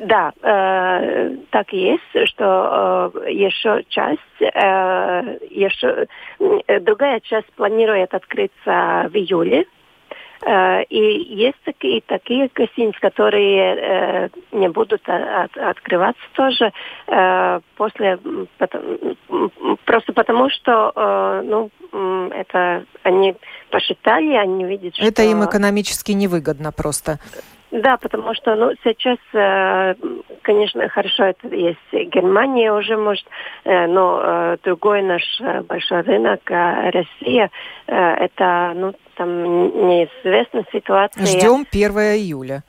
Да, 0.00 0.32
так 1.50 1.72
и 1.72 1.76
есть, 1.76 2.28
что 2.28 3.12
еще 3.26 3.84
часть, 3.88 4.20
еще 4.38 6.06
другая 6.80 7.20
часть 7.20 7.52
планирует 7.54 8.14
открыться 8.14 9.08
в 9.10 9.16
июле 9.16 9.50
Э, 9.60 9.79
и 10.42 10.98
есть 10.98 11.58
такие, 11.64 12.00
такие 12.06 12.50
гостиницы, 12.54 12.98
которые 13.00 13.76
э, 13.76 14.28
не 14.52 14.68
будут 14.68 15.02
от, 15.08 15.56
открываться 15.56 16.22
тоже 16.32 16.72
э, 17.06 17.60
после, 17.76 18.18
просто 19.84 20.12
потому 20.12 20.48
что 20.50 21.42
ну, 21.44 21.70
это 22.30 22.84
они 23.02 23.34
посчитали, 23.70 24.34
они 24.34 24.64
видят, 24.64 24.96
что... 24.96 25.04
Это 25.04 25.22
им 25.22 25.44
экономически 25.44 26.12
невыгодно 26.12 26.72
просто. 26.72 27.18
Да, 27.70 27.98
потому 27.98 28.34
что 28.34 28.56
ну, 28.56 28.72
сейчас, 28.82 29.18
э, 29.32 29.94
конечно, 30.42 30.88
хорошо, 30.88 31.26
это 31.26 31.54
есть 31.54 31.78
Германия 31.92 32.72
уже, 32.72 32.96
может, 32.96 33.24
э, 33.64 33.86
но 33.86 34.20
э, 34.22 34.56
другой 34.64 35.02
наш 35.02 35.22
большой 35.68 36.00
рынок, 36.00 36.40
Россия, 36.46 37.50
это, 37.86 38.72
ну, 38.74 38.94
там 39.20 39.42
неизвестная 39.44 40.64
ситуация. 40.72 41.26
Ждем 41.26 41.66
1 41.70 41.90
июля. 42.16 42.62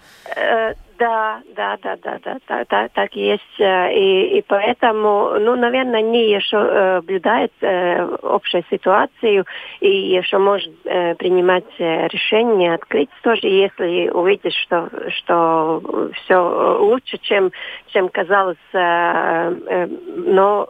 Да, 0.99 1.41
да, 1.55 1.77
да, 1.81 1.97
да, 2.03 2.19
да, 2.23 2.37
да, 2.47 2.65
да 2.69 2.87
так 2.89 3.15
и 3.15 3.21
есть. 3.21 3.59
Э, 3.59 3.91
и, 3.91 4.37
и 4.37 4.43
поэтому, 4.47 5.31
ну, 5.39 5.55
наверное, 5.55 6.01
они 6.01 6.29
еще 6.29 6.57
э, 6.57 6.95
наблюдают 6.97 7.51
э, 7.61 8.03
общую 8.21 8.63
ситуацию 8.69 9.45
и 9.79 9.89
еще 9.89 10.37
может 10.37 10.71
э, 10.85 11.15
принимать 11.15 11.65
решение 11.79 12.75
открыть 12.75 13.09
тоже, 13.23 13.47
если 13.47 14.09
увидишь, 14.09 14.53
что, 14.61 14.91
что 15.09 16.11
все 16.13 16.77
лучше, 16.79 17.17
чем, 17.17 17.51
чем 17.87 18.07
казалось. 18.09 18.57
Но 18.73 20.69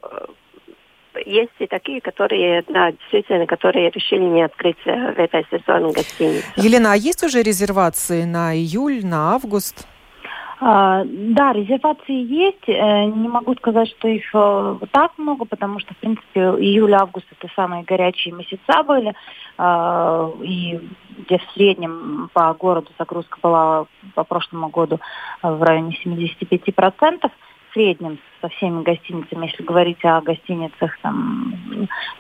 есть 1.26 1.52
и 1.60 1.68
такие, 1.68 2.02
которые, 2.02 2.64
да, 2.68 2.92
действительно, 2.92 3.46
которые 3.46 3.90
решили 3.90 4.24
не 4.24 4.44
открыть 4.44 4.78
в 4.84 4.88
этой 4.88 5.46
сезоне 5.52 5.94
гостиницу. 5.94 6.46
Елена, 6.56 6.94
а 6.94 6.96
есть 6.96 7.24
уже 7.24 7.42
резервации 7.42 8.24
на 8.24 8.56
июль, 8.56 9.06
на 9.06 9.34
август? 9.34 9.88
А, 10.64 11.04
да, 11.06 11.54
резервации 11.54 12.24
есть. 12.24 12.68
Э, 12.68 13.06
не 13.06 13.28
могу 13.28 13.56
сказать, 13.56 13.90
что 13.90 14.08
их 14.08 14.30
э, 14.32 14.78
так 14.92 15.18
много, 15.18 15.46
потому 15.46 15.80
что, 15.80 15.96
в 15.96 15.98
принципе, 15.98 16.40
июль-август 16.40 17.26
это 17.32 17.52
самые 17.56 17.84
горячие 17.84 18.36
месяца 18.36 18.84
были. 18.84 19.16
А, 19.58 20.32
и 20.44 20.80
где 21.18 21.40
в 21.40 21.54
среднем 21.56 22.30
по 22.34 22.54
городу 22.54 22.92
загрузка 23.00 23.40
была 23.42 23.86
по 24.14 24.24
прошлому 24.24 24.70
году 24.70 25.00
в 25.42 25.64
районе 25.64 25.98
75%. 26.06 27.32
В 27.72 27.74
среднем 27.74 28.20
со 28.42 28.50
всеми 28.50 28.84
гостиницами, 28.84 29.48
если 29.48 29.64
говорить 29.64 30.04
о 30.04 30.22
гостиницах 30.22 30.98
там 31.02 31.56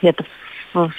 где-то 0.01 0.23
в 0.73 0.91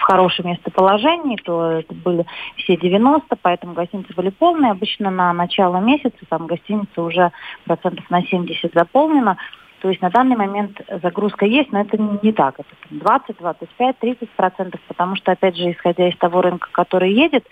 в 0.00 0.02
хорошем 0.02 0.48
местоположении, 0.48 1.36
то 1.36 1.72
это 1.72 1.94
были 1.94 2.24
все 2.56 2.76
90, 2.76 3.36
поэтому 3.42 3.74
гостиницы 3.74 4.14
были 4.14 4.30
полные. 4.30 4.72
Обычно 4.72 5.10
на 5.10 5.32
начало 5.32 5.76
месяца 5.76 6.16
там 6.28 6.46
гостиница 6.46 7.02
уже 7.02 7.32
процентов 7.64 8.08
на 8.10 8.22
70 8.22 8.72
заполнена. 8.72 9.36
То 9.80 9.88
есть 9.88 10.00
на 10.02 10.10
данный 10.10 10.36
момент 10.36 10.80
загрузка 11.02 11.46
есть, 11.46 11.72
но 11.72 11.80
это 11.80 11.96
не 11.98 12.32
так. 12.32 12.58
Это 12.58 12.68
20, 12.90 13.36
25, 13.38 13.98
30 13.98 14.30
процентов, 14.30 14.80
потому 14.88 15.16
что, 15.16 15.32
опять 15.32 15.56
же, 15.56 15.70
исходя 15.70 16.08
из 16.08 16.16
того 16.16 16.42
рынка, 16.42 16.68
который 16.72 17.12
едет, 17.12 17.46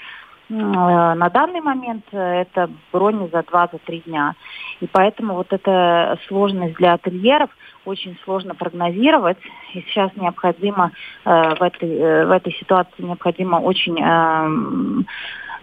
на 0.49 1.29
данный 1.31 1.61
момент 1.61 2.05
э, 2.13 2.43
это 2.43 2.71
брони 2.93 3.29
за 3.31 3.41
2-3 3.41 4.05
дня. 4.05 4.35
И 4.81 4.87
поэтому 4.87 5.35
вот 5.35 5.53
эта 5.53 6.19
сложность 6.27 6.77
для 6.77 6.95
ательеров 6.95 7.51
очень 7.85 8.19
сложно 8.25 8.55
прогнозировать. 8.55 9.39
И 9.75 9.83
сейчас 9.83 10.11
необходимо 10.17 10.93
э, 11.25 11.55
в, 11.55 11.63
этой, 11.63 12.27
в 12.27 12.31
этой 12.31 12.53
ситуации 12.55 13.03
необходимо 13.03 13.57
очень 13.57 14.01
эм, 14.01 15.07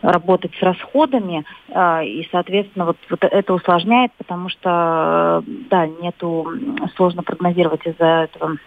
работать 0.01 0.51
с 0.59 0.61
расходами, 0.61 1.45
и, 1.67 2.27
соответственно, 2.31 2.85
вот, 2.85 2.97
вот 3.09 3.23
это 3.23 3.53
усложняет, 3.53 4.11
потому 4.19 4.49
что, 4.49 5.43
да, 5.47 5.87
нету, 5.87 6.47
сложно 6.95 7.23
прогнозировать 7.23 7.87
из-за 7.87 8.29
этого 8.29 8.57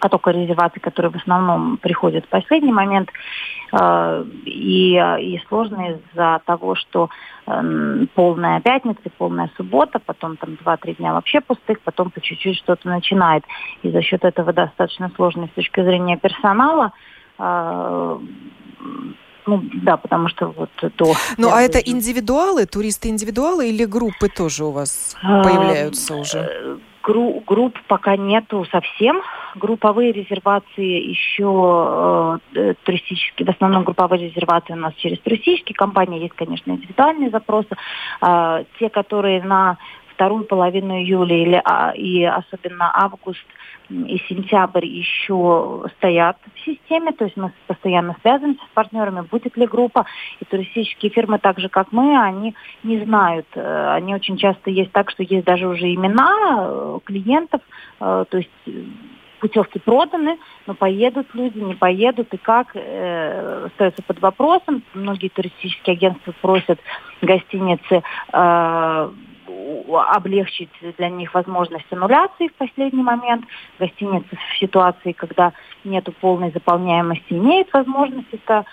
потока 0.00 0.30
резерваций, 0.30 0.80
которые 0.80 1.12
в 1.12 1.16
основном 1.16 1.76
приходят 1.76 2.24
в 2.24 2.28
последний 2.28 2.72
момент, 2.72 3.10
э, 3.72 4.24
и, 4.44 4.94
и 4.94 5.42
сложно 5.48 5.92
из-за 5.92 6.40
того, 6.44 6.74
что 6.74 7.08
э, 7.46 8.06
полная 8.14 8.60
пятница, 8.60 9.00
полная 9.16 9.50
суббота, 9.56 10.00
потом 10.00 10.36
там 10.36 10.58
2-3 10.64 10.96
дня 10.96 11.12
вообще 11.12 11.40
пустых, 11.40 11.80
потом 11.82 12.10
по 12.10 12.20
чуть-чуть 12.20 12.58
что-то 12.58 12.88
начинает. 12.88 13.44
И 13.82 13.90
за 13.90 14.02
счет 14.02 14.24
этого 14.24 14.52
достаточно 14.52 15.10
сложно 15.14 15.46
с 15.46 15.54
точки 15.54 15.82
зрения 15.82 16.16
персонала. 16.16 16.92
Э, 17.38 18.18
ну 19.46 19.62
да, 19.82 19.96
потому 19.96 20.28
что 20.28 20.48
вот 20.48 20.70
то. 20.96 21.14
Ну 21.38 21.50
а 21.50 21.62
это 21.62 21.78
индивидуалы, 21.78 22.66
туристы 22.66 23.08
индивидуалы 23.08 23.70
или 23.70 23.84
группы 23.84 24.28
тоже 24.28 24.64
у 24.64 24.70
вас 24.70 25.16
появляются 25.22 26.14
уже? 26.14 26.78
Гру 27.02 27.42
групп 27.46 27.78
пока 27.88 28.16
нету 28.16 28.66
совсем. 28.70 29.22
Групповые 29.54 30.12
резервации 30.12 31.08
еще 31.08 32.38
э, 32.54 32.74
туристические, 32.84 33.46
в 33.46 33.50
основном 33.50 33.84
групповые 33.84 34.28
резервации 34.28 34.74
у 34.74 34.76
нас 34.76 34.94
через 34.94 35.18
туристические 35.20 35.74
компании. 35.74 36.20
Есть, 36.20 36.34
конечно, 36.34 36.72
индивидуальные 36.72 37.30
запросы. 37.30 37.74
Э, 38.20 38.64
те, 38.78 38.90
которые 38.90 39.42
на 39.42 39.78
вторую 40.20 40.44
половину 40.44 40.98
июля 40.98 41.34
или, 41.34 41.62
а, 41.64 41.92
и 41.92 42.22
особенно 42.24 42.90
август 42.92 43.40
и 43.88 44.22
сентябрь 44.28 44.84
еще 44.84 45.84
стоят 45.96 46.36
в 46.54 46.60
системе, 46.60 47.12
то 47.12 47.24
есть 47.24 47.38
мы 47.38 47.52
постоянно 47.66 48.14
связываемся 48.20 48.62
с 48.62 48.74
партнерами, 48.74 49.22
будет 49.22 49.56
ли 49.56 49.66
группа. 49.66 50.04
И 50.40 50.44
туристические 50.44 51.10
фирмы, 51.10 51.38
так 51.38 51.58
же 51.58 51.70
как 51.70 51.90
мы, 51.90 52.22
они 52.22 52.54
не 52.82 53.02
знают. 53.02 53.46
Э, 53.54 53.94
они 53.94 54.14
очень 54.14 54.36
часто 54.36 54.68
есть 54.68 54.92
так, 54.92 55.10
что 55.10 55.22
есть 55.22 55.46
даже 55.46 55.66
уже 55.66 55.92
имена 55.92 56.34
э, 56.68 56.98
клиентов, 57.02 57.62
э, 58.00 58.24
то 58.28 58.36
есть 58.36 58.50
путевки 59.40 59.78
проданы, 59.78 60.38
но 60.66 60.74
поедут 60.74 61.28
люди, 61.32 61.58
не 61.58 61.74
поедут, 61.74 62.34
и 62.34 62.36
как 62.36 62.76
остается 62.76 64.02
под 64.06 64.20
вопросом. 64.20 64.82
Многие 64.92 65.30
туристические 65.30 65.94
агентства 65.94 66.34
просят 66.42 66.78
гостиницы 67.22 68.02
облегчить 70.08 70.70
для 70.98 71.08
них 71.08 71.34
возможность 71.34 71.86
аннуляции 71.90 72.48
в 72.48 72.54
последний 72.54 73.02
момент. 73.02 73.44
Гостиницы 73.78 74.36
в 74.36 74.58
ситуации, 74.58 75.12
когда 75.12 75.52
нет 75.84 76.08
полной 76.20 76.50
заполняемости, 76.52 77.32
имеют 77.32 77.72
возможность 77.72 78.28
это 78.32 78.64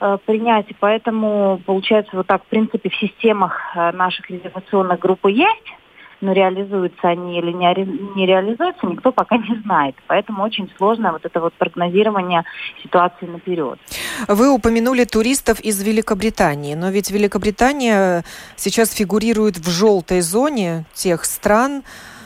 э, 0.00 0.18
принять. 0.24 0.70
И 0.70 0.76
поэтому, 0.78 1.60
получается, 1.64 2.16
вот 2.16 2.26
так, 2.26 2.42
в 2.44 2.46
принципе, 2.46 2.90
в 2.90 2.96
системах 2.96 3.60
э, 3.74 3.92
наших 3.92 4.30
резервационных 4.30 4.98
групп 4.98 5.26
есть 5.26 5.74
но 6.20 6.32
реализуются 6.32 7.08
они 7.08 7.38
или 7.38 7.52
не, 7.52 8.26
реализуются, 8.26 8.86
никто 8.86 9.12
пока 9.12 9.36
не 9.36 9.60
знает. 9.64 9.94
Поэтому 10.06 10.42
очень 10.42 10.70
сложно 10.76 11.12
вот 11.12 11.24
это 11.24 11.40
вот 11.40 11.54
прогнозирование 11.54 12.44
ситуации 12.82 13.26
наперед. 13.26 13.78
Вы 14.26 14.50
упомянули 14.50 15.04
туристов 15.04 15.60
из 15.60 15.82
Великобритании, 15.82 16.74
но 16.74 16.90
ведь 16.90 17.10
Великобритания 17.10 18.24
сейчас 18.56 18.92
фигурирует 18.92 19.58
в 19.58 19.70
желтой 19.70 20.20
зоне 20.20 20.84
тех 20.92 21.24
стран, 21.24 21.82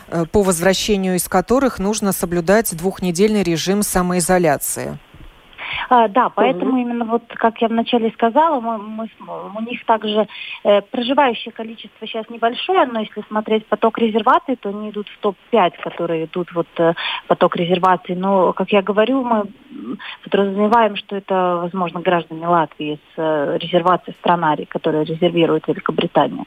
э, 0.08 0.24
по 0.30 0.42
возвращению 0.42 1.16
из 1.16 1.28
которых 1.28 1.78
нужно 1.78 2.12
соблюдать 2.12 2.74
двухнедельный 2.76 3.42
режим 3.42 3.82
самоизоляции. 3.82 4.98
А, 5.88 6.08
да, 6.08 6.28
поэтому 6.28 6.72
угу. 6.72 6.78
именно 6.78 7.04
вот, 7.04 7.22
как 7.28 7.60
я 7.60 7.68
вначале 7.68 8.10
сказала, 8.10 8.60
мы, 8.60 8.78
мы, 8.78 9.08
у 9.54 9.60
них 9.62 9.84
также 9.84 10.26
э, 10.64 10.80
проживающее 10.82 11.52
количество 11.52 12.06
сейчас 12.06 12.28
небольшое, 12.28 12.86
но 12.86 13.00
если 13.00 13.22
смотреть 13.28 13.66
поток 13.66 13.98
резерваций, 13.98 14.56
то 14.56 14.70
они 14.70 14.90
идут 14.90 15.08
в 15.08 15.18
топ-5, 15.18 15.72
которые 15.82 16.24
идут 16.24 16.52
вот 16.52 16.68
э, 16.78 16.94
поток 17.26 17.56
резерваций. 17.56 18.14
Но, 18.14 18.52
как 18.52 18.70
я 18.72 18.82
говорю, 18.82 19.22
мы 19.22 19.44
подразумеваем, 20.24 20.96
что 20.96 21.16
это, 21.16 21.60
возможно, 21.62 22.00
граждане 22.00 22.46
Латвии 22.46 22.98
с 23.14 23.18
э, 23.18 23.58
резервацией 23.58 24.16
странари, 24.20 24.64
которые 24.64 25.04
резервирует 25.04 25.68
Великобритания. 25.68 26.44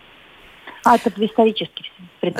А 0.85 0.95
это 0.95 1.09
исторически. 1.25 1.91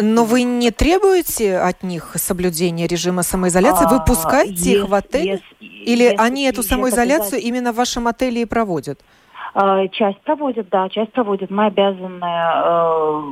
Но 0.01 0.25
вы 0.25 0.43
не 0.43 0.71
требуете 0.71 1.57
от 1.57 1.83
них 1.83 2.11
соблюдения 2.15 2.87
режима 2.87 3.23
самоизоляции? 3.23 3.85
Вы 3.85 3.97
а, 3.97 3.99
пускаете 3.99 4.71
их 4.73 4.87
в 4.87 4.93
отель? 4.93 5.41
Или 5.59 6.15
они 6.17 6.45
эту 6.45 6.63
самоизоляцию 6.63 7.41
именно 7.41 7.71
в 7.71 7.75
вашем 7.75 8.07
отеле 8.07 8.41
и 8.41 8.45
проводят? 8.45 8.99
А, 9.53 9.87
часть 9.87 10.19
проводят, 10.21 10.67
да, 10.69 10.89
часть 10.89 11.13
проводят. 11.13 11.49
Мы 11.49 11.67
обязаны 11.67 12.25
э, 12.25 13.31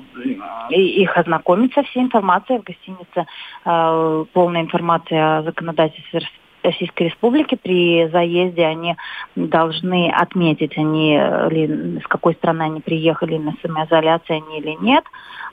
их 0.69 1.17
ознакомить 1.17 1.73
со 1.73 1.83
всей 1.83 2.03
информацией 2.03 2.59
в 2.59 2.63
гостинице, 2.63 3.25
э, 3.65 4.25
полная 4.31 4.61
информация 4.61 5.39
о 5.39 5.43
законодательстве 5.43 6.21
Российской 6.63 7.09
Республики 7.09 7.55
при 7.61 8.07
заезде 8.07 8.65
они 8.65 8.95
должны 9.35 10.09
отметить, 10.11 10.77
они 10.77 11.19
ли, 11.49 11.99
с 12.01 12.07
какой 12.07 12.35
страны 12.35 12.63
они 12.63 12.79
приехали, 12.79 13.37
на 13.37 13.53
самоизоляции 13.61 14.35
они 14.35 14.59
или 14.59 14.77
нет. 14.79 15.03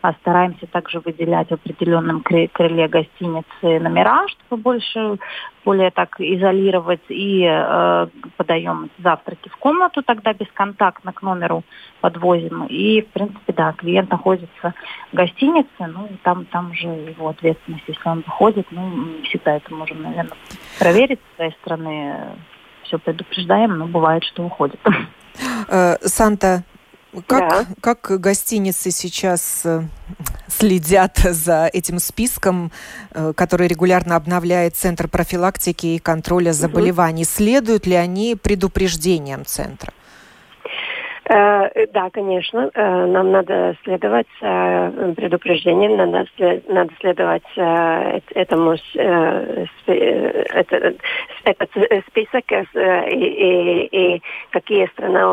А 0.02 0.14
стараемся 0.14 0.66
также 0.66 1.00
выделять 1.00 1.48
в 1.48 1.54
определенном 1.54 2.22
крыле 2.22 2.88
гостиницы 2.88 3.44
номера, 3.80 4.26
чтобы 4.28 4.62
больше 4.62 5.18
более 5.64 5.90
так 5.90 6.18
изолировать 6.18 7.02
и 7.08 7.44
э, 7.44 8.06
подаем 8.36 8.90
завтраки 8.98 9.50
в 9.50 9.56
комнату, 9.56 10.02
тогда 10.02 10.32
бесконтактно 10.32 11.12
к 11.12 11.20
номеру 11.22 11.64
подвозим. 12.00 12.64
И, 12.64 13.02
в 13.02 13.08
принципе, 13.08 13.52
да, 13.52 13.72
клиент 13.72 14.10
находится 14.10 14.74
в 15.12 15.16
гостинице, 15.16 15.68
ну, 15.80 16.08
там, 16.22 16.46
там 16.46 16.70
уже 16.70 16.86
его 16.86 17.28
ответственность, 17.28 17.84
если 17.86 18.08
он 18.08 18.22
выходит, 18.26 18.66
ну, 18.70 18.88
не 18.88 19.22
всегда 19.24 19.56
это 19.56 19.74
можем, 19.74 20.02
наверное, 20.02 20.36
проверить 20.78 21.20
с 21.32 21.36
своей 21.36 21.52
стороны. 21.60 22.16
Все 22.84 22.98
предупреждаем, 22.98 23.78
но 23.78 23.86
бывает, 23.86 24.24
что 24.24 24.42
уходит. 24.42 24.80
Э, 25.68 25.96
Санта, 26.00 26.64
как, 27.26 27.50
да. 27.50 27.66
как 27.80 28.20
гостиницы 28.20 28.90
сейчас 28.90 29.62
э, 29.64 29.82
следят 30.48 31.18
за 31.18 31.68
этим 31.72 31.98
списком, 31.98 32.72
э, 33.10 33.32
который 33.36 33.66
регулярно 33.68 34.16
обновляет 34.16 34.76
Центр 34.76 35.08
профилактики 35.08 35.86
и 35.86 35.98
контроля 35.98 36.52
заболеваний? 36.52 37.22
Угу. 37.22 37.30
Следуют 37.30 37.86
ли 37.86 37.94
они 37.94 38.36
предупреждениям 38.36 39.44
Центра? 39.44 39.92
Э, 41.28 41.86
да, 41.92 42.10
конечно, 42.10 42.70
э, 42.74 43.06
нам 43.06 43.30
надо 43.30 43.76
следовать 43.84 44.26
э, 44.40 45.12
предупреждениям, 45.16 45.96
надо, 45.96 46.24
следовать 47.00 47.42
этому 48.34 48.76
это, 49.86 50.94
этот 51.44 51.70
список 52.08 52.44
и, 52.50 53.16
и, 53.16 53.86
и 53.86 54.22
какие 54.50 54.86
страны 54.86 55.26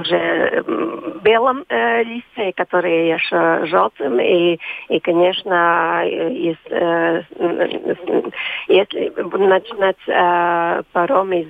уже 0.00 0.62
в 0.66 1.22
белом 1.22 1.64
листе, 1.70 2.52
которые 2.56 3.10
еще 3.10 3.66
желтым. 3.66 4.20
И, 4.20 4.58
и 4.88 5.00
конечно, 5.00 6.02
если, 6.04 7.26
если 8.68 9.12
начинать 9.38 10.84
паром 10.92 11.32
из 11.32 11.48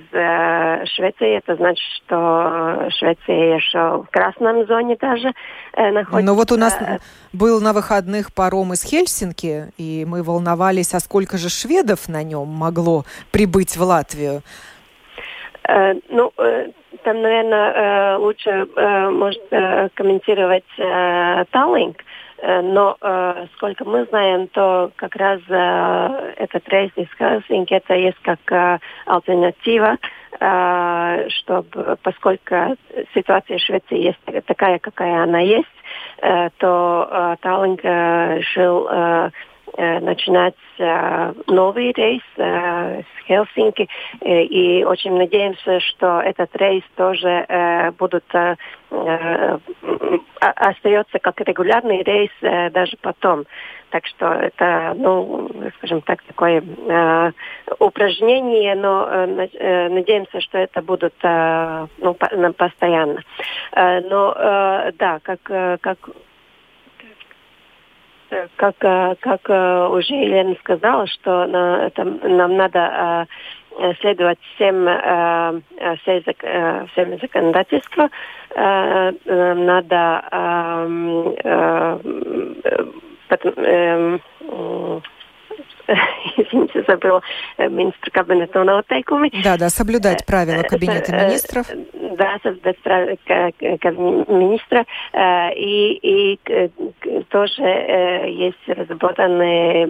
Швеции, 0.95 1.37
это 1.37 1.55
значит, 1.55 1.85
что 2.05 2.87
Швеция 2.91 3.55
еще 3.55 3.78
в 3.97 4.07
красном 4.11 4.65
зоне 4.67 4.97
даже 4.99 5.33
э, 5.73 5.91
находится. 5.91 6.25
Ну 6.25 6.35
вот 6.35 6.51
у 6.51 6.57
нас 6.57 6.77
э, 6.79 6.99
был 7.33 7.61
на 7.61 7.73
выходных 7.73 8.33
паром 8.33 8.73
из 8.73 8.83
Хельсинки, 8.83 9.71
и 9.77 10.05
мы 10.07 10.23
волновались, 10.23 10.93
а 10.93 10.99
сколько 10.99 11.37
же 11.37 11.49
шведов 11.49 12.09
на 12.09 12.23
нем 12.23 12.47
могло 12.47 13.03
прибыть 13.31 13.77
в 13.77 13.81
Латвию? 13.81 14.41
Э, 15.67 15.93
ну, 16.09 16.31
э, 16.37 16.69
там, 17.03 17.21
наверное, 17.21 17.71
э, 17.71 18.17
лучше 18.17 18.49
э, 18.49 19.09
может 19.09 19.43
э, 19.51 19.89
комментировать 19.93 20.65
э, 20.77 21.45
Таллинг. 21.51 21.97
Э, 22.41 22.61
но 22.61 22.97
э, 22.99 23.45
сколько 23.55 23.85
мы 23.85 24.05
знаем, 24.05 24.47
то 24.47 24.91
как 24.95 25.15
раз 25.15 25.39
э, 25.47 26.33
этот 26.37 26.67
рейс 26.69 26.91
из 26.95 27.07
Хельсинки 27.17 27.73
это 27.73 27.93
есть 27.93 28.19
как 28.21 28.39
э, 28.51 28.79
альтернатива 29.05 29.97
чтобы, 30.39 31.97
поскольку 32.01 32.77
ситуация 33.13 33.57
в 33.57 33.61
Швеции 33.61 33.97
есть 33.97 34.45
такая, 34.45 34.79
какая 34.79 35.23
она 35.23 35.39
есть, 35.39 35.67
э, 36.21 36.49
то 36.57 37.09
э, 37.11 37.35
Таллинг 37.41 37.83
решил 37.83 38.87
начинать 39.77 40.55
новый 41.47 41.91
рейс 41.91 42.21
с 42.35 43.25
Хельсинки. 43.27 43.87
И 44.21 44.83
очень 44.83 45.17
надеемся, 45.17 45.79
что 45.81 46.21
этот 46.21 46.55
рейс 46.55 46.83
тоже 46.95 47.93
будут 47.97 48.25
остается 50.39 51.19
как 51.19 51.41
регулярный 51.41 52.01
рейс 52.03 52.31
даже 52.71 52.97
потом. 53.01 53.45
Так 53.89 54.05
что 54.05 54.33
это, 54.33 54.93
ну, 54.95 55.49
скажем 55.77 56.01
так, 56.01 56.21
такое 56.23 56.61
э, 56.61 57.31
упражнение, 57.79 58.75
но 58.75 59.07
э, 59.09 59.47
э, 59.53 59.89
надеемся, 59.89 60.41
что 60.41 60.59
это 60.59 60.81
будут 60.81 61.15
э, 61.23 61.87
ну, 61.97 62.13
по, 62.13 62.27
постоянно. 62.53 63.21
Э, 63.71 64.01
но 64.01 64.33
э, 64.35 64.91
да, 64.99 65.19
как, 65.23 65.39
э, 65.49 65.77
как 65.81 65.97
как, 68.55 68.75
э, 68.81 69.15
как 69.19 69.41
э, 69.49 69.87
уже 69.87 70.13
Елена 70.13 70.55
сказала, 70.59 71.07
что 71.07 71.45
на, 71.47 71.87
это, 71.87 72.03
нам 72.03 72.55
надо 72.57 73.27
следовать 74.01 74.39
всем, 74.55 74.85
всем, 76.93 77.19
законодательству, 77.19 78.09
надо 78.55 80.23
pat 83.29 83.45
um, 83.45 84.21
извините, 86.37 86.83
забыла, 86.87 87.21
э, 87.57 87.67
министра 87.67 88.11
кабинета 88.11 88.63
noteikumi. 88.63 89.29
Да, 89.43 89.57
да, 89.57 89.69
соблюдать 89.69 90.25
правила 90.25 90.63
кабинета 90.63 91.11
министров. 91.11 91.67
Да, 92.17 92.37
соблюдать 92.43 92.77
правила 92.79 93.17
министра. 94.27 94.85
И, 95.55 95.99
и 96.01 96.39
тоже 97.29 97.61
есть 97.61 98.67
разработанные 98.67 99.87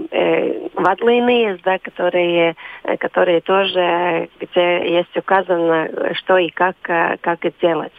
вадлинии, 0.74 1.58
да, 1.64 1.78
которые, 1.80 2.56
которые 3.00 3.42
тоже, 3.42 4.30
где 4.40 4.94
есть 4.98 5.16
указано, 5.18 5.90
что 6.16 6.38
и 6.38 6.50
как, 6.50 6.76
как 6.82 7.40
делать. 7.62 7.94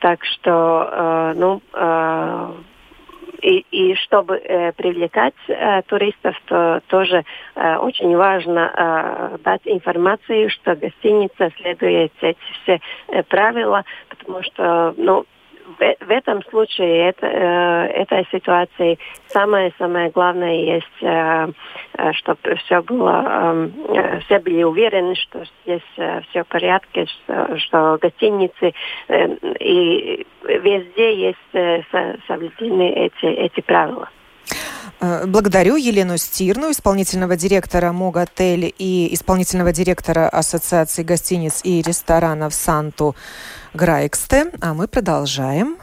Так 0.00 0.24
что, 0.24 1.32
ну, 1.36 1.60
и, 3.50 3.94
чтобы 3.96 4.36
э, 4.36 4.72
привлекать 4.72 5.34
э, 5.48 5.82
туристов, 5.82 6.34
то 6.46 6.80
тоже 6.88 7.24
э, 7.54 7.76
очень 7.76 8.16
важно 8.16 8.72
э, 8.74 9.38
дать 9.44 9.62
информацию, 9.64 10.50
что 10.50 10.74
гостиница 10.74 11.50
следует 11.60 12.12
эти 12.20 12.38
все 12.62 12.80
э, 13.08 13.22
правила, 13.24 13.84
потому 14.08 14.42
что 14.42 14.94
ну, 14.96 15.26
в, 15.78 16.10
этом 16.10 16.42
случае 16.44 17.08
это, 17.08 17.26
э, 17.26 17.86
этой 18.02 18.26
ситуации 18.30 18.98
самое-самое 19.28 20.10
главное 20.10 20.54
есть, 20.54 21.02
э, 21.02 21.48
э 21.98 22.12
чтобы 22.12 22.56
все 22.64 22.82
было, 22.82 23.24
эм, 23.26 23.72
э, 23.88 24.20
все 24.20 24.38
были 24.38 24.62
уверены, 24.62 25.14
что 25.14 25.44
здесь 25.62 25.82
э, 25.96 26.20
все 26.28 26.44
в 26.44 26.48
порядке, 26.48 27.06
что, 27.06 27.58
что 27.58 27.98
гостиницы 28.00 28.72
э, 29.08 29.26
и 29.60 30.26
везде 30.44 31.28
есть 31.28 31.38
э, 31.54 31.82
соблюдены 32.26 32.90
эти, 32.90 33.26
эти 33.26 33.60
правила. 33.60 34.08
Э, 35.00 35.26
благодарю 35.26 35.76
Елену 35.76 36.16
Стирну, 36.16 36.70
исполнительного 36.70 37.36
директора 37.36 37.92
МОГ 37.92 38.16
Отель 38.16 38.74
и 38.78 39.12
исполнительного 39.14 39.72
директора 39.72 40.28
Ассоциации 40.28 41.02
гостиниц 41.02 41.60
и 41.64 41.82
ресторанов 41.82 42.54
Санту 42.54 43.14
Грайксте. 43.74 44.50
А 44.60 44.74
мы 44.74 44.88
продолжаем. 44.88 45.76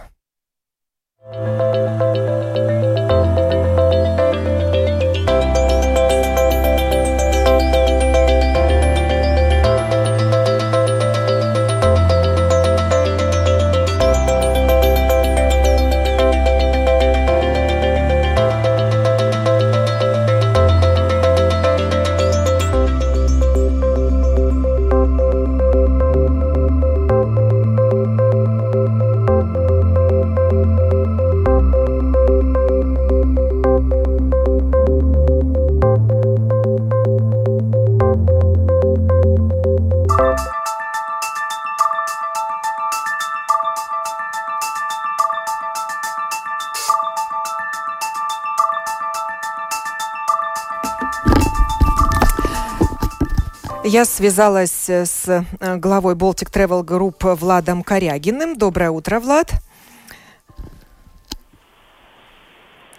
Я 53.91 54.05
связалась 54.05 54.89
с 54.89 55.27
э, 55.27 55.75
главой 55.75 56.15
Baltic 56.15 56.49
Travel 56.49 56.85
Group 56.85 57.35
Владом 57.35 57.83
Корягиным. 57.83 58.55
Доброе 58.55 58.89
утро, 58.89 59.19
Влад. 59.19 59.51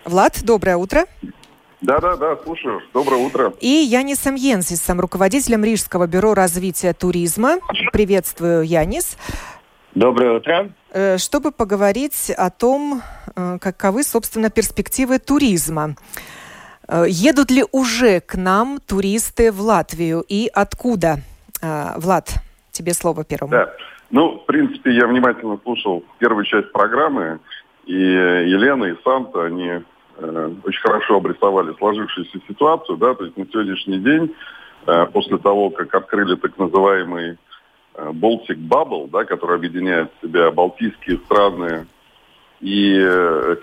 Влад, 0.05 0.41
доброе 0.45 0.77
утро. 0.77 1.07
Да, 1.81 1.99
да, 1.99 2.17
да, 2.17 2.37
слушаю. 2.45 2.83
Доброе 2.93 3.25
утро. 3.25 3.55
И 3.61 3.69
Янисом 3.69 4.35
Йенсисом, 4.35 5.01
руководителем 5.01 5.65
Рижского 5.65 6.07
бюро 6.07 6.35
развития 6.35 6.93
туризма. 6.93 7.57
Приветствую, 7.91 8.63
Янис. 8.63 9.17
Доброе 9.95 10.37
утро. 10.37 10.75
Э, 10.91 11.17
чтобы 11.17 11.53
поговорить 11.53 12.31
о 12.37 12.51
том, 12.51 13.01
э, 13.35 13.57
каковы, 13.63 14.03
собственно, 14.03 14.51
перспективы 14.51 15.19
туризма. 15.21 15.97
Э, 16.89 17.05
едут 17.09 17.51
ли 17.51 17.65
уже 17.73 18.21
к 18.21 18.37
нам 18.37 18.79
туристы 18.81 19.53
в 19.53 19.61
Латвию 19.61 20.25
и 20.29 20.49
откуда? 20.53 21.19
Э, 21.63 21.99
Влад, 21.99 22.35
тебе 22.73 22.95
слово 22.95 23.25
первому. 23.25 23.53
Да. 23.53 23.73
Ну, 24.11 24.39
в 24.39 24.47
принципе, 24.47 24.95
я 24.95 25.07
внимательно 25.07 25.59
слушал 25.63 26.05
первую 26.19 26.45
часть 26.45 26.71
программы, 26.73 27.41
и 27.87 27.95
Елена, 27.95 28.85
и 28.85 28.95
Санта, 29.03 29.45
они 29.45 29.81
э, 30.17 30.51
очень 30.65 30.81
хорошо 30.81 31.17
обрисовали 31.17 31.75
сложившуюся 31.79 32.39
ситуацию, 32.47 32.97
да, 32.99 33.15
то 33.15 33.25
есть 33.25 33.37
на 33.37 33.47
сегодняшний 33.47 33.99
день, 33.99 34.35
э, 34.87 35.07
после 35.07 35.39
того, 35.39 35.71
как 35.71 35.95
открыли 35.95 36.37
так 36.37 36.57
называемый 36.59 37.39
э, 37.95 38.11
Baltic 38.11 38.59
Bubble, 38.69 39.09
да, 39.11 39.25
который 39.25 39.57
объединяет 39.57 40.13
в 40.13 40.27
себя 40.27 40.51
Балтийские 40.51 41.19
страны 41.19 41.87
и 42.61 42.93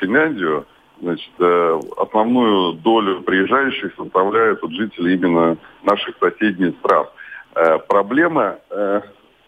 Финляндию, 0.01 0.65
Значит, 1.01 1.31
э, 1.39 1.79
основную 1.97 2.73
долю 2.73 3.21
приезжающих 3.21 3.93
составляют 3.95 4.61
вот 4.61 4.71
жители 4.71 5.13
именно 5.13 5.57
наших 5.83 6.17
соседних 6.19 6.75
стран. 6.79 7.07
Э, 7.55 7.77
проблема 7.87 8.59
э, 8.69 9.01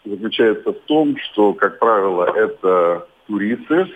заключается 0.06 0.72
в 0.72 0.80
том, 0.86 1.18
что, 1.18 1.54
как 1.54 1.80
правило, 1.80 2.24
это 2.34 3.06
туристы, 3.28 3.88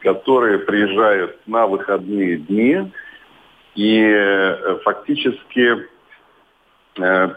которые 0.00 0.60
приезжают 0.60 1.36
на 1.46 1.66
выходные 1.66 2.36
дни 2.36 2.92
и 3.74 4.56
фактически 4.84 5.88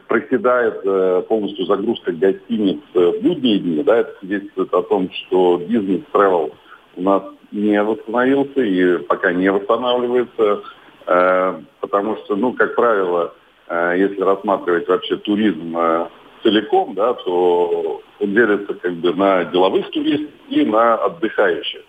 проседает 0.07 1.27
полностью 1.27 1.65
загрузка 1.65 2.11
гостиниц 2.11 2.81
в 2.93 3.21
будние 3.21 3.59
дни. 3.59 3.83
Да, 3.83 3.97
это 3.97 4.17
свидетельствует 4.19 4.73
о 4.73 4.81
том, 4.81 5.09
что 5.11 5.57
бизнес-тревел 5.57 6.53
у 6.97 7.01
нас 7.01 7.23
не 7.51 7.81
восстановился 7.81 8.61
и 8.61 8.97
пока 8.99 9.33
не 9.33 9.51
восстанавливается, 9.51 10.61
э, 11.07 11.61
потому 11.79 12.17
что, 12.17 12.35
ну, 12.35 12.53
как 12.53 12.75
правило, 12.75 13.33
э, 13.67 13.95
если 13.97 14.21
рассматривать 14.21 14.87
вообще 14.87 15.17
туризм 15.17 15.77
э, 15.77 16.07
целиком, 16.43 16.93
да, 16.93 17.13
то 17.13 18.01
он 18.19 18.33
делится 18.33 18.73
как 18.75 18.93
бы 18.93 19.13
на 19.13 19.45
деловых 19.45 19.89
туристов 19.91 20.31
и 20.49 20.63
на 20.65 20.95
отдыхающих. 20.95 21.81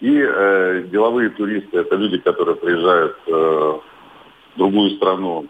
И 0.00 0.20
э, 0.20 0.84
деловые 0.90 1.30
туристы 1.30 1.78
это 1.78 1.96
люди, 1.96 2.18
которые 2.18 2.56
приезжают 2.56 3.16
э, 3.26 3.30
в 3.30 4.58
другую 4.58 4.90
страну 4.96 5.46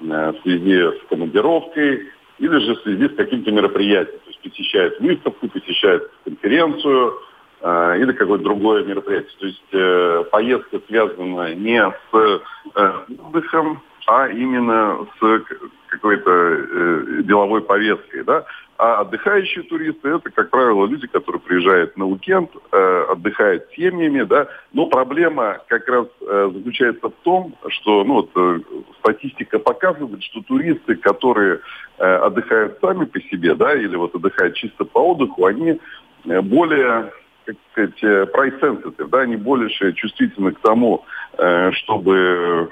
э, 0.00 0.32
в 0.32 0.42
связи 0.42 0.98
с 0.98 1.08
командировкой 1.10 2.08
или 2.38 2.58
же 2.58 2.76
в 2.76 2.82
связи 2.82 3.08
с 3.08 3.16
каким-то 3.16 3.50
мероприятием. 3.50 4.20
То 4.20 4.30
есть 4.30 4.40
посещают 4.40 5.00
выставку, 5.00 5.48
посещают 5.48 6.10
конференцию, 6.24 7.14
э, 7.60 7.98
или 8.00 8.12
какое-то 8.12 8.44
другое 8.44 8.84
мероприятие. 8.84 9.32
То 9.38 9.46
есть 9.46 9.68
э, 9.72 10.24
поездка 10.30 10.80
связана 10.86 11.54
не 11.54 11.80
с 11.80 12.42
э, 12.74 12.92
отдыхом, 13.18 13.82
а 14.06 14.28
именно 14.28 15.06
с 15.20 15.42
какой-то 15.88 16.30
э, 16.30 17.22
деловой 17.24 17.62
повесткой, 17.62 18.24
да. 18.24 18.44
А 18.78 19.00
отдыхающие 19.00 19.64
туристы 19.64 20.08
это, 20.08 20.30
как 20.30 20.50
правило, 20.50 20.86
люди, 20.86 21.08
которые 21.08 21.40
приезжают 21.40 21.96
на 21.96 22.06
уикенд, 22.06 22.50
э, 22.70 23.04
отдыхают 23.10 23.64
с 23.64 23.74
семьями, 23.74 24.22
да. 24.22 24.46
Но 24.72 24.86
проблема 24.86 25.58
как 25.66 25.88
раз 25.88 26.06
э, 26.20 26.50
заключается 26.54 27.08
в 27.08 27.14
том, 27.24 27.56
что, 27.68 28.04
ну 28.04 28.14
вот, 28.14 28.30
э, 28.36 28.60
статистика 29.00 29.58
показывает, 29.58 30.22
что 30.22 30.42
туристы, 30.42 30.94
которые 30.94 31.60
э, 31.98 32.04
отдыхают 32.04 32.78
сами 32.80 33.04
по 33.04 33.20
себе, 33.20 33.54
да, 33.54 33.74
или 33.74 33.96
вот 33.96 34.14
отдыхают 34.14 34.54
чисто 34.54 34.84
по 34.84 35.00
отдыху, 35.00 35.44
они 35.44 35.80
э, 36.24 36.40
более 36.40 37.12
как 37.48 37.56
сказать, 37.72 38.04
э, 38.04 38.26
price 38.34 38.60
sensitive, 38.60 39.08
да, 39.08 39.20
они 39.20 39.36
больше 39.36 39.92
чувствительны 39.94 40.52
к 40.52 40.60
тому, 40.60 41.04
э, 41.38 41.72
чтобы 41.72 42.68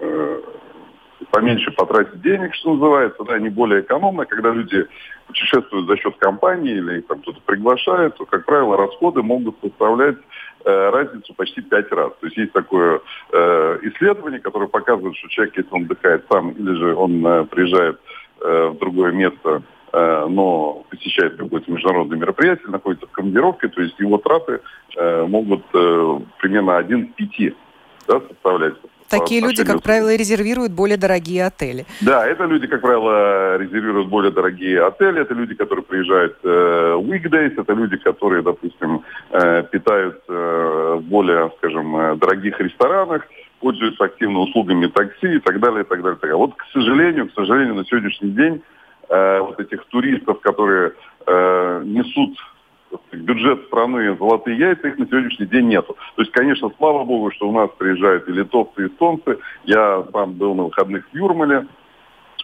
э, 0.00 0.40
поменьше 1.30 1.70
потратить 1.70 2.20
денег, 2.22 2.52
что 2.54 2.74
называется, 2.74 3.22
да, 3.22 3.34
они 3.34 3.50
более 3.50 3.82
экономно. 3.82 4.26
Когда 4.26 4.50
люди 4.50 4.84
путешествуют 5.28 5.86
за 5.86 5.96
счет 5.96 6.16
компании 6.16 6.74
или 6.74 7.00
там 7.02 7.20
кто-то 7.20 7.40
приглашает, 7.46 8.16
то, 8.16 8.26
как 8.26 8.44
правило, 8.46 8.76
расходы 8.76 9.22
могут 9.22 9.56
составлять 9.60 10.16
э, 10.64 10.90
разницу 10.90 11.32
почти 11.34 11.60
пять 11.62 11.92
раз. 11.92 12.10
То 12.20 12.26
есть 12.26 12.36
есть 12.36 12.52
такое 12.52 13.00
э, 13.32 13.78
исследование, 13.82 14.40
которое 14.40 14.66
показывает, 14.66 15.16
что 15.16 15.28
человек, 15.28 15.56
если 15.56 15.72
он 15.72 15.84
отдыхает 15.84 16.24
сам 16.28 16.50
или 16.50 16.74
же 16.74 16.96
он 16.96 17.24
э, 17.24 17.44
приезжает 17.44 18.00
э, 18.40 18.70
в 18.72 18.78
другое 18.78 19.12
место 19.12 19.62
Э, 19.62 19.75
но 20.28 20.84
посещает 20.90 21.36
какое-то 21.36 21.70
международное 21.70 22.18
мероприятие, 22.18 22.68
находится 22.68 23.06
в 23.06 23.10
командировке, 23.12 23.68
то 23.68 23.80
есть 23.80 23.98
его 23.98 24.18
траты 24.18 24.60
э, 24.96 25.26
могут 25.26 25.64
э, 25.72 26.18
примерно 26.38 26.76
один 26.76 27.08
к 27.08 27.14
пяти 27.14 27.54
да, 28.06 28.20
составлять. 28.20 28.74
Такие 29.08 29.40
люди, 29.40 29.64
как 29.64 29.82
правило, 29.82 30.14
резервируют 30.14 30.72
более 30.72 30.96
дорогие 30.96 31.46
отели. 31.46 31.86
Да, 32.00 32.26
это 32.26 32.44
люди, 32.44 32.66
как 32.66 32.80
правило, 32.80 33.56
резервируют 33.56 34.08
более 34.08 34.32
дорогие 34.32 34.84
отели, 34.84 35.20
это 35.20 35.32
люди, 35.32 35.54
которые 35.54 35.84
приезжают 35.84 36.36
э, 36.42 36.98
weekdays, 37.00 37.58
это 37.60 37.72
люди, 37.72 37.96
которые, 37.96 38.42
допустим, 38.42 39.02
э, 39.30 39.62
питаются 39.70 40.32
в 40.32 41.02
более, 41.02 41.52
скажем, 41.58 42.18
дорогих 42.18 42.60
ресторанах, 42.60 43.22
пользуются 43.60 44.04
активно 44.04 44.40
услугами 44.40 44.88
такси 44.88 45.36
и 45.36 45.38
так 45.38 45.60
далее, 45.60 45.82
и 45.82 45.86
так 45.86 46.02
далее. 46.02 46.16
И 46.16 46.20
так 46.20 46.22
далее. 46.22 46.36
Вот, 46.36 46.54
к 46.54 46.64
сожалению, 46.72 47.28
к 47.28 47.32
сожалению, 47.34 47.76
на 47.76 47.84
сегодняшний 47.84 48.30
день 48.30 48.62
э, 49.08 49.40
вот 49.40 49.60
этих 49.60 49.84
туристов, 49.86 50.40
которые 50.40 50.92
э, 51.26 51.82
несут 51.84 52.38
бюджет 53.12 53.66
страны 53.66 54.16
золотые 54.16 54.58
яйца, 54.58 54.88
их 54.88 54.98
на 54.98 55.06
сегодняшний 55.06 55.46
день 55.46 55.68
нету. 55.68 55.96
То 56.14 56.22
есть, 56.22 56.32
конечно, 56.32 56.70
слава 56.78 57.04
богу, 57.04 57.30
что 57.30 57.48
у 57.48 57.52
нас 57.52 57.70
приезжают 57.78 58.28
и 58.28 58.32
литовцы, 58.32 58.84
и 58.84 58.86
эстонцы. 58.88 59.38
Я 59.64 60.04
сам 60.12 60.34
был 60.34 60.54
на 60.54 60.64
выходных 60.64 61.04
в 61.10 61.14
Юрмале. 61.14 61.66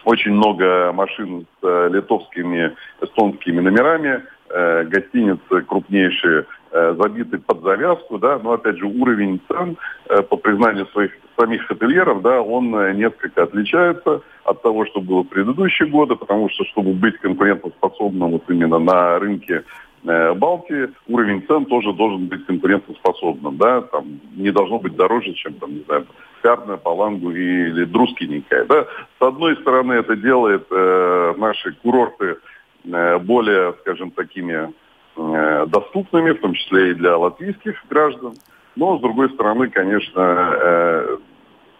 Очень 0.05 0.33
много 0.33 0.91
машин 0.93 1.45
с 1.61 1.65
э, 1.65 1.89
литовскими, 1.91 2.75
эстонскими 3.01 3.61
номерами. 3.61 4.23
Э, 4.49 4.83
гостиницы 4.83 5.61
крупнейшие 5.61 6.45
э, 6.71 6.95
забиты 6.99 7.39
под 7.39 7.63
завязку, 7.63 8.19
да, 8.19 8.37
но 8.37 8.51
опять 8.51 8.77
же 8.77 8.85
уровень 8.85 9.41
цен 9.47 9.77
э, 10.09 10.21
по 10.21 10.35
признанию 10.37 10.85
своих 10.87 11.11
самих 11.37 11.69
ательеров, 11.69 12.21
да, 12.21 12.41
он 12.41 12.75
э, 12.75 12.93
несколько 12.93 13.43
отличается 13.43 14.21
от 14.43 14.61
того, 14.61 14.85
что 14.85 15.01
было 15.01 15.23
в 15.23 15.27
предыдущие 15.27 15.89
годы, 15.89 16.15
потому 16.15 16.49
что, 16.49 16.63
чтобы 16.65 16.93
быть 16.93 17.17
конкурентоспособным 17.19 18.31
вот 18.31 18.43
именно 18.49 18.79
на 18.79 19.19
рынке 19.19 19.63
э, 20.05 20.33
Балтии, 20.33 20.89
уровень 21.07 21.45
цен 21.47 21.65
тоже 21.65 21.93
должен 21.93 22.27
быть 22.27 22.45
конкурентоспособным, 22.45 23.57
да, 23.57 23.81
там 23.81 24.19
не 24.35 24.51
должно 24.51 24.79
быть 24.79 24.95
дороже, 24.95 25.33
чем, 25.33 25.53
там, 25.55 25.73
не 25.73 25.83
знаю, 25.83 26.05
Пярна, 26.41 26.77
Палангу 26.77 27.31
или 27.31 27.85
Друскиненькая, 27.85 28.65
да. 28.65 28.85
С 29.19 29.21
одной 29.21 29.55
стороны, 29.57 29.93
это 29.93 30.15
делает 30.15 30.67
э, 30.69 31.33
наши 31.37 31.73
курорты 31.81 32.37
э, 32.83 33.17
более, 33.19 33.73
скажем, 33.81 34.11
такими 34.11 34.71
э, 35.15 35.65
доступными, 35.67 36.31
в 36.31 36.41
том 36.41 36.53
числе 36.53 36.91
и 36.91 36.95
для 36.95 37.17
латвийских 37.17 37.81
граждан, 37.89 38.33
но, 38.75 38.97
с 38.97 39.01
другой 39.01 39.29
стороны, 39.31 39.69
конечно, 39.69 40.53
э, 40.61 41.17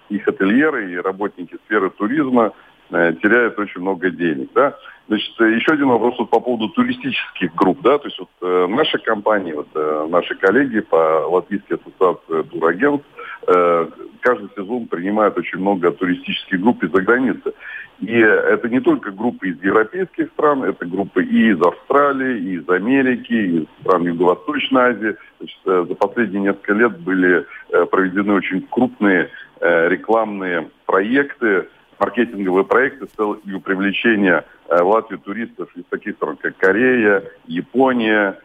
их 0.10 0.28
ательеры 0.28 0.92
и 0.92 0.98
работники 0.98 1.58
сферы 1.66 1.90
туризма 1.90 2.54
э, 2.92 3.14
теряют 3.22 3.58
очень 3.60 3.82
много 3.82 4.10
денег. 4.10 4.50
Да? 4.54 4.78
Значит, 5.08 5.34
э, 5.40 5.56
еще 5.56 5.74
один 5.74 5.88
вопрос 5.88 6.16
вот 6.18 6.30
по 6.30 6.40
поводу 6.40 6.70
туристических 6.70 7.54
групп. 7.56 7.82
Да? 7.82 7.98
То 7.98 8.08
есть 8.08 8.20
вот 8.20 8.30
э, 8.42 8.68
наша 8.68 8.98
компания, 9.00 9.54
вот, 9.54 9.68
э, 9.76 10.08
наши 10.10 10.36
коллеги 10.36 10.80
по 10.82 11.28
Латвийской 11.30 11.74
ассоциации 11.74 12.44
турагентств 12.50 13.08
э, 13.48 13.88
каждый 14.22 14.50
сезон 14.56 14.88
принимают 14.88 15.38
очень 15.38 15.60
много 15.60 15.92
туристических 15.92 16.62
групп 16.62 16.84
из-за 16.84 17.02
границы. 17.02 17.54
И 18.00 18.18
это 18.18 18.68
не 18.70 18.80
только 18.80 19.12
группы 19.12 19.50
из 19.50 19.64
европейских 19.64 20.30
стран, 20.32 20.64
это 20.64 20.86
группы 20.86 21.24
и 21.24 21.52
из 21.52 21.62
Австралии, 21.62 22.40
и 22.40 22.56
из 22.56 22.70
Америки, 22.70 23.34
и 23.34 23.60
из 23.60 23.66
стран 23.82 24.04
Юго-Восточной 24.04 24.82
Азии. 24.82 25.16
Значит, 25.40 25.60
э, 25.66 25.86
за 25.88 25.96
последние 25.96 26.42
несколько 26.42 26.74
лет 26.74 27.00
были 27.00 27.46
э, 27.70 27.86
проведены 27.86 28.34
очень 28.34 28.66
крупные 28.70 29.30
э, 29.60 29.90
рекламные 29.90 30.70
проекты 30.86 31.68
маркетинговые 32.04 32.66
проекты 32.66 33.08
с 33.08 33.12
целью 33.12 33.62
привлечения 33.62 34.44
в 34.68 34.84
Латвию 34.84 35.20
туристов 35.20 35.70
из 35.76 35.86
таких 35.86 36.16
стран, 36.16 36.36
как 36.36 36.58
Корея, 36.58 37.24
Япония, 37.46 38.40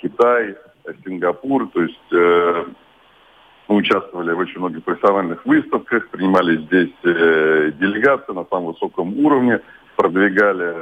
Китай, 0.00 0.54
Сингапур. 1.04 1.68
То 1.72 1.82
есть 1.82 2.12
мы 3.68 3.76
участвовали 3.76 4.32
в 4.32 4.38
очень 4.38 4.60
многих 4.60 4.84
профессиональных 4.84 5.44
выставках, 5.44 6.10
принимали 6.10 6.58
здесь 6.58 6.92
делегации 7.02 8.32
на 8.34 8.44
самом 8.44 8.66
высоком 8.66 9.18
уровне, 9.18 9.60
продвигали 10.02 10.74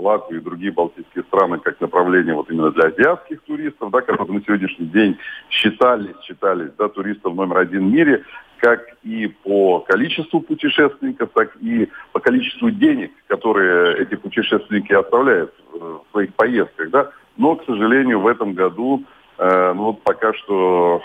Латвию 0.00 0.40
и 0.40 0.44
другие 0.44 0.72
балтийские 0.72 1.22
страны 1.24 1.58
как 1.60 1.80
направление 1.80 2.34
вот 2.34 2.50
именно 2.50 2.72
для 2.72 2.86
азиатских 2.86 3.40
туристов, 3.42 3.92
да, 3.92 4.00
которые 4.00 4.38
на 4.38 4.44
сегодняшний 4.44 4.86
день 4.86 5.16
считались, 5.48 6.16
считались 6.24 6.72
да, 6.76 6.88
туристов 6.88 7.36
номер 7.36 7.58
один 7.58 7.88
в 7.88 7.92
мире, 7.92 8.24
как 8.58 8.80
и 9.04 9.28
по 9.28 9.78
количеству 9.80 10.40
путешественников, 10.40 11.30
так 11.34 11.54
и 11.60 11.88
по 12.12 12.18
количеству 12.18 12.70
денег, 12.72 13.12
которые 13.28 13.98
эти 13.98 14.16
путешественники 14.16 14.92
оставляют 14.92 15.54
в 15.72 16.02
своих 16.10 16.34
поездках. 16.34 16.90
Да. 16.90 17.10
Но, 17.36 17.54
к 17.54 17.64
сожалению, 17.66 18.20
в 18.20 18.26
этом 18.26 18.54
году 18.54 19.04
э, 19.38 19.72
ну, 19.74 19.84
вот 19.84 20.02
пока 20.02 20.32
что, 20.34 21.00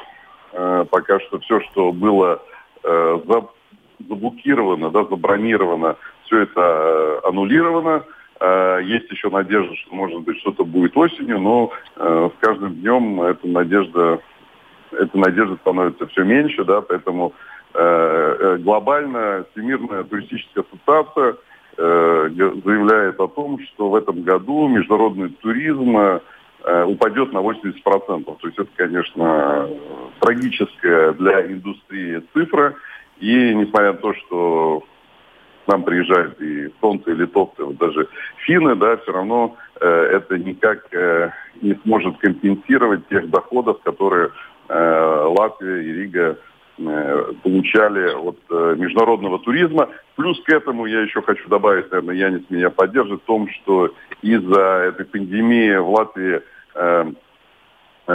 э, 0.54 0.86
пока 0.90 1.20
что 1.20 1.38
все, 1.40 1.62
что 1.62 1.92
было 1.92 2.42
э, 2.84 3.20
заблокировано, 4.00 4.90
да, 4.90 5.04
забронировано, 5.06 5.98
все 6.30 6.44
это 6.44 6.62
э, 6.62 7.28
аннулировано. 7.28 8.04
Э, 8.40 8.80
есть 8.84 9.12
еще 9.12 9.30
надежда, 9.30 9.76
что, 9.76 9.96
может 9.96 10.22
быть, 10.22 10.38
что-то 10.40 10.64
будет 10.64 10.96
осенью, 10.96 11.40
но 11.40 11.72
э, 11.96 12.30
с 12.36 12.46
каждым 12.46 12.76
днем 12.76 13.22
эта 13.22 13.48
надежда, 13.48 14.20
эта 14.92 15.18
надежда 15.18 15.58
становится 15.58 16.08
все 16.08 16.24
меньше, 16.24 16.64
да, 16.64 16.82
поэтому 16.82 17.34
глобально 17.72 19.46
Всемирная 19.52 20.04
туристическая 20.04 20.64
ассоциация 20.64 21.36
заявляет 21.78 23.20
о 23.20 23.28
том, 23.28 23.60
что 23.60 23.92
в 23.92 23.96
этом 23.96 24.24
году 24.24 24.68
международный 24.68 25.30
туризм 25.30 25.96
упадет 26.88 27.32
на 27.32 27.38
80%. 27.38 27.76
То 27.84 28.38
есть 28.42 28.58
это, 28.58 28.70
конечно, 28.76 29.70
трагическая 30.20 31.14
для 31.14 31.46
индустрии 31.46 32.24
цифра. 32.34 32.74
И 33.20 33.54
несмотря 33.54 33.92
на 33.92 34.00
то, 34.00 34.14
что 34.16 34.84
нам 35.70 35.84
приезжают 35.84 36.42
и 36.42 36.68
эстонцы, 36.68 37.12
и 37.12 37.16
литовцы, 37.16 37.64
вот 37.64 37.78
даже 37.78 38.08
финны, 38.46 38.76
да, 38.76 38.98
все 38.98 39.12
равно 39.12 39.56
э, 39.80 39.88
это 39.88 40.38
никак 40.38 40.94
э, 40.94 41.32
не 41.62 41.76
сможет 41.84 42.18
компенсировать 42.18 43.08
тех 43.08 43.30
доходов, 43.30 43.80
которые 43.84 44.32
э, 44.68 45.34
Латвия 45.38 45.84
и 45.84 45.94
Рига 45.94 46.38
э, 46.78 47.34
получали 47.44 48.14
от 48.14 48.40
э, 48.50 48.76
международного 48.78 49.40
туризма. 49.40 49.90
Плюс 50.16 50.42
к 50.44 50.50
этому 50.50 50.86
я 50.86 51.02
еще 51.02 51.22
хочу 51.22 51.48
добавить, 51.48 51.92
наверное, 51.92 52.16
Янис 52.16 52.50
меня 52.50 52.70
поддержит 52.70 53.22
в 53.22 53.26
том, 53.26 53.48
что 53.50 53.94
из-за 54.22 54.90
этой 54.90 55.06
пандемии 55.06 55.78
в 55.78 55.90
Латвии 55.90 56.42
э, 56.76 57.12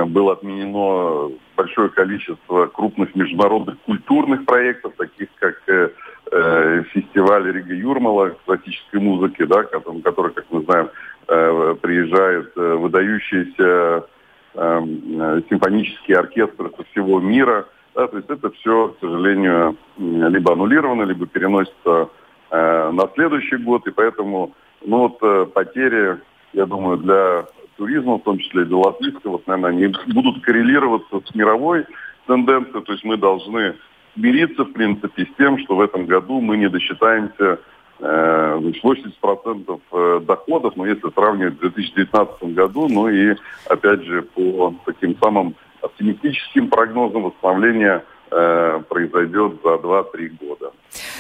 было 0.07 0.32
отменено 0.32 1.30
большое 1.57 1.88
количество 1.88 2.66
крупных 2.66 3.14
международных 3.14 3.78
культурных 3.80 4.45
проектов, 4.45 4.95
таких 4.97 5.28
как 5.38 5.57
э, 5.68 5.90
э, 6.32 6.82
фестиваль 6.90 7.51
Рига 7.53 7.74
Юрмала 7.74 8.30
классической 8.45 9.01
музыки, 9.01 9.45
да, 9.45 9.62
который, 9.62 10.03
который 10.03 10.32
как 10.32 10.47
мы 10.51 10.62
знаем, 10.62 10.90
э, 11.28 11.76
приезжают 11.80 12.53
э, 12.57 12.74
выдающиеся 12.74 14.07
эм, 14.55 15.20
э, 15.20 15.42
симфонические 15.49 16.18
оркестры 16.18 16.70
со 16.76 16.84
всего 16.84 17.20
мира. 17.20 17.66
Да, 17.95 18.09
то 18.09 18.16
есть 18.16 18.28
это 18.28 18.51
все, 18.51 18.88
к 18.88 19.01
сожалению, 19.01 19.76
либо 19.97 20.53
аннулировано, 20.53 21.05
либо 21.05 21.26
переносится 21.26 22.09
э, 22.51 22.90
на 22.90 23.09
следующий 23.14 23.57
год. 23.57 23.86
И 23.86 23.92
поэтому 23.92 24.55
ну, 24.84 24.99
вот, 25.09 25.18
э, 25.22 25.47
потери, 25.47 26.18
я 26.53 26.66
думаю, 26.66 26.99
для 26.99 27.47
туризма, 27.77 28.18
в 28.18 28.22
том 28.22 28.39
числе 28.39 28.62
и 28.62 28.64
для 28.66 28.77
латвийского, 28.77 29.33
вот, 29.33 29.47
наверное, 29.47 29.70
они 29.70 29.95
будут 30.12 30.43
коррелироваться 30.43 31.20
с 31.25 31.35
мировой 31.35 31.87
тенденцией. 32.27 32.85
То 32.85 32.93
есть 32.93 33.05
мы 33.05 33.16
должны 33.16 33.75
смириться, 34.14 34.64
в 34.64 34.72
принципе, 34.72 35.25
с 35.25 35.37
тем, 35.37 35.59
что 35.59 35.77
в 35.77 35.81
этом 35.81 36.07
году 36.07 36.41
мы 36.41 36.57
не 36.57 36.68
досчитаемся 36.68 37.61
э, 37.99 38.61
80% 38.61 39.81
э, 39.93 40.20
доходов, 40.27 40.77
но 40.77 40.87
если 40.87 41.11
сравнивать 41.11 41.55
с 41.55 41.59
2019 41.59 42.55
году, 42.55 42.89
ну 42.89 43.09
и, 43.09 43.35
опять 43.68 44.03
же, 44.05 44.22
по 44.22 44.75
таким 44.87 45.16
самым 45.18 45.55
оптимистическим 45.83 46.68
прогнозам 46.68 47.25
восстановление 47.25 48.05
э, 48.35 48.82
произойдет 48.89 49.61
за 49.62 49.74
2-3 49.74 50.28
года. 50.41 50.72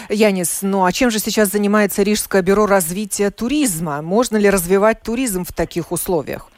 Янис, 0.08 0.62
ну 0.62 0.84
а 0.84 0.92
чем 0.92 1.10
же 1.10 1.18
сейчас 1.18 1.48
занимается 1.48 2.02
Рижское 2.02 2.42
бюро 2.42 2.66
развития 2.66 3.30
туризма? 3.30 4.02
Можно 4.02 4.36
ли 4.36 4.50
развивать 4.50 5.02
туризм 5.02 5.44
в 5.44 5.52
таких 5.52 5.92
условиях? 5.92 6.50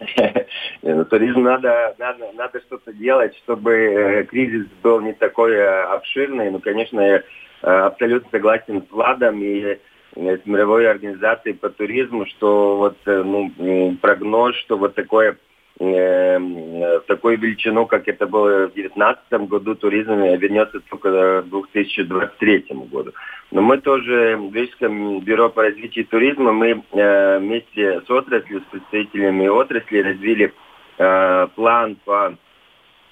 Ну, 0.84 1.04
туризм 1.04 1.42
надо, 1.42 1.94
надо, 1.96 2.32
надо 2.34 2.60
что-то 2.62 2.92
делать, 2.92 3.36
чтобы 3.44 3.72
э, 3.72 4.24
кризис 4.24 4.66
был 4.82 5.00
не 5.00 5.12
такой 5.12 5.52
э, 5.52 5.82
обширный. 5.84 6.50
Ну, 6.50 6.58
конечно, 6.58 7.00
я 7.00 7.22
абсолютно 7.60 8.28
согласен 8.32 8.82
с 8.82 8.90
Владом 8.90 9.40
и 9.40 9.78
с 10.16 10.40
мировой 10.44 10.90
организацией 10.90 11.54
по 11.54 11.70
туризму, 11.70 12.26
что 12.26 12.76
вот 12.78 12.96
ну, 13.06 13.96
прогноз, 14.00 14.56
что 14.56 14.76
вот 14.76 14.96
такое 14.96 15.36
э, 15.78 17.00
такой 17.06 17.36
величину, 17.36 17.86
как 17.86 18.08
это 18.08 18.26
было 18.26 18.68
в 18.68 18.74
2019 18.74 19.48
году, 19.48 19.74
туризм 19.74 20.14
вернется 20.14 20.80
только 20.80 21.42
к 21.42 21.48
2023 21.48 22.66
году. 22.90 23.12
Но 23.50 23.62
мы 23.62 23.78
тоже 23.78 24.36
в 24.36 24.54
Рижском 24.54 25.20
бюро 25.20 25.50
по 25.50 25.62
развитию 25.62 26.06
туризма, 26.06 26.52
мы 26.52 26.82
э, 26.92 27.38
вместе 27.38 28.00
с 28.00 28.10
отраслью, 28.10 28.60
с 28.60 28.70
представителями 28.70 29.46
отрасли 29.48 29.98
развили 29.98 30.52
э, 30.98 31.46
план 31.54 31.96
по 32.04 32.34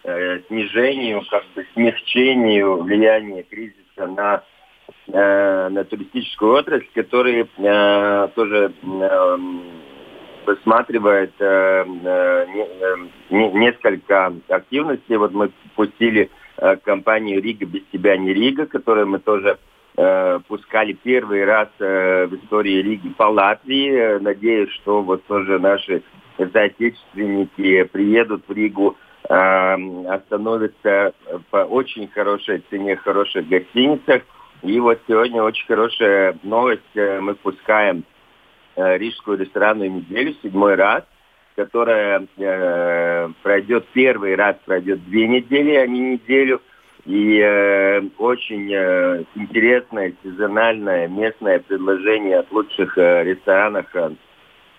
э, 0.04 0.40
снижению, 0.48 1.22
как 1.30 1.44
бы 1.54 1.66
смягчению 1.74 2.82
влияния 2.82 3.42
кризиса 3.42 4.06
на 4.06 4.42
на 5.06 5.84
туристическую 5.84 6.52
отрасль, 6.54 6.86
который 6.94 7.44
тоже 8.34 8.72
э, 10.50 10.54
рассматривает 10.54 11.32
э, 11.38 11.84
э, 12.04 12.46
э, 12.80 12.96
несколько 13.30 14.32
активностей. 14.48 15.16
Вот 15.16 15.32
мы 15.32 15.50
пустили 15.76 16.30
э, 16.56 16.76
компанию 16.76 17.42
«Рига 17.42 17.66
без 17.66 17.82
тебя 17.92 18.16
не 18.16 18.32
Рига», 18.32 18.66
которую 18.66 19.08
мы 19.08 19.18
тоже 19.18 19.58
э, 19.96 20.40
пускали 20.48 20.92
первый 20.92 21.44
раз 21.44 21.68
э, 21.78 22.26
в 22.26 22.34
истории 22.36 22.82
Риги 22.82 23.08
по 23.10 23.24
Латвии. 23.24 24.18
Надеюсь, 24.18 24.70
что 24.70 25.02
вот 25.02 25.24
тоже 25.26 25.58
наши 25.58 26.02
соотечественники 26.36 27.84
приедут 27.84 28.44
в 28.48 28.52
Ригу, 28.52 28.96
э, 29.28 30.04
остановятся 30.08 31.14
по 31.50 31.58
очень 31.58 32.08
хорошей 32.08 32.62
цене, 32.70 32.96
хороших 32.96 33.48
гостиницах. 33.48 34.22
И 34.62 34.78
вот 34.78 35.00
сегодня 35.08 35.42
очень 35.42 35.66
хорошая 35.66 36.36
новость. 36.42 36.94
Мы 36.94 37.34
пускаем 37.34 37.98
э, 37.98 38.19
Рижскую 38.76 39.38
ресторанную 39.38 39.90
неделю, 39.90 40.34
седьмой 40.42 40.74
раз, 40.74 41.04
которая 41.56 42.26
э, 42.36 43.28
пройдет 43.42 43.86
первый 43.92 44.34
раз, 44.34 44.56
пройдет 44.64 45.04
две 45.04 45.28
недели, 45.28 45.74
а 45.74 45.86
не 45.86 46.12
неделю. 46.12 46.62
И 47.06 47.38
э, 47.38 48.02
очень 48.18 48.70
э, 48.72 49.24
интересное, 49.34 50.12
сезональное, 50.22 51.08
местное 51.08 51.58
предложение 51.58 52.38
от 52.38 52.52
лучших 52.52 52.96
э, 52.98 53.24
ресторанов 53.24 53.86
э, 53.94 54.10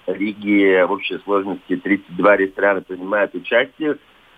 Риги 0.07 0.83
в 0.83 0.91
общей 0.91 1.19
сложности 1.19 1.75
32 1.75 2.37
ресторана 2.37 2.81
принимают 2.81 3.35
участие. 3.35 3.97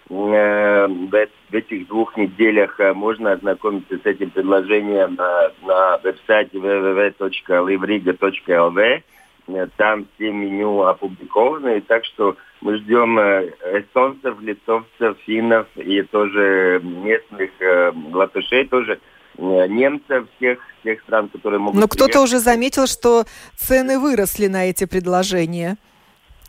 Э, 0.10 0.88
в 0.88 1.54
этих 1.54 1.88
двух 1.88 2.18
неделях 2.18 2.78
э, 2.80 2.94
можно 2.94 3.34
ознакомиться 3.34 3.98
с 3.98 4.06
этим 4.06 4.32
предложением 4.32 5.16
на, 5.16 5.52
на 5.66 5.98
веб-сайте 6.00 6.58
www.livriga.lv. 6.58 9.04
Э, 9.48 9.68
там 9.78 10.08
все 10.16 10.32
меню 10.32 10.84
опубликованы, 10.84 11.82
так 11.82 12.06
что 12.06 12.38
мы 12.62 12.78
ждем 12.78 13.20
э, 13.20 13.52
эстонцев, 13.80 14.40
литовцев, 14.40 15.18
финнов 15.26 15.68
и 15.76 16.02
тоже 16.04 16.80
местных 16.84 17.52
э, 17.60 17.92
латышей, 18.12 18.68
тоже 18.68 19.00
немцев, 19.36 20.28
всех 20.38 20.60
тех 20.84 21.02
стран, 21.02 21.28
которые 21.28 21.60
могут... 21.60 21.82
Но 21.82 21.88
кто-то 21.88 22.22
уже 22.22 22.38
заметил, 22.38 22.86
что 22.86 23.26
цены 23.56 23.98
выросли 23.98 24.46
на 24.46 24.70
эти 24.70 24.86
предложения. 24.86 25.78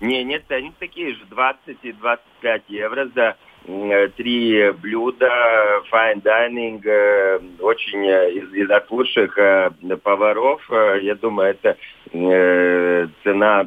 Не, 0.03 0.23
нет, 0.23 0.45
они 0.51 0.71
такие 0.79 1.15
же, 1.15 1.25
20 1.31 1.79
и 1.83 1.93
25 1.93 2.63
евро 2.69 3.09
за 3.15 3.37
три 4.17 4.71
блюда, 4.73 5.31
fine 5.91 6.23
dining, 6.23 7.61
очень 7.61 8.05
из, 8.05 8.53
из 8.53 8.71
от 8.71 8.91
лучших 8.91 9.39
поваров. 10.03 10.61
Я 11.01 11.15
думаю, 11.15 11.51
это 11.51 11.77
цена 13.23 13.67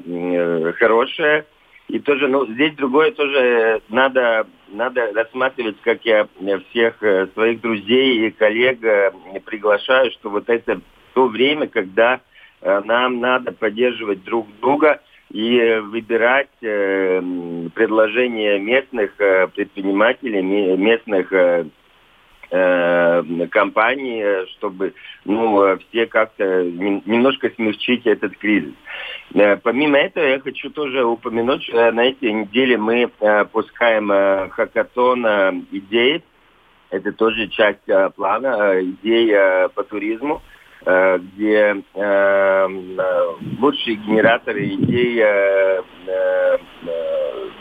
хорошая. 0.78 1.46
И 1.88 2.00
тоже, 2.00 2.28
ну, 2.28 2.46
здесь 2.48 2.76
другое 2.76 3.12
тоже 3.12 3.82
надо, 3.88 4.46
надо 4.68 5.14
рассматривать, 5.14 5.78
как 5.82 6.04
я 6.04 6.28
всех 6.70 6.98
своих 7.34 7.62
друзей 7.62 8.28
и 8.28 8.32
коллег 8.32 8.80
приглашаю, 9.46 10.12
что 10.12 10.30
вот 10.30 10.50
это 10.50 10.82
то 11.18 11.26
время, 11.26 11.66
когда 11.68 12.22
э, 12.62 12.82
нам 12.86 13.20
надо 13.20 13.52
поддерживать 13.52 14.24
друг 14.24 14.48
друга 14.62 15.02
и 15.32 15.80
выбирать 15.84 16.50
э, 16.62 17.22
предложения 17.76 18.60
местных 18.60 19.12
э, 19.20 19.48
предпринимателей, 19.48 20.42
местных 20.42 21.34
э, 21.34 21.66
э, 22.50 23.48
компаний, 23.52 24.24
чтобы 24.54 24.94
ну, 25.26 25.78
все 25.78 26.06
как-то 26.06 26.64
немножко 26.64 27.50
смягчить 27.56 28.06
этот 28.06 28.38
кризис. 28.38 28.74
Помимо 29.64 29.98
этого, 29.98 30.24
я 30.24 30.40
хочу 30.40 30.70
тоже 30.70 31.04
упомянуть, 31.04 31.64
что 31.64 31.92
на 31.92 32.06
этой 32.06 32.32
неделе 32.32 32.78
мы 32.78 33.12
пускаем 33.52 34.50
хакатон 34.52 35.26
идей. 35.72 36.24
Это 36.90 37.12
тоже 37.12 37.50
часть 37.50 37.84
плана 38.16 38.82
идей 38.82 39.36
по 39.76 39.84
туризму. 39.84 40.42
Э, 40.86 41.18
где 41.18 41.56
э, 41.56 41.82
э, 41.96 42.68
лучшие 43.60 43.96
генераторы 43.96 44.68
идей 44.68 45.24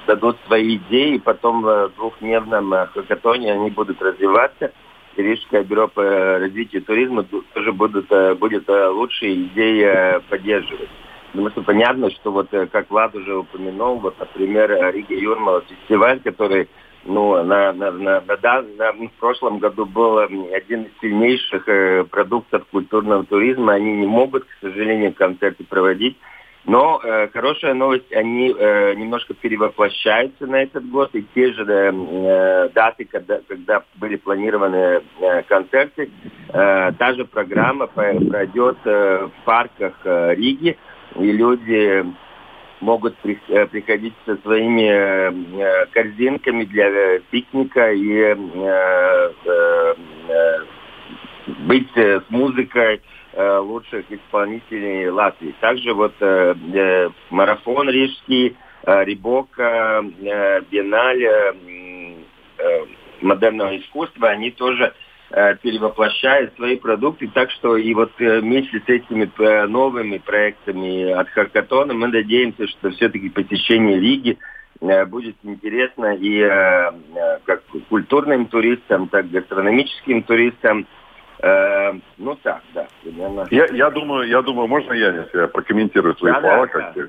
дадут 0.07 0.37
свои 0.47 0.77
идеи, 0.77 1.17
и 1.17 1.19
потом 1.19 1.62
в 1.62 1.91
двухдневном 1.97 2.71
хакатоне 2.95 3.53
они 3.53 3.71
будут 3.71 4.01
развиваться. 4.01 4.73
И 5.17 5.23
Рижское 5.23 5.64
бюро 5.64 5.89
по 5.89 6.03
развитию 6.39 6.83
туризма 6.83 7.25
тоже 7.55 7.73
будут, 7.73 8.07
будет 8.39 8.69
лучшие 8.69 9.47
идеи 9.47 10.21
поддерживать. 10.29 10.91
Потому 11.33 11.51
что 11.51 11.62
понятно, 11.62 12.11
что 12.11 12.31
вот, 12.31 12.51
как 12.71 12.91
Влад 12.91 13.17
уже 13.17 13.37
упомянул, 13.37 13.99
вот, 13.99 14.17
например, 14.21 14.71
Рига 14.95 15.14
Юрмала 15.14 15.62
фестиваль, 15.62 16.21
который 16.21 16.69
ну, 17.07 17.42
на, 17.44 17.72
на, 17.72 17.90
на, 17.90 18.20
на, 18.20 18.62
на, 18.62 18.92
в 18.92 19.12
прошлом 19.18 19.59
году 19.59 19.86
был 19.86 20.18
один 20.18 20.82
из 20.82 20.90
сильнейших 21.00 21.68
э, 21.68 22.04
продуктов 22.04 22.66
культурного 22.70 23.24
туризма. 23.24 23.74
Они 23.74 23.92
не 23.92 24.07
могут, 24.07 24.44
к 24.44 24.48
сожалению, 24.61 25.14
концерты 25.14 25.64
проводить. 25.64 26.16
Но 26.66 27.00
э, 27.02 27.28
хорошая 27.32 27.74
новость, 27.74 28.12
они 28.12 28.52
э, 28.52 28.94
немножко 28.94 29.34
перевоплощаются 29.34 30.46
на 30.48 30.62
этот 30.62 30.88
год, 30.90 31.11
и 31.14 31.22
те 31.32 31.52
же 31.52 31.64
э, 31.64 32.68
даты, 32.74 33.04
когда, 33.04 33.38
когда 33.46 33.84
были 33.94 34.16
планированы 34.16 35.00
э, 35.20 35.42
концерты, 35.44 36.11
э, 36.48 36.92
та 36.98 37.14
же 37.14 37.24
программа 37.24 37.86
пройдет 37.86 38.78
э, 38.84 39.28
в 39.28 39.44
парках 39.44 39.94
э, 40.02 40.34
Риги, 40.34 40.76
и 41.14 41.30
люди 41.30 42.04
могут 42.81 43.16
при, 43.18 43.39
э, 43.49 43.66
приходить 43.66 44.14
со 44.24 44.37
своими 44.39 44.89
э, 44.89 45.33
э, 45.33 45.87
корзинками 45.87 46.64
для 46.64 47.18
пикника 47.31 47.93
и 47.93 48.12
э, 48.12 48.37
э, 49.45 49.95
э, 50.29 50.59
быть 51.66 51.97
с 51.97 52.24
музыкой 52.29 53.01
э, 53.33 53.59
лучших 53.59 54.11
исполнителей 54.11 55.09
Латвии. 55.09 55.55
Также 55.61 55.95
вот 55.95 56.14
э, 56.20 56.55
э, 56.74 57.09
марафон 57.31 57.89
рижский, 57.89 58.57
э, 58.85 59.05
Рибока, 59.05 60.05
э, 60.22 60.61
Биеннале, 60.70 61.55
э, 62.59 62.85
модерного 63.22 63.77
искусства, 63.79 64.29
они 64.29 64.51
тоже 64.51 64.93
Э, 64.93 65.05
перевоплощает 65.31 66.55
свои 66.55 66.77
продукты. 66.77 67.29
Так 67.33 67.51
что 67.51 67.77
и 67.77 67.93
вот 67.95 68.12
э, 68.18 68.41
вместе 68.41 68.81
с 68.81 68.89
этими 68.89 69.31
э, 69.39 69.66
новыми 69.66 70.18
проектами 70.18 71.11
от 71.11 71.29
Хакатона 71.31 71.95
мы 71.95 72.09
надеемся, 72.09 72.66
что 72.68 72.91
все-таки 72.91 73.29
посещение 73.29 73.99
Риги 73.99 74.39
будет 75.07 75.37
интересно 75.43 76.14
и 76.20 76.39
как 77.47 77.62
культурным 77.89 78.45
туристам, 78.45 79.09
так 79.09 79.24
и 79.24 79.29
гастрономическим 79.29 80.22
туристам. 80.22 80.87
Ну 81.43 82.35
так, 82.43 82.61
да. 82.74 82.87
Я, 83.51 83.66
я 83.72 83.91
думаю, 83.91 84.29
я 84.29 84.43
думаю, 84.43 84.68
можно 84.68 84.93
я, 84.93 85.27
я 85.33 85.49
прокомментирую 85.49 86.14
свои 86.16 86.31
да, 86.31 86.41
слова, 86.41 86.66
да, 86.66 86.66
как 86.66 86.95
да 86.95 87.03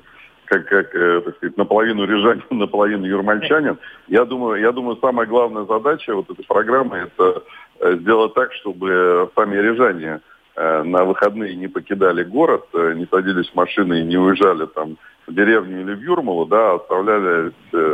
как, 0.48 0.66
как 0.66 0.94
э, 0.94 1.20
так 1.20 1.36
сказать, 1.36 1.56
наполовину 1.56 2.04
рижанин, 2.04 2.44
наполовину 2.50 3.06
юрмальчанин. 3.06 3.78
Я 4.08 4.24
думаю, 4.24 4.60
я 4.60 4.72
думаю, 4.72 4.96
самая 5.00 5.26
главная 5.26 5.64
задача 5.64 6.14
вот 6.14 6.30
этой 6.30 6.44
программы– 6.44 6.96
это 7.16 7.42
э, 7.80 7.96
сделать 7.96 8.34
так, 8.34 8.52
чтобы 8.54 9.30
сами 9.36 9.56
рижане 9.56 10.20
э, 10.56 10.82
на 10.82 11.04
выходные 11.04 11.54
не 11.54 11.68
покидали 11.68 12.24
город, 12.24 12.66
не 12.72 13.06
садились 13.10 13.50
в 13.50 13.54
машины 13.54 14.00
и 14.00 14.04
не 14.04 14.16
уезжали 14.16 14.66
там 14.66 14.96
в 15.26 15.34
деревню 15.34 15.82
или 15.82 15.94
в 15.94 16.00
Юрмалу, 16.00 16.46
да, 16.46 16.76
оставляли, 16.76 17.52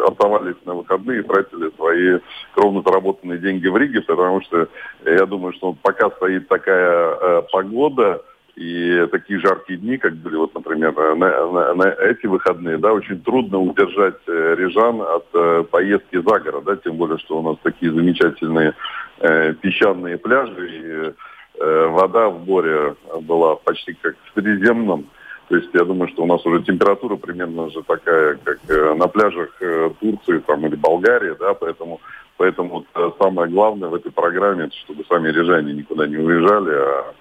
оставались 0.08 0.54
на 0.64 0.74
выходные 0.74 1.18
и 1.18 1.22
тратили 1.22 1.74
свои 1.74 2.20
кровно 2.54 2.82
заработанные 2.86 3.38
деньги 3.38 3.66
в 3.66 3.76
Риге, 3.76 4.02
потому 4.02 4.40
что 4.42 4.68
я 5.04 5.26
думаю, 5.26 5.52
что 5.54 5.76
пока 5.82 6.10
стоит 6.10 6.46
такая 6.46 7.42
погода, 7.50 8.22
и 8.56 9.06
такие 9.10 9.40
жаркие 9.40 9.78
дни, 9.78 9.98
как 9.98 10.14
были, 10.14 10.36
вот, 10.36 10.54
например, 10.54 10.94
на, 10.94 11.14
на, 11.14 11.74
на 11.74 11.88
эти 11.88 12.26
выходные, 12.26 12.78
да, 12.78 12.92
очень 12.92 13.20
трудно 13.20 13.58
удержать 13.58 14.20
э, 14.26 14.54
рижан 14.56 15.00
от 15.00 15.26
э, 15.34 15.64
поездки 15.70 16.16
за 16.16 16.38
город, 16.38 16.64
да, 16.64 16.76
тем 16.76 16.96
более, 16.96 17.18
что 17.18 17.38
у 17.38 17.42
нас 17.42 17.56
такие 17.62 17.92
замечательные 17.92 18.74
э, 19.20 19.54
песчаные 19.54 20.18
пляжи, 20.18 20.70
и 20.70 21.12
э, 21.60 21.86
вода 21.88 22.28
в 22.28 22.44
Боре 22.44 22.94
была 23.22 23.56
почти 23.56 23.94
как 23.94 24.14
в 24.24 24.34
Средиземном. 24.34 25.06
То 25.48 25.56
есть 25.56 25.68
я 25.74 25.84
думаю, 25.84 26.08
что 26.08 26.22
у 26.22 26.26
нас 26.26 26.44
уже 26.46 26.62
температура 26.62 27.16
примерно 27.16 27.70
же 27.70 27.82
такая, 27.82 28.38
как 28.44 28.58
э, 28.68 28.94
на 28.94 29.08
пляжах 29.08 29.50
э, 29.60 29.90
Турции 30.00 30.38
там, 30.46 30.64
или 30.66 30.76
Болгарии, 30.76 31.34
да, 31.38 31.54
поэтому 31.54 32.00
Поэтому 32.36 32.68
вот, 32.68 32.86
э, 32.94 33.10
самое 33.22 33.48
главное 33.48 33.88
в 33.88 33.94
этой 33.94 34.10
программе, 34.10 34.68
чтобы 34.84 35.04
сами 35.08 35.28
рижане 35.28 35.72
никуда 35.72 36.06
не 36.06 36.16
уезжали, 36.16 36.74
а 36.74 37.14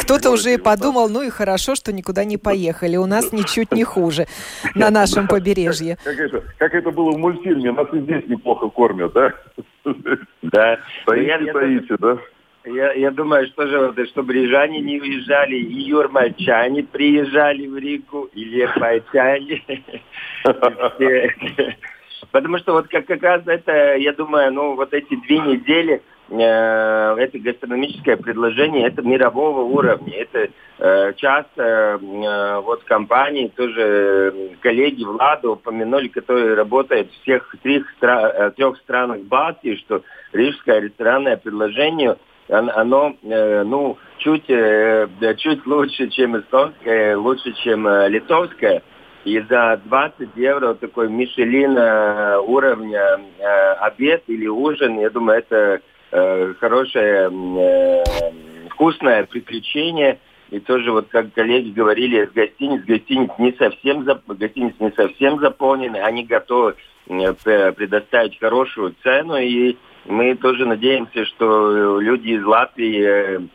Кто-то 0.00 0.30
уже 0.30 0.54
и 0.54 0.58
подумал, 0.58 1.08
ну 1.08 1.22
и 1.22 1.30
хорошо, 1.30 1.74
что 1.74 1.92
никуда 1.92 2.24
не 2.24 2.36
поехали. 2.36 2.96
У 2.96 3.06
нас 3.06 3.32
ничуть 3.32 3.72
не 3.72 3.84
хуже 3.84 4.26
на 4.74 4.90
нашем 4.90 5.26
побережье. 5.26 5.96
Как, 6.04 6.18
это, 6.18 6.42
как 6.58 6.74
это 6.74 6.90
было 6.90 7.12
в 7.12 7.18
мультфильме, 7.18 7.72
нас 7.72 7.88
и 7.92 8.00
здесь 8.00 8.26
неплохо 8.28 8.68
кормят, 8.68 9.12
да? 9.12 9.32
Да. 10.42 10.78
Таите, 11.06 11.26
я, 11.26 11.52
таите, 11.52 11.96
да? 11.98 12.18
Я, 12.64 12.92
я 12.92 13.10
думаю, 13.10 13.46
что 13.48 13.66
же, 13.66 13.78
вот, 13.78 14.08
чтобы 14.08 14.34
рижане 14.34 14.80
не 14.80 15.00
уезжали, 15.00 15.56
и 15.56 15.80
юрмальчане 15.80 16.84
приезжали 16.84 17.66
в 17.66 17.76
Ригу, 17.76 18.30
и 18.32 18.44
лепайчане. 18.44 19.62
Потому 22.30 22.58
что 22.58 22.72
вот 22.74 22.88
как, 22.88 23.06
как 23.06 23.22
раз 23.22 23.42
это, 23.46 23.96
я 23.96 24.12
думаю, 24.12 24.52
ну 24.52 24.76
вот 24.76 24.94
эти 24.94 25.16
две 25.26 25.38
недели, 25.40 25.94
э, 25.94 26.00
это 26.40 27.38
гастрономическое 27.38 28.16
предложение, 28.16 28.86
это 28.86 29.02
мирового 29.02 29.62
уровня. 29.62 30.14
Это 30.14 30.50
э, 30.78 31.12
часто 31.16 31.98
э, 32.00 32.60
вот 32.60 32.84
компании, 32.84 33.52
тоже 33.54 34.56
коллеги 34.60 35.04
Влада 35.04 35.50
упомянули, 35.50 36.08
которые 36.08 36.54
работают 36.54 37.10
в 37.10 37.22
всех 37.22 37.54
трех, 37.62 37.86
стра- 38.00 38.50
трех 38.52 38.78
странах 38.78 39.20
Балтии, 39.22 39.76
что 39.76 40.02
рижское 40.32 40.80
ресторанное 40.80 41.36
предложение 41.36 42.16
оно, 42.48 43.16
э, 43.22 43.62
ну, 43.62 43.96
чуть, 44.18 44.48
э, 44.48 45.08
чуть 45.38 45.66
лучше, 45.66 46.08
чем 46.08 46.38
эстонское, 46.38 47.16
лучше, 47.16 47.52
чем 47.62 47.86
э, 47.86 48.08
литовское. 48.08 48.82
И 49.24 49.38
за 49.48 49.80
20 49.84 50.30
евро 50.34 50.74
такой 50.74 51.08
Мишелин 51.08 51.76
э, 51.78 52.38
уровня 52.38 53.20
э, 53.38 53.72
обед 53.74 54.24
или 54.26 54.48
ужин, 54.48 54.98
я 54.98 55.10
думаю, 55.10 55.38
это 55.38 55.80
э, 56.12 56.54
хорошее, 56.60 57.30
э, 57.30 58.04
вкусное 58.70 59.24
приключение. 59.24 60.18
И 60.50 60.60
тоже 60.60 60.92
вот 60.92 61.08
как 61.08 61.32
коллеги 61.32 61.70
говорили, 61.70 62.26
с 62.26 62.30
гостиниц, 62.32 62.84
гостиниц 62.84 63.30
не 63.38 63.52
совсем, 63.52 64.06
гостиниц 64.26 64.74
не 64.78 64.92
совсем 64.92 65.40
заполнены, 65.40 65.96
они 65.96 66.24
готовы 66.24 66.76
предоставить 67.06 68.38
хорошую 68.38 68.94
цену. 69.02 69.36
И 69.38 69.76
мы 70.04 70.34
тоже 70.36 70.66
надеемся, 70.66 71.24
что 71.24 72.00
люди 72.00 72.30
из 72.30 72.44
Латвии 72.44 73.48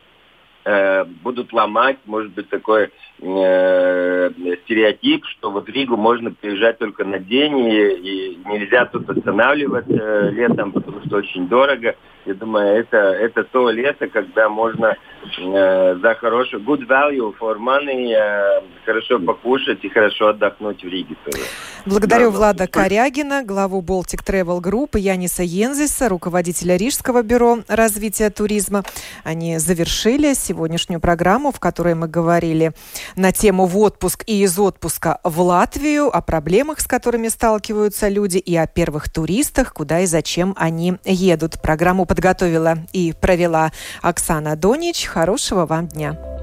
э, 0.66 1.06
будут 1.24 1.54
ломать, 1.54 1.98
может 2.06 2.32
быть, 2.34 2.50
такой 2.50 2.90
э, 3.22 4.30
стереотип, 4.64 5.26
что 5.26 5.52
вот 5.52 5.66
в 5.66 5.70
Ригу 5.70 5.98
можно 5.98 6.32
приезжать 6.32 6.78
только 6.78 7.04
на 7.04 7.20
день, 7.20 7.58
и, 7.60 7.90
и 7.92 8.40
нельзя 8.46 8.86
тут 8.86 9.10
останавливаться 9.10 9.92
э, 9.94 10.32
летом, 10.32 10.72
потому 10.72 11.02
что 11.06 11.18
очень 11.18 11.48
дорого. 11.48 11.96
Я 12.26 12.34
думаю, 12.34 12.80
это, 12.80 12.98
это 12.98 13.46
то 13.46 13.70
лето, 13.70 14.08
когда 14.08 14.50
можно 14.50 14.98
э, 15.40 15.96
за 16.02 16.16
хорошую 16.16 16.62
good 16.62 16.86
value 16.86 17.34
for 17.40 17.58
money 17.58 18.12
э, 18.12 18.62
хорошо 18.86 19.20
покушать 19.20 19.80
и 19.84 19.90
хорошо 19.90 20.28
отдохнуть 20.30 20.84
в 20.84 20.88
Риге 20.88 21.16
тоже. 21.24 21.46
Благодарю 21.86 22.32
да, 22.32 22.38
Влада 22.38 22.58
да. 22.60 22.68
Корягина, 22.68 23.44
главу 23.44 23.82
Baltic 23.82 24.26
Travel 24.28 24.62
Group, 24.62 25.00
Яниса 25.00 25.42
Йензиса, 25.44 26.10
руководителя 26.10 26.76
Рижского 26.76 27.24
бюро 27.24 27.60
развития 27.70 28.30
туризма. 28.30 28.84
Они 29.24 29.58
завершили 29.58 30.34
сегодняшнюю 30.34 31.00
программу, 31.00 31.54
в 31.54 31.62
которой 31.62 31.96
мы 31.96 32.10
говорили 32.10 32.74
на 33.16 33.32
тему 33.32 33.66
в 33.66 33.78
отпуск 33.78 34.24
и 34.28 34.44
из 34.44 34.58
отпуска 34.60 35.20
в 35.24 35.40
Латвию, 35.42 36.16
о 36.16 36.22
проблемах, 36.22 36.80
с 36.80 36.88
которыми 36.88 37.28
сталкиваются 37.28 38.08
люди, 38.08 38.38
и 38.38 38.56
о 38.56 38.68
первых 38.68 39.10
туристах, 39.12 39.74
куда 39.74 40.02
и 40.02 40.06
зачем 40.06 40.54
они 40.58 40.98
едут. 41.04 41.62
Программу 41.62 42.06
подготовила 42.06 42.78
и 42.94 43.14
провела 43.20 43.72
Оксана 44.02 44.56
Донич. 44.56 45.06
Хорошего 45.06 45.66
вам 45.66 45.88
дня. 45.88 46.37